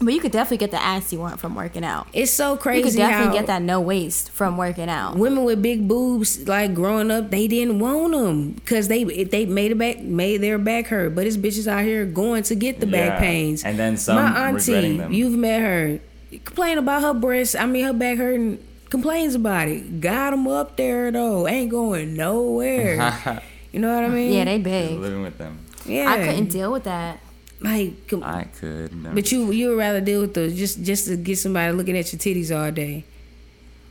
But 0.00 0.14
you 0.14 0.20
could 0.20 0.32
definitely 0.32 0.58
get 0.58 0.70
the 0.70 0.80
ass 0.82 1.12
you 1.12 1.18
want 1.18 1.40
from 1.40 1.54
working 1.54 1.84
out. 1.84 2.06
It's 2.12 2.32
so 2.32 2.56
crazy. 2.56 2.78
You 2.78 2.84
could 2.84 2.96
definitely 2.96 3.26
how 3.26 3.32
get 3.32 3.46
that 3.48 3.62
no 3.62 3.80
waste 3.80 4.30
from 4.30 4.56
working 4.56 4.88
out. 4.88 5.16
women 5.16 5.44
with 5.44 5.60
big 5.60 5.88
boobs, 5.88 6.46
like 6.46 6.72
growing 6.74 7.10
up, 7.10 7.30
they 7.30 7.48
didn't 7.48 7.80
want 7.80 8.12
them 8.12 8.52
because 8.52 8.88
they 8.88 9.04
they 9.04 9.44
made 9.46 9.72
a 9.72 9.74
back 9.74 10.00
made 10.00 10.40
their 10.40 10.58
back 10.58 10.86
hurt. 10.86 11.14
But 11.14 11.26
it's 11.26 11.36
bitches 11.36 11.66
out 11.66 11.84
here 11.84 12.04
going 12.04 12.44
to 12.44 12.54
get 12.54 12.80
the 12.80 12.86
back 12.86 13.18
pains. 13.18 13.64
and 13.64 13.78
then 13.78 13.96
some 13.96 14.16
My 14.16 14.48
auntie, 14.48 14.96
them. 14.98 15.12
you've 15.12 15.36
met 15.36 15.60
her, 15.62 16.00
complain 16.44 16.78
about 16.78 17.02
her 17.02 17.14
breasts. 17.14 17.54
I 17.54 17.66
mean, 17.66 17.84
her 17.84 17.92
back 17.92 18.18
hurting. 18.18 18.64
Complains 18.90 19.34
about 19.34 19.68
it. 19.68 20.00
Got 20.00 20.30
them 20.30 20.46
up 20.48 20.76
there 20.76 21.10
though. 21.10 21.46
Ain't 21.46 21.70
going 21.70 22.14
nowhere. 22.14 23.42
you 23.72 23.80
know 23.80 23.94
what 23.94 24.04
I 24.04 24.08
mean? 24.08 24.32
Yeah, 24.32 24.44
they 24.44 24.58
big. 24.58 24.98
Living 24.98 25.22
with 25.22 25.36
them. 25.36 25.58
Yeah. 25.84 26.10
I 26.10 26.24
couldn't 26.24 26.48
deal 26.48 26.72
with 26.72 26.84
that. 26.84 27.20
Like, 27.60 28.06
com- 28.08 28.22
I 28.22 28.44
could. 28.44 28.94
never- 28.94 29.14
but 29.16 29.32
you 29.32 29.50
you 29.50 29.70
would 29.70 29.78
rather 29.78 30.00
deal 30.00 30.20
with 30.20 30.34
the 30.34 30.48
just 30.50 30.82
just 30.82 31.06
to 31.08 31.16
get 31.16 31.38
somebody 31.38 31.72
looking 31.72 31.96
at 31.96 32.12
your 32.12 32.20
titties 32.20 32.54
all 32.56 32.70
day. 32.70 33.04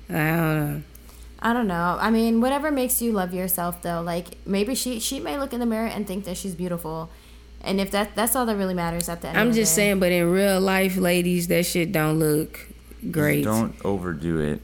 I 0.10 0.14
don't 0.14 0.56
know. 0.74 0.82
I 1.40 1.54
don't 1.54 1.68
know. 1.68 1.98
I 2.00 2.10
mean, 2.10 2.42
whatever 2.42 2.72
makes 2.72 3.02
you 3.02 3.12
love 3.12 3.34
yourself, 3.34 3.82
though. 3.82 4.02
Like 4.02 4.38
maybe 4.46 4.74
she 4.74 5.00
she 5.00 5.20
may 5.20 5.38
look 5.38 5.54
in 5.54 5.60
the 5.60 5.66
mirror 5.66 5.88
and 5.88 6.08
think 6.08 6.24
that 6.26 6.38
she's 6.38 6.56
beautiful, 6.56 7.10
and 7.62 7.80
if 7.82 7.92
that 7.92 8.16
that's 8.16 8.36
all 8.36 8.46
that 8.46 8.56
really 8.56 8.74
matters 8.74 9.10
at 9.10 9.22
the 9.22 9.28
end. 9.30 9.38
I'm 9.38 9.50
of 9.50 9.56
just 9.56 9.76
day. 9.76 9.82
saying, 9.84 10.00
but 10.00 10.12
in 10.12 10.30
real 10.32 10.60
life, 10.62 10.96
ladies, 10.98 11.48
that 11.50 11.66
shit 11.66 11.92
don't 11.92 12.18
look 12.20 12.68
great. 13.12 13.44
Don't 13.44 13.76
overdo 13.86 14.40
it. 14.40 14.62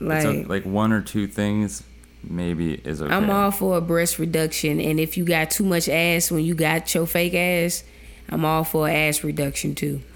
Like, 0.00 0.24
o- 0.24 0.44
like 0.46 0.64
one 0.64 0.92
or 0.92 1.00
two 1.00 1.26
things 1.26 1.82
maybe 2.22 2.74
is 2.74 3.02
okay. 3.02 3.12
I'm 3.12 3.28
all 3.30 3.50
for 3.50 3.76
a 3.76 3.80
breast 3.80 4.18
reduction, 4.18 4.80
and 4.80 4.98
if 5.00 5.16
you 5.16 5.24
got 5.24 5.50
too 5.50 5.64
much 5.64 5.88
ass 5.88 6.30
when 6.30 6.44
you 6.44 6.54
got 6.54 6.94
your 6.94 7.06
fake 7.06 7.34
ass, 7.34 7.84
I'm 8.30 8.44
all 8.44 8.64
for 8.64 8.88
ass 8.88 9.22
reduction 9.24 9.74
too. 9.74 10.00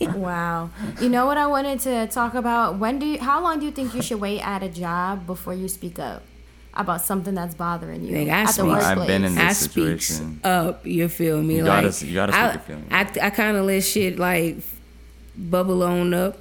Wow. 0.00 0.70
You 1.00 1.08
know 1.08 1.26
what 1.26 1.38
I 1.38 1.46
wanted 1.46 1.78
to 1.80 2.06
talk 2.08 2.34
about? 2.34 2.78
When 2.78 2.98
do 2.98 3.06
you, 3.06 3.18
how 3.20 3.40
long 3.42 3.60
do 3.60 3.66
you 3.66 3.70
think 3.72 3.94
you 3.94 4.02
should 4.02 4.20
wait 4.20 4.40
at 4.40 4.62
a 4.64 4.68
job 4.68 5.26
before 5.26 5.54
you 5.54 5.68
speak 5.68 5.98
up 6.00 6.22
about 6.74 7.02
something 7.02 7.34
that's 7.34 7.54
bothering 7.54 8.02
you 8.02 8.14
Nigga, 8.16 8.30
I 8.30 8.40
at 8.40 8.46
the 8.48 8.52
speak- 8.54 8.64
workplace? 8.64 8.86
I've 8.86 9.06
been 9.06 9.24
in 9.24 9.38
I 9.38 9.48
this 9.48 9.58
speaks 9.70 10.06
situation. 10.06 10.40
up. 10.42 10.84
You 10.84 11.08
feel 11.08 11.40
me? 11.42 11.56
You 11.56 11.64
like 11.64 11.84
gotta- 11.84 12.06
you 12.06 12.14
gotta 12.14 12.32
speak 12.32 12.42
I, 12.42 12.52
your 12.52 12.60
feelings. 12.62 12.88
I, 12.90 13.26
I 13.26 13.30
kind 13.30 13.56
of 13.56 13.64
let 13.66 13.84
shit 13.84 14.18
like 14.18 14.56
bubble 15.36 15.82
on 15.84 16.12
up. 16.14 16.38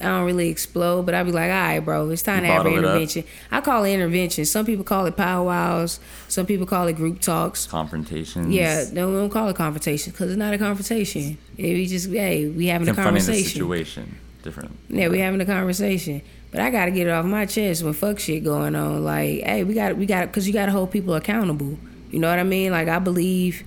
I 0.00 0.04
don't 0.04 0.24
really 0.24 0.48
explode, 0.48 1.02
but 1.04 1.14
I 1.14 1.22
be 1.22 1.30
like, 1.32 1.50
all 1.50 1.56
right, 1.56 1.80
bro, 1.80 2.08
it's 2.08 2.22
time 2.22 2.36
You 2.44 2.48
to 2.48 2.52
have 2.54 2.66
an 2.66 2.72
bottle 2.72 2.78
it 2.78 2.84
up? 2.84 2.90
intervention. 2.94 3.24
I 3.50 3.60
call 3.60 3.84
it 3.84 3.92
intervention. 3.92 4.44
Some 4.46 4.64
people 4.64 4.84
call 4.84 5.04
it 5.06 5.16
powwows. 5.16 6.00
Some 6.28 6.46
people 6.46 6.66
call 6.66 6.86
it 6.88 6.94
group 6.94 7.20
talks. 7.20 7.66
Confrontations. 7.66 8.48
Yeah, 8.48 8.84
no, 8.92 9.08
we 9.08 9.14
don't 9.16 9.30
call 9.30 9.48
it 9.48 9.56
confrontation 9.56 10.12
because 10.12 10.30
it's 10.30 10.38
not 10.38 10.54
a 10.54 10.58
confrontation. 10.58 11.36
It, 11.58 11.74
we 11.74 11.86
just, 11.86 12.08
hey, 12.10 12.48
we 12.48 12.66
having 12.66 12.88
a 12.88 12.94
Confronting 12.94 13.24
the 13.26 13.42
situation. 13.42 14.18
Different. 14.42 14.70
Yeah, 14.88 15.08
we 15.08 15.18
having 15.18 15.40
a 15.42 15.44
conversation. 15.46 16.22
But 16.50 16.60
I 16.60 16.70
gotta 16.70 16.90
get 16.90 17.06
it 17.06 17.10
off 17.10 17.26
my 17.26 17.44
chest 17.44 17.82
when 17.84 17.92
fuck 17.92 18.18
shit 18.18 18.42
going 18.42 18.74
on. 18.74 19.04
Like, 19.04 19.42
hey, 19.42 19.64
we 19.64 19.74
got 19.74 19.96
we 19.98 20.06
got 20.06 20.26
because 20.28 20.46
you 20.46 20.54
gotta 20.54 20.72
hold 20.72 20.90
people 20.90 21.14
accountable. 21.14 21.78
You 22.10 22.18
know 22.20 22.28
what 22.30 22.38
I 22.38 22.42
mean? 22.44 22.72
Like, 22.72 22.88
I 22.88 22.98
believe 22.98 23.62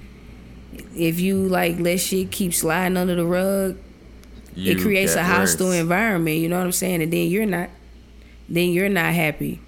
if 0.97 1.20
you 1.20 1.47
like 1.47 1.80
let 1.80 1.99
shit 1.99 2.32
keep 2.32 2.53
sliding 2.53 2.97
under 2.97 3.16
the 3.16 3.26
rug, 3.26 3.78
You 4.56 4.74
it 4.74 4.82
creates 4.82 5.16
a 5.16 5.24
hostile 5.24 5.72
environment. 5.72 6.38
You 6.38 6.49
know 6.49 6.58
what 6.58 6.66
I'm 6.66 6.72
saying? 6.72 7.01
And 7.01 7.12
then 7.12 7.28
you're 7.28 7.45
not, 7.45 7.70
then 8.49 8.70
you're 8.70 8.89
not 8.89 9.14
happy, 9.14 9.62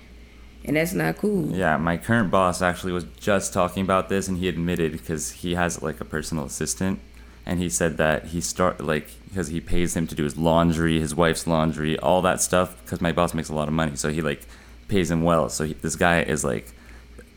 and 0.63 0.75
that's 0.75 0.93
not 0.93 1.17
cool. 1.17 1.51
Yeah, 1.51 1.77
my 1.77 1.97
current 1.97 2.31
boss 2.31 2.61
actually 2.61 2.93
was 2.93 3.05
just 3.19 3.53
talking 3.53 3.83
about 3.83 4.09
this, 4.09 4.27
and 4.27 4.37
he 4.37 4.47
admitted 4.47 4.91
because 4.91 5.31
he 5.31 5.55
has 5.55 5.81
like 5.81 5.99
a 6.01 6.05
personal 6.05 6.45
assistant, 6.45 6.99
and 7.45 7.59
he 7.59 7.69
said 7.69 7.97
that 7.97 8.27
he 8.27 8.41
start 8.41 8.81
like 8.81 9.09
because 9.29 9.47
he 9.49 9.59
pays 9.59 9.95
him 9.95 10.07
to 10.07 10.15
do 10.15 10.23
his 10.23 10.37
laundry, 10.37 10.99
his 10.99 11.13
wife's 11.13 11.45
laundry, 11.45 11.97
all 11.99 12.21
that 12.21 12.41
stuff. 12.41 12.81
Because 12.83 13.01
my 13.01 13.11
boss 13.11 13.33
makes 13.33 13.49
a 13.49 13.55
lot 13.55 13.67
of 13.67 13.73
money, 13.73 13.95
so 13.95 14.09
he 14.09 14.21
like 14.21 14.47
pays 14.87 15.11
him 15.11 15.23
well. 15.23 15.49
So 15.49 15.65
he, 15.65 15.73
this 15.73 15.95
guy 15.95 16.21
is 16.21 16.43
like 16.43 16.73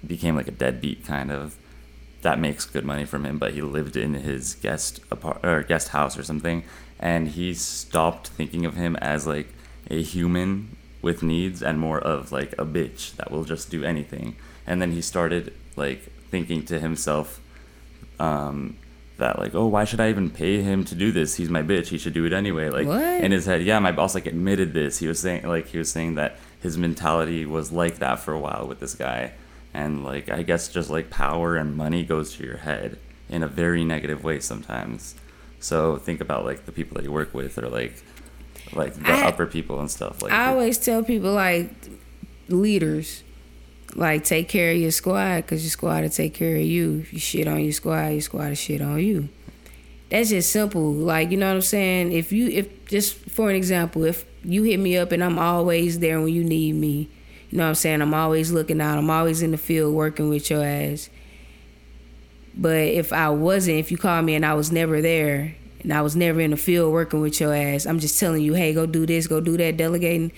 became 0.07 0.37
like 0.37 0.49
a 0.49 0.53
deadbeat 0.53 1.05
kind 1.05 1.31
of. 1.31 1.57
That 2.23 2.41
makes 2.41 2.65
good 2.67 2.85
money 2.85 3.05
from 3.05 3.25
him, 3.25 3.39
but 3.39 3.55
he 3.55 3.63
lived 3.63 3.97
in 3.97 4.15
his 4.15 4.57
guest 4.57 4.99
apart 5.09 5.45
or 5.45 5.63
guest 5.63 5.91
house 5.91 6.19
or 6.19 6.25
something, 6.25 6.65
and 7.01 7.29
he 7.29 7.55
stopped 7.55 8.29
thinking 8.29 8.65
of 8.65 8.75
him 8.75 8.97
as 8.97 9.27
like 9.27 9.49
a 9.91 10.03
human 10.03 10.77
with 11.03 11.23
needs 11.23 11.63
and 11.63 11.79
more 11.79 11.99
of 11.99 12.33
like 12.33 12.53
a 12.55 12.65
bitch 12.65 13.15
that 13.17 13.31
will 13.31 13.45
just 13.45 13.71
do 13.71 13.85
anything. 13.85 14.37
And 14.67 14.83
then 14.83 14.93
he 14.93 15.01
started 15.01 15.53
like 15.77 16.03
thinking 16.31 16.65
to 16.67 16.79
himself 16.79 17.41
um, 18.19 18.77
that 19.19 19.39
like, 19.39 19.55
oh, 19.55 19.67
why 19.67 19.85
should 19.85 20.01
I 20.01 20.11
even 20.11 20.31
pay 20.31 20.61
him 20.63 20.85
to 20.87 20.95
do 20.95 21.13
this? 21.13 21.37
He's 21.37 21.49
my 21.51 21.63
bitch. 21.63 21.87
He 21.89 21.99
should 21.99 22.15
do 22.15 22.25
it 22.25 22.33
anyway. 22.33 22.69
Like 22.69 22.87
What? 22.87 23.03
in 23.25 23.33
his 23.33 23.47
head, 23.47 23.63
yeah, 23.63 23.79
my 23.79 23.93
boss 23.93 24.15
like 24.15 24.27
admitted 24.27 24.75
this. 24.75 24.99
He 24.99 25.07
was 25.07 25.21
saying 25.21 25.47
like 25.47 25.69
he 25.69 25.79
was 25.79 25.91
saying 25.91 26.17
that 26.17 26.39
his 26.61 26.77
mentality 26.77 27.47
was 27.47 27.71
like 27.73 27.99
that 27.99 28.19
for 28.19 28.33
a 28.35 28.41
while 28.41 28.67
with 28.67 28.81
this 28.81 28.95
guy, 28.95 29.33
and 29.73 30.05
like 30.05 30.31
I 30.31 30.43
guess 30.43 30.69
just 30.69 30.91
like 30.91 31.11
power 31.11 31.57
and 31.57 31.77
money 31.77 32.05
goes 32.05 32.35
to 32.37 32.45
your 32.45 32.59
head 32.59 32.99
in 33.29 33.43
a 33.43 33.49
very 33.49 33.85
negative 33.85 34.25
way 34.25 34.41
sometimes. 34.41 35.15
So 35.61 35.97
think 35.97 36.21
about 36.21 36.45
like 36.45 36.67
the 36.67 36.73
people 36.73 36.97
that 36.97 37.05
you 37.05 37.13
work 37.13 37.35
with 37.35 37.59
or 37.59 37.69
like 37.69 37.95
like 38.73 38.95
the 38.95 39.11
I- 39.11 39.27
upper 39.29 39.47
people 39.47 39.81
and 39.81 39.91
stuff 39.91 40.23
like 40.23 40.33
I 40.33 40.49
always 40.49 40.79
tell 40.79 41.03
people 41.03 41.33
like 41.33 41.71
leaders, 42.49 43.23
like 43.95 44.25
take 44.25 44.49
care 44.49 44.73
of 44.73 44.79
your 44.79 44.91
squad 44.91 45.37
because 45.43 45.63
your 45.63 45.71
squad 45.71 46.03
will 46.03 46.11
take 46.11 46.35
care 46.35 46.57
of 46.57 46.63
you. 46.63 47.01
If 47.01 47.13
you 47.13 47.19
shit 47.19 47.49
on 47.49 47.61
your 47.63 47.73
squad, 47.73 48.09
your 48.09 48.21
squad 48.21 48.49
will 48.49 48.55
shit 48.55 48.81
on 48.81 49.01
you. 49.03 49.29
That's 50.11 50.31
just 50.31 50.53
simple. 50.53 50.93
Like 50.93 51.31
you 51.31 51.37
know 51.37 51.49
what 51.49 51.57
I'm 51.57 51.63
saying. 51.63 52.13
If 52.13 52.33
you 52.33 52.49
if 52.49 52.87
just 52.87 53.17
for 53.31 53.51
an 53.51 53.57
example, 53.57 54.05
if 54.05 54.25
you 54.45 54.63
hit 54.63 54.79
me 54.79 54.97
up 54.97 55.13
and 55.13 55.23
I'm 55.23 55.39
always 55.39 55.99
there 55.99 56.21
when 56.21 56.33
you 56.33 56.45
need 56.45 56.75
me, 56.75 57.09
you 57.51 57.59
know 57.59 57.65
what 57.65 57.71
I'm 57.71 57.75
saying. 57.75 58.01
I'm 58.01 58.15
always 58.15 58.53
looking 58.53 58.81
out. 58.81 58.99
I'm 58.99 59.11
always 59.11 59.43
in 59.43 59.51
the 59.51 59.59
field 59.59 59.95
working 59.95 60.29
with 60.29 60.51
your 60.51 60.65
ass. 60.65 61.11
But 62.59 62.77
if 62.89 63.13
I 63.13 63.31
wasn't, 63.31 63.79
if 63.79 63.91
you 63.93 63.97
called 63.99 64.25
me 64.25 64.35
and 64.35 64.45
I 64.45 64.55
was 64.55 64.73
never 64.73 65.01
there, 65.01 65.55
and 65.83 65.93
I 65.93 66.03
was 66.03 66.17
never 66.17 66.41
in 66.41 66.51
the 66.51 66.57
field 66.57 66.93
working 66.93 67.21
with 67.21 67.41
your 67.41 67.55
ass, 67.55 67.87
I'm 67.87 68.01
just 68.01 68.19
telling 68.19 68.43
you, 68.43 68.55
hey, 68.55 68.75
go 68.75 68.85
do 68.85 69.07
this, 69.07 69.27
go 69.29 69.41
do 69.41 69.57
that, 69.59 69.77
delegating. 69.77 70.33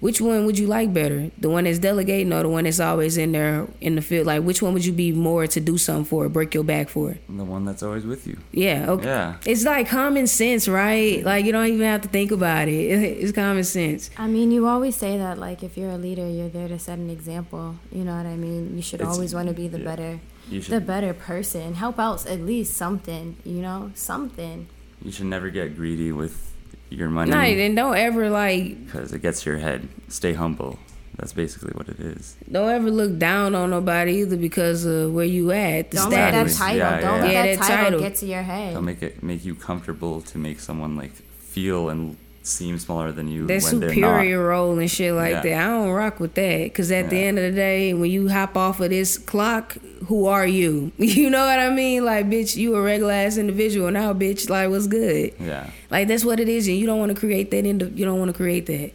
Which 0.00 0.20
one 0.20 0.46
would 0.46 0.56
you 0.56 0.68
like 0.68 0.94
better? 0.94 1.28
The 1.38 1.50
one 1.50 1.64
that's 1.64 1.80
delegating 1.80 2.32
or 2.32 2.44
the 2.44 2.48
one 2.48 2.64
that's 2.64 2.78
always 2.78 3.16
in 3.16 3.32
there 3.32 3.66
in 3.80 3.96
the 3.96 4.00
field? 4.00 4.28
Like, 4.28 4.44
which 4.44 4.62
one 4.62 4.72
would 4.72 4.84
you 4.84 4.92
be 4.92 5.10
more 5.10 5.48
to 5.48 5.58
do 5.60 5.76
something 5.76 6.04
for, 6.04 6.28
break 6.28 6.54
your 6.54 6.62
back 6.62 6.88
for? 6.88 7.18
the 7.28 7.42
one 7.44 7.64
that's 7.64 7.82
always 7.82 8.06
with 8.06 8.24
you. 8.24 8.38
Yeah, 8.52 8.86
okay. 8.92 9.06
Yeah. 9.06 9.36
It's 9.44 9.64
like 9.64 9.88
common 9.88 10.28
sense, 10.28 10.68
right? 10.68 11.24
Like, 11.24 11.44
you 11.44 11.50
don't 11.50 11.66
even 11.66 11.80
have 11.84 12.02
to 12.02 12.08
think 12.08 12.30
about 12.30 12.68
it. 12.68 13.18
It's 13.22 13.32
common 13.32 13.64
sense. 13.64 14.08
I 14.16 14.28
mean, 14.28 14.52
you 14.52 14.68
always 14.68 14.94
say 14.94 15.18
that 15.18 15.36
like 15.36 15.64
if 15.64 15.76
you're 15.76 15.90
a 15.90 15.98
leader, 15.98 16.26
you're 16.28 16.48
there 16.48 16.68
to 16.68 16.78
set 16.78 16.98
an 17.00 17.10
example. 17.10 17.74
You 17.90 18.04
know 18.04 18.16
what 18.16 18.24
I 18.26 18.36
mean? 18.36 18.76
You 18.76 18.82
should 18.82 19.00
It's- 19.00 19.12
always 19.14 19.34
want 19.34 19.48
to 19.48 19.54
be 19.54 19.66
the 19.66 19.80
yeah. 19.80 19.84
better, 19.84 20.20
You 20.50 20.60
the 20.60 20.80
better 20.80 21.12
person. 21.14 21.74
Help 21.74 21.98
out 21.98 22.26
at 22.26 22.40
least 22.40 22.74
something. 22.74 23.36
You 23.44 23.60
know, 23.62 23.92
something. 23.94 24.66
you 25.02 25.12
should 25.12 25.26
never 25.26 25.50
get 25.50 25.76
greedy 25.76 26.12
with 26.12 26.52
your 26.90 27.08
money. 27.08 27.30
Nah, 27.30 27.42
and 27.42 27.76
don't 27.76 27.96
ever 27.96 28.30
like 28.30 28.84
because 28.86 29.12
it 29.12 29.20
gets 29.22 29.44
your 29.44 29.58
head. 29.58 29.88
Stay 30.08 30.32
humble. 30.34 30.78
That's 31.16 31.32
basically 31.32 31.72
what 31.72 31.88
it 31.88 31.98
is. 31.98 32.36
don't 32.50 32.70
ever 32.70 32.90
look 32.92 33.18
down 33.18 33.56
on 33.56 33.70
nobody 33.70 34.18
either 34.20 34.36
because 34.36 34.84
of 34.84 35.12
where 35.12 35.24
you 35.24 35.50
at, 35.50 35.90
the 35.90 35.96
Don't 35.96 36.10
let 36.10 36.30
that 36.30 36.48
status. 36.48 36.58
Title. 36.58 36.78
Yeah, 36.78 37.00
don't 37.00 37.02
yeah, 37.02 37.10
let 37.10 37.32
yeah. 37.32 37.42
that, 37.42 37.48
Yeah, 37.48 37.56
that 37.56 37.62
title, 37.66 37.84
title. 37.84 38.00
get 38.00 38.14
to 38.16 38.26
your 38.26 38.42
head. 38.42 38.74
Don't 38.74 38.84
make 38.84 39.02
it 39.02 39.22
make 39.22 39.44
you 39.44 39.54
comfortable 39.56 40.20
to 40.22 40.38
make 40.38 40.60
someone 40.60 40.96
like 40.96 41.10
feel 41.12 41.88
and 41.88 42.16
seem 42.48 42.78
smaller 42.78 43.12
than 43.12 43.28
you 43.28 43.46
that 43.46 43.62
when 43.62 43.80
they're 43.80 43.88
superior 43.90 44.46
role 44.48 44.78
and 44.78 44.90
shit 44.90 45.12
like 45.14 45.30
Yeah. 45.32 45.40
that. 45.42 45.60
I 45.62 45.66
don't 45.68 45.90
rock 45.90 46.18
with 46.20 46.34
that 46.34 46.64
because 46.64 46.90
at 46.90 47.10
the 47.10 47.16
end 47.22 47.38
of 47.38 47.44
the 47.44 47.52
day, 47.52 47.94
when 47.94 48.10
you 48.10 48.28
hop 48.28 48.56
off 48.56 48.80
of 48.80 48.90
this 48.90 49.18
clock, 49.18 49.76
who 50.06 50.26
are 50.26 50.46
you? 50.46 50.92
You 50.98 51.30
know 51.30 51.44
what 51.46 51.58
I 51.58 51.70
mean? 51.70 52.04
Like, 52.04 52.26
bitch, 52.26 52.56
you 52.56 52.74
a 52.74 52.82
regular 52.82 53.12
ass 53.12 53.36
individual 53.36 53.90
now, 53.90 54.12
bitch. 54.14 54.48
Like, 54.48 54.70
what's 54.70 54.86
good? 54.86 55.34
Yeah, 55.40 55.70
Like 55.90 56.08
that's 56.08 56.24
what 56.24 56.40
it 56.40 56.48
is, 56.48 56.66
and 56.68 56.76
you 56.76 56.86
don't 56.86 56.98
want 56.98 57.12
to 57.14 57.18
create 57.18 57.50
that. 57.50 57.64
Into, 57.66 57.86
you 57.90 58.04
don't 58.04 58.18
want 58.18 58.30
to 58.30 58.36
create 58.36 58.66
that. 58.66 58.92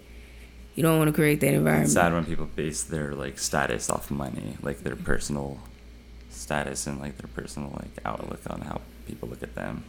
You 0.76 0.82
don't 0.82 0.97
want 0.97 1.08
to 1.10 1.14
create 1.14 1.39
that 1.41 1.54
environment. 1.54 1.86
it's 1.86 1.93
sad 1.93 2.14
when 2.14 2.26
people 2.26 2.47
base 2.56 2.82
their 2.84 3.14
like 3.14 3.38
status 3.38 3.89
off 3.91 4.10
money, 4.10 4.58
like 4.64 4.80
their 4.82 4.95
personal 4.95 5.60
status 6.32 6.88
and 6.88 6.99
like 6.99 7.18
their 7.18 7.30
personal 7.36 7.70
like 7.80 7.91
outlook 8.06 8.41
on 8.49 8.62
how 8.62 8.82
people 9.08 9.30
look 9.30 9.43
at 9.43 9.54
them. 9.56 9.84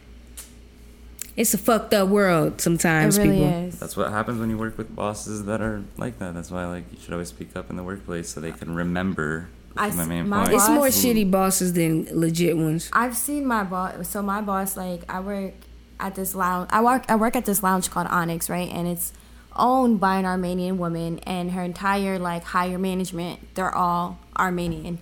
It's 1.37 1.53
a 1.53 1.59
fucked 1.59 1.93
up 1.93 2.09
world 2.09 2.55
it 2.55 2.61
sometimes, 2.61 3.19
really 3.19 3.39
people. 3.39 3.49
is. 3.49 3.79
That's 3.81 3.97
what 3.97 4.11
happens 4.11 4.39
when 4.39 4.51
you 4.51 4.57
work 4.59 4.79
with 4.79 4.95
bosses 4.95 5.45
that 5.47 5.61
are 5.61 5.83
like 5.97 6.19
that. 6.21 6.35
That's 6.35 6.51
why 6.51 6.67
like 6.67 6.85
you 6.93 6.99
should 7.01 7.13
always 7.13 7.29
speak 7.29 7.57
up 7.57 7.71
in 7.71 7.77
the 7.77 7.83
workplace 7.83 8.29
so 8.29 8.41
they 8.41 8.53
can 8.53 8.75
remember. 8.75 9.49
I 9.77 9.89
my 9.91 10.03
s- 10.03 10.09
main 10.09 10.29
my 10.29 10.45
point. 10.45 10.55
It's 10.55 10.69
more 10.69 10.87
shitty 10.87 11.29
bosses 11.31 11.73
than 11.73 12.07
legit 12.13 12.57
ones. 12.57 12.89
I've 12.93 13.17
seen 13.17 13.45
my 13.47 13.65
boss. 13.65 14.07
So 14.09 14.23
my 14.23 14.41
boss, 14.41 14.77
like, 14.77 15.03
I 15.09 15.19
work 15.19 15.55
at 15.99 16.15
this 16.15 16.35
lounge. 16.37 16.69
I 16.73 16.81
work. 16.81 17.05
I 17.09 17.17
work 17.17 17.35
at 17.35 17.45
this 17.47 17.63
lounge 17.65 17.91
called 17.91 18.07
Onyx, 18.07 18.49
right? 18.49 18.71
And 18.71 18.87
it's 18.87 19.13
owned 19.57 19.99
by 19.99 20.17
an 20.19 20.25
Armenian 20.27 20.79
woman, 20.79 21.19
and 21.21 21.51
her 21.53 21.63
entire 21.63 22.19
like 22.21 22.45
higher 22.45 22.79
management, 22.79 23.41
they're 23.57 23.75
all 23.75 24.19
Armenian. 24.39 24.99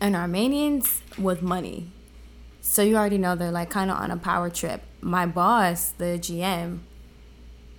And 0.00 0.16
Armenians 0.16 1.02
with 1.18 1.42
money, 1.42 1.90
so 2.70 2.82
you 2.82 2.96
already 2.96 3.18
know 3.18 3.34
they're 3.34 3.50
like 3.50 3.68
kind 3.68 3.90
of 3.90 3.96
on 3.96 4.12
a 4.12 4.16
power 4.16 4.48
trip. 4.48 4.82
My 5.00 5.26
boss, 5.26 5.90
the 5.90 6.20
GM, 6.20 6.78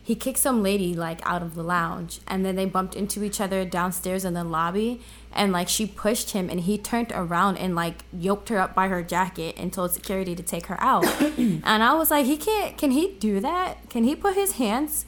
he 0.04 0.16
kicked 0.16 0.40
some 0.40 0.62
lady 0.62 0.94
like 0.94 1.26
out 1.26 1.42
of 1.42 1.56
the 1.56 1.64
lounge 1.64 2.20
and 2.28 2.46
then 2.46 2.58
they 2.58 2.66
bumped 2.66 2.94
into 2.94 3.24
each 3.24 3.40
other 3.40 3.64
downstairs 3.64 4.26
in 4.26 4.34
the 4.34 4.44
lobby 4.44 5.00
and 5.32 5.54
like 5.54 5.70
she 5.70 5.86
pushed 5.86 6.32
him 6.32 6.50
and 6.50 6.60
he 6.60 6.78
turned 6.78 7.14
around 7.16 7.56
and 7.56 7.74
like 7.74 8.04
yoked 8.12 8.50
her 8.50 8.60
up 8.60 8.76
by 8.76 8.90
her 8.90 9.02
jacket 9.02 9.56
and 9.58 9.72
told 9.72 9.92
security 9.92 10.36
to 10.36 10.44
take 10.44 10.66
her 10.66 10.76
out. 10.82 11.06
And 11.38 11.82
i 11.84 11.94
was 11.94 12.12
like 12.12 12.26
he 12.26 12.36
can't 12.36 12.78
can 12.78 12.92
he 12.92 13.14
do 13.18 13.40
that? 13.40 13.90
Can 13.90 14.04
he 14.04 14.14
put 14.14 14.34
his 14.34 14.54
hands 14.54 15.06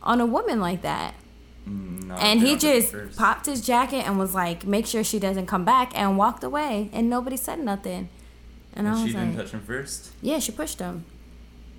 on 0.00 0.20
a 0.20 0.26
woman 0.26 0.60
like 0.60 0.82
that? 0.82 1.14
Mm, 1.68 2.04
no, 2.04 2.14
and 2.14 2.38
he 2.38 2.50
don't 2.50 2.60
do 2.60 2.68
it 2.68 2.92
just 2.92 3.18
popped 3.18 3.46
his 3.46 3.66
jacket 3.66 4.06
and 4.06 4.16
was 4.16 4.32
like 4.32 4.64
make 4.64 4.86
sure 4.86 5.02
she 5.02 5.18
doesn't 5.18 5.46
come 5.46 5.64
back 5.64 5.90
and 5.98 6.16
walked 6.16 6.44
away 6.44 6.88
and 6.92 7.10
nobody 7.10 7.36
said 7.36 7.58
nothing 7.58 8.10
and, 8.74 8.86
And 8.86 8.96
i 8.96 8.98
she 8.98 9.04
was 9.04 9.14
didn't 9.14 9.28
like 9.36 9.44
touch 9.44 9.52
him 9.52 9.60
first. 9.60 10.10
yeah 10.22 10.38
she 10.38 10.52
pushed 10.52 10.78
him 10.78 11.04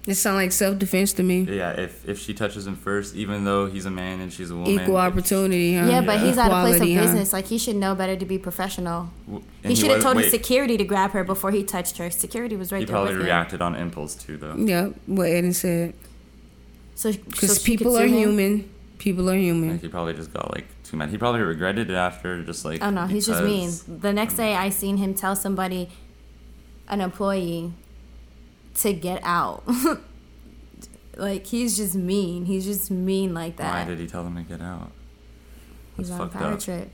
It 0.08 0.16
sounds 0.16 0.36
like 0.44 0.52
self 0.52 0.78
defense 0.78 1.14
to 1.14 1.24
me. 1.24 1.38
Yeah, 1.50 1.72
if 1.86 1.94
if 2.08 2.18
she 2.26 2.34
touches 2.42 2.64
him 2.70 2.76
first, 2.88 3.16
even 3.16 3.38
though 3.44 3.64
he's 3.74 3.88
a 3.88 3.96
man 4.04 4.16
and 4.24 4.30
she's 4.32 4.52
a 4.52 4.56
woman, 4.56 4.70
Equal 4.76 4.98
if- 5.02 5.08
opportunity, 5.10 5.74
huh? 5.78 5.88
yeah, 5.90 6.02
but 6.10 6.18
Yeah. 6.20 6.26
he's 6.26 6.38
out 6.38 6.52
of 6.52 6.62
place 6.62 6.76
of 6.76 6.82
Equality, 6.84 6.94
huh? 6.94 7.02
business. 7.06 7.34
Like 7.38 7.48
he 7.54 7.58
should 7.64 7.76
know 7.84 7.94
better 8.02 8.16
to 8.24 8.26
be 8.34 8.38
professional. 8.38 9.00
w- 9.26 9.44
and 9.64 9.70
He 9.72 9.76
should 9.76 9.90
have 9.90 9.98
was- 9.98 10.06
told 10.08 10.18
his 10.22 10.30
security 10.40 10.76
to 10.78 10.86
grab 10.94 11.10
her 11.18 11.24
before 11.34 11.50
he 11.58 11.64
touched 11.76 11.96
her. 11.98 12.08
Security 12.26 12.56
was 12.56 12.68
right 12.72 12.82
He 12.84 12.86
there 12.86 12.94
probably 12.98 13.14
with 13.18 13.22
him. 13.26 13.32
reacted 13.34 13.60
on 13.68 13.72
impulse 13.86 14.14
too, 14.14 14.38
though. 14.38 14.54
Yeah, 14.74 14.90
what 15.18 15.28
Eden 15.38 15.54
said. 15.54 15.96
So 17.02 17.12
Because 17.12 17.58
so 17.58 17.66
people 17.72 17.98
are 17.98 18.06
him? 18.06 18.18
human. 18.24 18.54
People 19.00 19.26
are 19.34 19.40
human. 19.48 19.72
Like 19.72 19.82
he 19.82 19.88
probably 19.98 20.14
just 20.22 20.32
got 20.38 20.46
like 20.56 20.66
too 20.84 20.98
mad. 20.98 21.10
He 21.10 21.18
probably 21.18 21.42
regretted 21.42 21.90
it 21.90 21.96
after, 22.10 22.30
just 22.44 22.64
like. 22.64 22.80
Oh 22.86 22.92
no, 23.00 23.08
he's 23.08 23.26
just 23.26 23.44
mean. 23.44 23.70
The 24.06 24.14
next 24.14 24.36
day, 24.38 24.52
I 24.56 24.70
seen 24.70 24.98
him 25.04 25.16
tell 25.16 25.36
somebody, 25.36 25.90
an 26.88 27.02
employee, 27.02 27.74
to 28.76 28.94
get 28.94 29.22
out. 29.24 29.64
like 31.18 31.46
he's 31.48 31.78
just 31.78 31.96
mean. 31.96 32.46
He's 32.46 32.66
just 32.66 32.92
mean 32.92 33.34
like 33.34 33.58
that. 33.58 33.72
Why 33.74 33.84
did 33.86 34.00
he 34.00 34.08
tell 34.08 34.24
them 34.24 34.36
to 34.36 34.42
get 34.44 34.62
out? 34.62 34.92
He's 35.98 36.10
That's 36.10 36.20
on 36.20 36.28
a 36.28 36.30
power 36.30 36.54
up. 36.54 36.60
trip. 36.60 36.90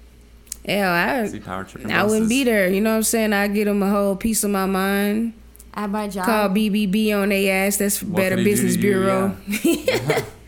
Yeah, 0.64 1.24
Is 1.24 1.32
he 1.32 1.40
power 1.40 1.64
tripping 1.64 1.92
I, 1.92 2.02
I 2.02 2.04
wouldn't 2.04 2.30
be 2.30 2.44
there. 2.44 2.70
You 2.70 2.82
know 2.82 2.92
what 2.92 2.98
I'm 2.98 3.04
saying? 3.04 3.34
I 3.34 3.48
get 3.48 3.66
them 3.66 3.82
a 3.82 3.90
whole 3.90 4.16
piece 4.16 4.44
of 4.44 4.52
my 4.52 4.68
mind. 4.68 5.34
At 5.74 5.90
my 5.90 6.08
job, 6.08 6.26
Call 6.26 6.50
BBB 6.50 7.16
on 7.18 7.30
their 7.30 7.66
ass. 7.66 7.78
That's 7.78 8.04
What 8.04 8.18
Better 8.18 8.36
could 8.36 8.46
he 8.46 8.54
do 8.56 8.62
Business 8.62 8.76
to 8.76 8.82
you? 8.82 8.88
Bureau. 8.88 9.38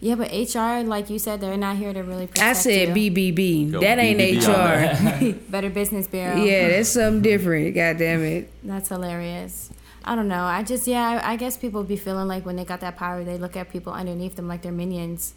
yeah, 0.00 0.14
but 0.14 0.30
HR, 0.30 0.86
like 0.86 1.08
you 1.08 1.18
said, 1.18 1.40
they're 1.40 1.56
not 1.56 1.76
here 1.76 1.92
to 1.92 2.02
really 2.02 2.26
protect 2.26 2.46
I 2.46 2.52
said 2.52 2.96
you. 2.96 3.10
BBB. 3.10 3.72
Go 3.72 3.80
that 3.80 3.98
ain't 3.98 4.20
BBB 4.20 4.48
on 4.48 5.32
HR. 5.32 5.32
Better 5.50 5.70
Business 5.70 6.06
Bureau. 6.06 6.36
yeah, 6.36 6.68
that's 6.70 6.90
something 6.90 7.22
different. 7.22 7.74
God 7.74 7.98
damn 7.98 8.22
it. 8.22 8.50
That's 8.62 8.88
hilarious. 8.88 9.70
I 10.04 10.14
don't 10.14 10.28
know. 10.28 10.44
I 10.44 10.62
just 10.62 10.86
yeah. 10.86 11.20
I, 11.22 11.32
I 11.32 11.36
guess 11.36 11.56
people 11.56 11.82
be 11.82 11.96
feeling 11.96 12.28
like 12.28 12.44
when 12.44 12.56
they 12.56 12.64
got 12.64 12.80
that 12.80 12.96
power, 12.96 13.24
they 13.24 13.38
look 13.38 13.56
at 13.56 13.70
people 13.70 13.92
underneath 13.92 14.36
them 14.36 14.48
like 14.48 14.62
they're 14.62 14.70
minions. 14.70 15.34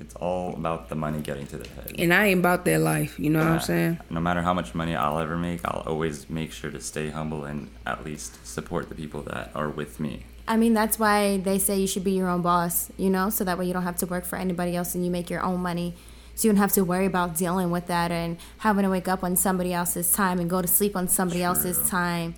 It's 0.00 0.16
all 0.16 0.54
about 0.54 0.88
the 0.88 0.96
money 0.96 1.20
getting 1.20 1.46
to 1.48 1.58
their 1.58 1.72
head. 1.74 1.94
And 1.96 2.12
I 2.12 2.26
ain't 2.26 2.40
about 2.40 2.64
that 2.64 2.80
life. 2.80 3.20
You 3.20 3.30
know 3.30 3.38
what 3.38 3.48
I'm 3.48 3.60
saying? 3.60 4.00
No 4.10 4.18
matter 4.18 4.42
how 4.42 4.52
much 4.52 4.74
money 4.74 4.96
I'll 4.96 5.20
ever 5.20 5.36
make, 5.36 5.60
I'll 5.64 5.84
always 5.86 6.28
make 6.28 6.50
sure 6.50 6.72
to 6.72 6.80
stay 6.80 7.10
humble 7.10 7.44
and 7.44 7.70
at 7.86 8.04
least 8.04 8.44
support 8.44 8.88
the 8.88 8.96
people 8.96 9.22
that 9.22 9.52
are 9.54 9.68
with 9.68 10.00
me. 10.00 10.24
I 10.46 10.56
mean, 10.56 10.74
that's 10.74 10.98
why 10.98 11.36
they 11.38 11.58
say 11.58 11.78
you 11.78 11.86
should 11.86 12.04
be 12.04 12.12
your 12.12 12.28
own 12.28 12.42
boss, 12.42 12.90
you 12.96 13.10
know, 13.10 13.30
so 13.30 13.44
that 13.44 13.58
way 13.58 13.66
you 13.66 13.72
don't 13.72 13.84
have 13.84 13.96
to 13.98 14.06
work 14.06 14.24
for 14.24 14.36
anybody 14.36 14.74
else 14.74 14.94
and 14.94 15.04
you 15.04 15.10
make 15.10 15.30
your 15.30 15.42
own 15.42 15.60
money. 15.60 15.94
So 16.34 16.48
you 16.48 16.52
don't 16.52 16.60
have 16.60 16.72
to 16.72 16.84
worry 16.84 17.06
about 17.06 17.36
dealing 17.36 17.70
with 17.70 17.86
that 17.86 18.10
and 18.10 18.38
having 18.58 18.84
to 18.84 18.90
wake 18.90 19.06
up 19.06 19.22
on 19.22 19.36
somebody 19.36 19.72
else's 19.72 20.10
time 20.10 20.40
and 20.40 20.48
go 20.48 20.62
to 20.62 20.68
sleep 20.68 20.96
on 20.96 21.06
somebody 21.06 21.42
else's 21.42 21.88
time. 21.88 22.34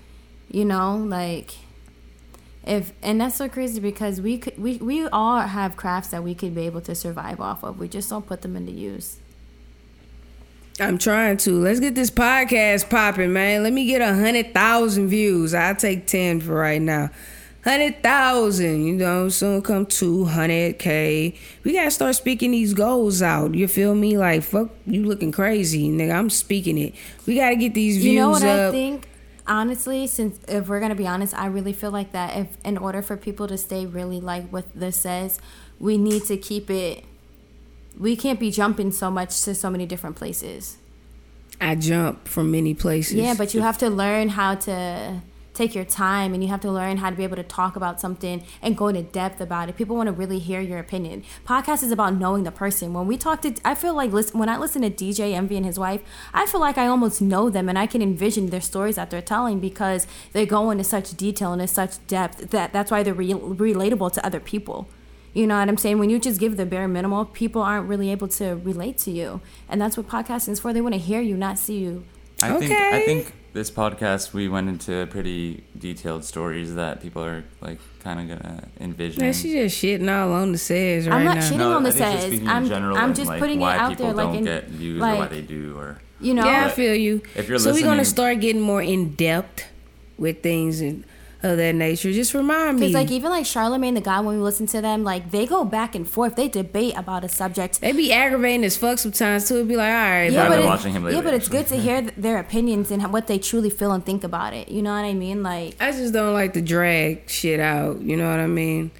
You 0.50 0.64
know, 0.64 0.96
like 0.96 1.54
if 2.66 2.92
and 3.02 3.20
that's 3.20 3.36
so 3.36 3.48
crazy 3.48 3.80
because 3.80 4.20
we 4.20 4.38
could 4.38 4.58
we, 4.58 4.78
we 4.78 5.06
all 5.06 5.40
have 5.40 5.76
crafts 5.76 6.08
that 6.08 6.22
we 6.22 6.34
could 6.34 6.54
be 6.54 6.66
able 6.66 6.80
to 6.82 6.94
survive 6.94 7.40
off 7.40 7.62
of. 7.62 7.78
We 7.78 7.88
just 7.88 8.10
don't 8.10 8.26
put 8.26 8.42
them 8.42 8.56
into 8.56 8.72
use. 8.72 9.18
I'm 10.80 10.98
trying 10.98 11.36
to. 11.38 11.60
Let's 11.60 11.78
get 11.78 11.94
this 11.94 12.10
podcast 12.10 12.90
popping, 12.90 13.32
man. 13.32 13.62
Let 13.62 13.72
me 13.72 13.86
get 13.86 14.00
a 14.00 14.12
hundred 14.12 14.52
thousand 14.52 15.08
views. 15.08 15.54
I'll 15.54 15.76
take 15.76 16.06
ten 16.06 16.40
for 16.40 16.54
right 16.54 16.82
now. 16.82 17.10
Hundred 17.64 18.02
thousand, 18.02 18.86
you 18.86 18.94
know, 18.94 19.30
soon 19.30 19.62
come 19.62 19.86
two 19.86 20.26
hundred 20.26 20.78
K. 20.78 21.34
We 21.64 21.72
gotta 21.72 21.90
start 21.90 22.14
speaking 22.14 22.50
these 22.50 22.74
goals 22.74 23.22
out. 23.22 23.54
You 23.54 23.66
feel 23.68 23.94
me? 23.94 24.18
Like 24.18 24.42
fuck 24.42 24.70
you 24.86 25.04
looking 25.04 25.32
crazy, 25.32 25.88
nigga. 25.88 26.14
I'm 26.14 26.30
speaking 26.30 26.76
it. 26.76 26.94
We 27.26 27.36
gotta 27.36 27.56
get 27.56 27.72
these 27.72 27.96
views 27.96 28.06
You 28.06 28.20
know 28.20 28.30
what 28.30 28.42
up. 28.42 28.68
I 28.68 28.70
think? 28.70 29.08
Honestly, 29.46 30.06
since 30.06 30.38
if 30.46 30.68
we're 30.68 30.80
gonna 30.80 30.94
be 30.94 31.06
honest, 31.06 31.32
I 31.34 31.46
really 31.46 31.72
feel 31.72 31.90
like 31.90 32.12
that 32.12 32.36
if 32.36 32.48
in 32.64 32.76
order 32.76 33.00
for 33.00 33.16
people 33.16 33.48
to 33.48 33.56
stay 33.56 33.86
really 33.86 34.20
like 34.20 34.48
what 34.50 34.66
this 34.74 34.96
says, 34.96 35.40
we 35.80 35.96
need 35.96 36.24
to 36.26 36.36
keep 36.36 36.68
it 36.68 37.04
we 37.98 38.16
can't 38.16 38.40
be 38.40 38.50
jumping 38.50 38.92
so 38.92 39.10
much 39.10 39.42
to 39.42 39.54
so 39.54 39.70
many 39.70 39.86
different 39.86 40.16
places. 40.16 40.78
I 41.60 41.76
jump 41.76 42.26
from 42.26 42.50
many 42.50 42.74
places. 42.74 43.14
Yeah, 43.14 43.34
but 43.34 43.54
you 43.54 43.60
have 43.60 43.78
to 43.78 43.88
learn 43.88 44.30
how 44.30 44.56
to 44.56 45.22
take 45.54 45.74
your 45.74 45.84
time 45.84 46.34
and 46.34 46.42
you 46.42 46.50
have 46.50 46.60
to 46.60 46.70
learn 46.70 46.98
how 46.98 47.08
to 47.08 47.16
be 47.16 47.24
able 47.24 47.36
to 47.36 47.42
talk 47.42 47.76
about 47.76 48.00
something 48.00 48.44
and 48.60 48.76
go 48.76 48.88
into 48.88 49.02
depth 49.02 49.40
about 49.40 49.68
it. 49.68 49.76
People 49.76 49.96
want 49.96 50.08
to 50.08 50.12
really 50.12 50.38
hear 50.38 50.60
your 50.60 50.78
opinion. 50.78 51.24
Podcast 51.46 51.82
is 51.82 51.92
about 51.92 52.14
knowing 52.14 52.42
the 52.42 52.50
person. 52.50 52.92
When 52.92 53.06
we 53.06 53.16
talk 53.16 53.40
to, 53.42 53.54
I 53.64 53.74
feel 53.74 53.94
like 53.94 54.12
listen, 54.12 54.38
when 54.38 54.48
I 54.48 54.58
listen 54.58 54.82
to 54.82 54.90
DJ 54.90 55.32
Envy 55.32 55.56
and 55.56 55.64
his 55.64 55.78
wife, 55.78 56.02
I 56.34 56.46
feel 56.46 56.60
like 56.60 56.76
I 56.76 56.86
almost 56.86 57.22
know 57.22 57.48
them 57.48 57.68
and 57.68 57.78
I 57.78 57.86
can 57.86 58.02
envision 58.02 58.50
their 58.50 58.60
stories 58.60 58.96
that 58.96 59.10
they're 59.10 59.22
telling 59.22 59.60
because 59.60 60.06
they 60.32 60.44
go 60.44 60.70
into 60.70 60.84
such 60.84 61.16
detail 61.16 61.52
and 61.52 61.62
in 61.62 61.68
such 61.68 62.04
depth 62.06 62.50
that 62.50 62.72
that's 62.72 62.90
why 62.90 63.02
they're 63.02 63.14
re- 63.14 63.32
relatable 63.32 64.12
to 64.12 64.26
other 64.26 64.40
people. 64.40 64.88
You 65.32 65.48
know 65.48 65.58
what 65.58 65.68
I'm 65.68 65.76
saying? 65.76 65.98
When 65.98 66.10
you 66.10 66.20
just 66.20 66.38
give 66.38 66.56
the 66.56 66.64
bare 66.64 66.86
minimal, 66.86 67.24
people 67.24 67.60
aren't 67.60 67.88
really 67.88 68.10
able 68.10 68.28
to 68.28 68.54
relate 68.54 68.98
to 68.98 69.10
you. 69.10 69.40
And 69.68 69.80
that's 69.80 69.96
what 69.96 70.08
podcasting 70.08 70.50
is 70.50 70.60
for. 70.60 70.72
They 70.72 70.80
want 70.80 70.94
to 70.94 71.00
hear 71.00 71.20
you, 71.20 71.36
not 71.36 71.58
see 71.58 71.78
you. 71.78 72.04
I 72.40 72.56
think 72.58 72.72
I 72.72 73.04
think 73.04 73.32
this 73.54 73.70
podcast 73.70 74.32
we 74.32 74.48
went 74.48 74.68
into 74.68 75.06
pretty 75.06 75.62
detailed 75.78 76.24
stories 76.24 76.74
that 76.74 77.00
people 77.00 77.22
are 77.24 77.44
like 77.60 77.78
kind 78.00 78.20
of 78.20 78.28
gonna 78.42 78.68
envision. 78.80 79.24
Yeah, 79.24 79.32
she's 79.32 79.52
just 79.52 79.82
shitting 79.82 80.10
all 80.12 80.32
on 80.32 80.50
the 80.52 80.58
says 80.58 81.08
right 81.08 81.16
I'm 81.16 81.24
not 81.24 81.36
now. 81.36 81.40
shitting 81.40 81.58
No, 81.58 81.76
on 81.76 81.84
the 81.84 81.92
says. 81.92 82.30
Just 82.30 82.42
I'm, 82.46 82.66
general 82.66 82.98
I'm 82.98 83.14
just 83.14 83.28
like, 83.28 83.40
putting 83.40 83.62
it 83.62 83.64
out 83.64 83.96
there, 83.96 84.12
like, 84.12 84.26
don't 84.26 84.36
in, 84.38 84.44
get 84.44 84.66
views 84.66 85.00
or 85.00 85.06
why 85.06 85.28
they 85.28 85.40
do, 85.40 85.78
or 85.78 85.98
you 86.20 86.34
know, 86.34 86.44
yeah, 86.44 86.66
I 86.66 86.68
feel 86.68 86.94
you. 86.94 87.22
if 87.36 87.48
you're 87.48 87.58
so 87.58 87.72
we're 87.72 87.84
gonna 87.84 88.04
start 88.04 88.40
getting 88.40 88.60
more 88.60 88.82
in 88.82 89.14
depth 89.14 89.64
with 90.18 90.42
things 90.42 90.80
and 90.80 91.04
of 91.44 91.56
that 91.58 91.74
nature. 91.74 92.10
Just 92.12 92.32
remind 92.34 92.80
me. 92.80 92.86
because 92.88 92.94
like 92.94 93.10
even 93.10 93.30
like 93.30 93.44
Charlamagne 93.44 93.94
the 93.94 94.00
God, 94.00 94.24
when 94.24 94.36
we 94.36 94.42
listen 94.42 94.66
to 94.68 94.80
them, 94.80 95.04
like 95.04 95.30
they 95.30 95.46
go 95.46 95.64
back 95.64 95.94
and 95.94 96.08
forth, 96.08 96.36
they 96.36 96.48
debate 96.48 96.94
about 96.96 97.22
a 97.22 97.28
subject. 97.28 97.80
they 97.80 97.92
be 97.92 98.12
aggravating 98.12 98.64
as 98.64 98.76
fuck 98.76 98.98
sometimes 98.98 99.46
too. 99.46 99.56
It'd 99.56 99.68
be 99.68 99.76
like, 99.76 99.88
all 99.92 99.94
right, 99.94 100.32
Yeah, 100.32 100.44
I've 100.44 100.48
but 100.48 100.58
it- 100.60 100.64
watching 100.64 100.92
him 100.92 101.06
yeah, 101.08 101.20
but 101.20 101.34
it's 101.34 101.46
actually. 101.46 101.58
good 101.58 101.66
to 101.68 101.76
hear 101.76 102.00
th- 102.00 102.14
their 102.16 102.38
opinions 102.38 102.90
and 102.90 103.02
how- 103.02 103.10
what 103.10 103.26
they 103.26 103.38
truly 103.38 103.70
feel 103.70 103.92
and 103.92 104.04
think 104.04 104.24
about 104.24 104.54
it. 104.54 104.68
You 104.70 104.82
know 104.82 104.92
what 104.94 105.04
I 105.04 105.12
mean? 105.14 105.42
Like 105.42 105.76
I 105.80 105.92
just 105.92 106.12
don't 106.14 106.32
like 106.32 106.54
to 106.54 106.62
drag 106.62 107.28
shit 107.28 107.60
out. 107.60 108.00
You 108.00 108.16
know 108.16 108.28
what 108.30 108.40
I 108.40 108.46
mean? 108.46 108.90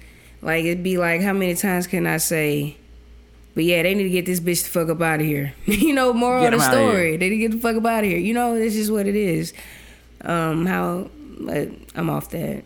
Like 0.41 0.65
it'd 0.65 0.83
be 0.83 0.97
like, 0.97 1.21
how 1.21 1.33
many 1.33 1.55
times 1.55 1.87
can 1.87 2.05
I 2.05 2.17
say? 2.17 2.77
But 3.55 3.63
yeah, 3.63 3.81
they 3.83 3.95
need 3.95 4.03
to 4.03 4.09
get 4.09 4.25
this 4.25 4.39
bitch 4.39 4.63
the 4.63 4.69
fuck 4.69 4.89
up 4.89 5.01
out 5.01 5.19
of 5.21 5.25
here. 5.25 5.53
you 5.65 5.93
know, 5.93 6.13
moral 6.13 6.43
Get 6.43 6.53
of 6.53 6.59
the 6.59 6.65
'em 6.65 6.71
outta 6.71 6.81
here. 6.81 6.89
story. 6.91 7.17
They 7.17 7.29
need 7.29 7.37
to 7.37 7.37
get 7.47 7.51
the 7.51 7.57
fuck 7.59 7.75
up 7.77 7.85
out 7.85 8.03
of 8.03 8.09
here. 8.09 8.19
You 8.19 8.33
know, 8.35 8.53
this 8.53 8.75
is 8.75 8.91
what 8.91 9.07
it 9.07 9.15
is. 9.15 9.53
Um, 10.21 10.65
how? 10.65 11.09
But 11.45 11.69
I'm 11.95 12.09
off 12.09 12.29
that. 12.31 12.63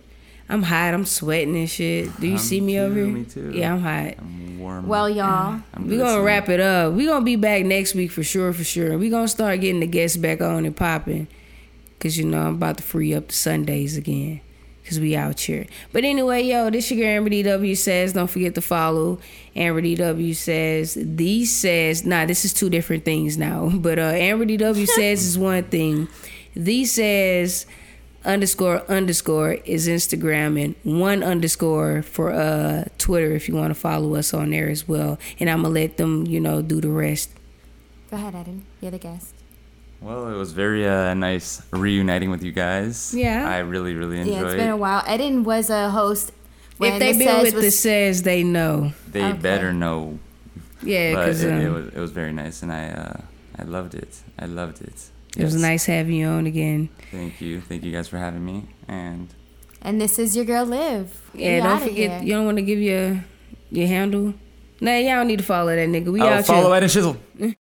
I'm 0.52 0.64
hot. 0.64 0.94
I'm 0.96 1.06
sweating 1.06 1.56
and 1.56 1.70
shit. 1.70 2.10
Do 2.20 2.26
you 2.26 2.34
Um, 2.34 2.40
see 2.40 2.60
me 2.60 2.74
too, 2.74 2.80
over 2.80 2.96
here? 2.96 3.06
me 3.06 3.24
too. 3.24 3.52
Yeah, 3.54 3.74
I'm 3.74 3.82
hot. 3.82 4.16
I'm 4.18 4.60
warm. 4.60 4.88
well, 4.88 5.08
y'all. 5.10 5.62
I'm 5.74 5.88
We 5.88 5.98
gonna 5.98 6.06
listening. 6.06 6.24
wrap 6.26 6.50
it 6.50 6.60
up. 6.60 6.94
We 6.94 7.06
gonna 7.06 7.24
be 7.24 7.36
back 7.36 7.64
next 7.66 7.94
week 7.94 8.12
for 8.12 8.24
sure, 8.24 8.52
for 8.54 8.64
sure. 8.64 8.98
We 8.98 9.10
gonna 9.10 9.28
start 9.28 9.62
getting 9.62 9.80
the 9.80 9.88
guests 9.88 10.18
back 10.18 10.42
on 10.42 10.66
and 10.66 10.76
popping, 10.76 11.28
cause 12.00 12.18
you 12.18 12.26
know 12.26 12.40
I'm 12.42 12.56
about 12.56 12.78
to 12.78 12.84
free 12.84 13.14
up 13.14 13.28
the 13.28 13.34
Sundays 13.36 13.96
again, 13.96 14.42
cause 14.88 15.00
we 15.00 15.16
out 15.16 15.40
here. 15.40 15.68
But 15.94 16.04
anyway, 16.04 16.42
yo, 16.46 16.72
this 16.72 16.90
your 16.90 17.00
girl 17.00 17.10
Amber 17.18 17.30
DW 17.30 17.78
says. 17.78 18.14
Don't 18.14 18.28
forget 18.28 18.56
to 18.56 18.62
follow 18.62 19.20
Amber 19.56 19.84
DW 19.84 20.36
says. 20.36 20.98
These 21.00 21.56
says, 21.56 22.06
nah, 22.06 22.26
this 22.26 22.44
is 22.44 22.54
two 22.56 22.72
different 22.72 23.06
things 23.06 23.38
now. 23.38 23.70
But 23.76 24.00
uh, 24.00 24.02
Amber 24.02 24.46
DW 24.46 24.88
says 24.88 25.24
is 25.24 25.38
one 25.38 25.66
thing. 25.66 26.08
These 26.56 26.94
says 26.94 27.68
underscore 28.26 28.84
underscore 28.90 29.54
is 29.66 29.88
Instagram 29.88 30.62
and 30.64 30.76
one 30.84 31.24
underscore 31.24 32.02
for 32.02 32.32
uh 32.32 32.84
Twitter 32.98 33.32
if 33.34 33.48
you 33.48 33.56
want 33.56 33.70
to 33.74 33.80
follow 33.80 34.16
us 34.16 34.34
on 34.34 34.52
there 34.52 34.70
as 34.70 34.88
well. 34.88 35.18
And 35.40 35.50
I'm 35.50 35.62
gonna 35.64 35.74
let 35.74 35.98
them, 35.98 36.26
you 36.28 36.40
know, 36.40 36.62
do 36.62 36.82
the 36.82 36.90
rest. 36.90 37.30
Go 38.12 38.18
ahead, 38.18 38.36
Eden. 38.36 38.66
You're 38.82 38.92
the 38.92 38.98
guest. 39.00 39.34
Well, 40.02 40.28
it 40.34 40.38
was 40.38 40.54
very 40.54 40.88
uh, 40.88 41.14
nice 41.14 41.62
reuniting 41.72 42.30
with 42.32 42.42
you 42.42 42.52
guys. 42.54 43.14
Yeah. 43.14 43.48
I 43.50 43.60
really, 43.60 43.94
really 43.96 44.20
enjoyed. 44.20 44.36
It. 44.36 44.40
Yeah, 44.42 44.48
it's 44.48 44.56
been 44.56 44.70
a 44.70 44.78
while. 44.78 45.04
Eden 45.14 45.44
was 45.44 45.70
a 45.70 45.90
host. 45.90 46.32
When 46.78 46.94
if 46.94 47.00
they 47.00 47.12
the 47.12 47.20
been 47.20 47.28
Says 47.28 47.44
with 47.44 47.56
was, 47.56 47.64
the 47.66 47.72
says, 47.72 48.24
they 48.24 48.42
know. 48.44 48.94
they 49.12 49.22
Okay. 49.24 49.38
better 49.38 49.74
know, 49.74 50.18
Yeah, 50.82 51.14
but 51.16 51.26
because 51.26 51.44
it, 51.44 51.52
um, 51.52 51.60
it 51.60 51.70
was 51.70 51.88
it 51.90 52.00
was 52.00 52.12
very 52.12 52.32
nice, 52.32 52.64
and 52.64 52.72
I 52.72 52.88
uh, 52.90 53.22
I 53.58 53.64
loved 53.64 53.94
it. 53.94 54.22
I 54.40 54.46
loved 54.46 54.82
it. 54.82 55.10
It 55.38 55.44
was 55.44 55.56
nice 55.56 55.86
having 55.86 56.16
you 56.16 56.28
on 56.28 56.46
again. 56.48 56.90
Thank 57.12 57.42
you, 57.42 57.62
thank 57.62 57.84
you 57.84 57.92
guys 57.92 58.08
for 58.08 58.18
having 58.18 58.46
me, 58.46 58.66
and 58.88 59.28
and 59.82 60.00
this 60.02 60.20
is 60.20 60.36
your 60.36 60.46
girl 60.46 60.66
Liv. 60.66 61.20
Yeah, 61.34 61.56
We 61.56 61.62
don't 61.62 61.80
forget. 61.80 61.96
here. 61.96 62.22
You 62.24 62.34
don't 62.34 62.46
want 62.46 62.58
to 62.58 62.64
give 62.64 62.80
your 62.80 63.24
your 63.72 63.88
handle. 63.88 64.34
Nah, 64.82 64.96
y'all 64.96 65.16
don't 65.18 65.28
need 65.28 65.40
to 65.40 65.44
follow 65.46 65.76
that 65.76 65.88
nigga. 65.90 66.12
We 66.12 66.22
I'll 66.22 66.40
out 66.40 66.46
follow 66.46 66.68
here. 66.68 66.76
Ed 66.76 66.84
and 66.84 66.92
Shizzle. 66.92 67.18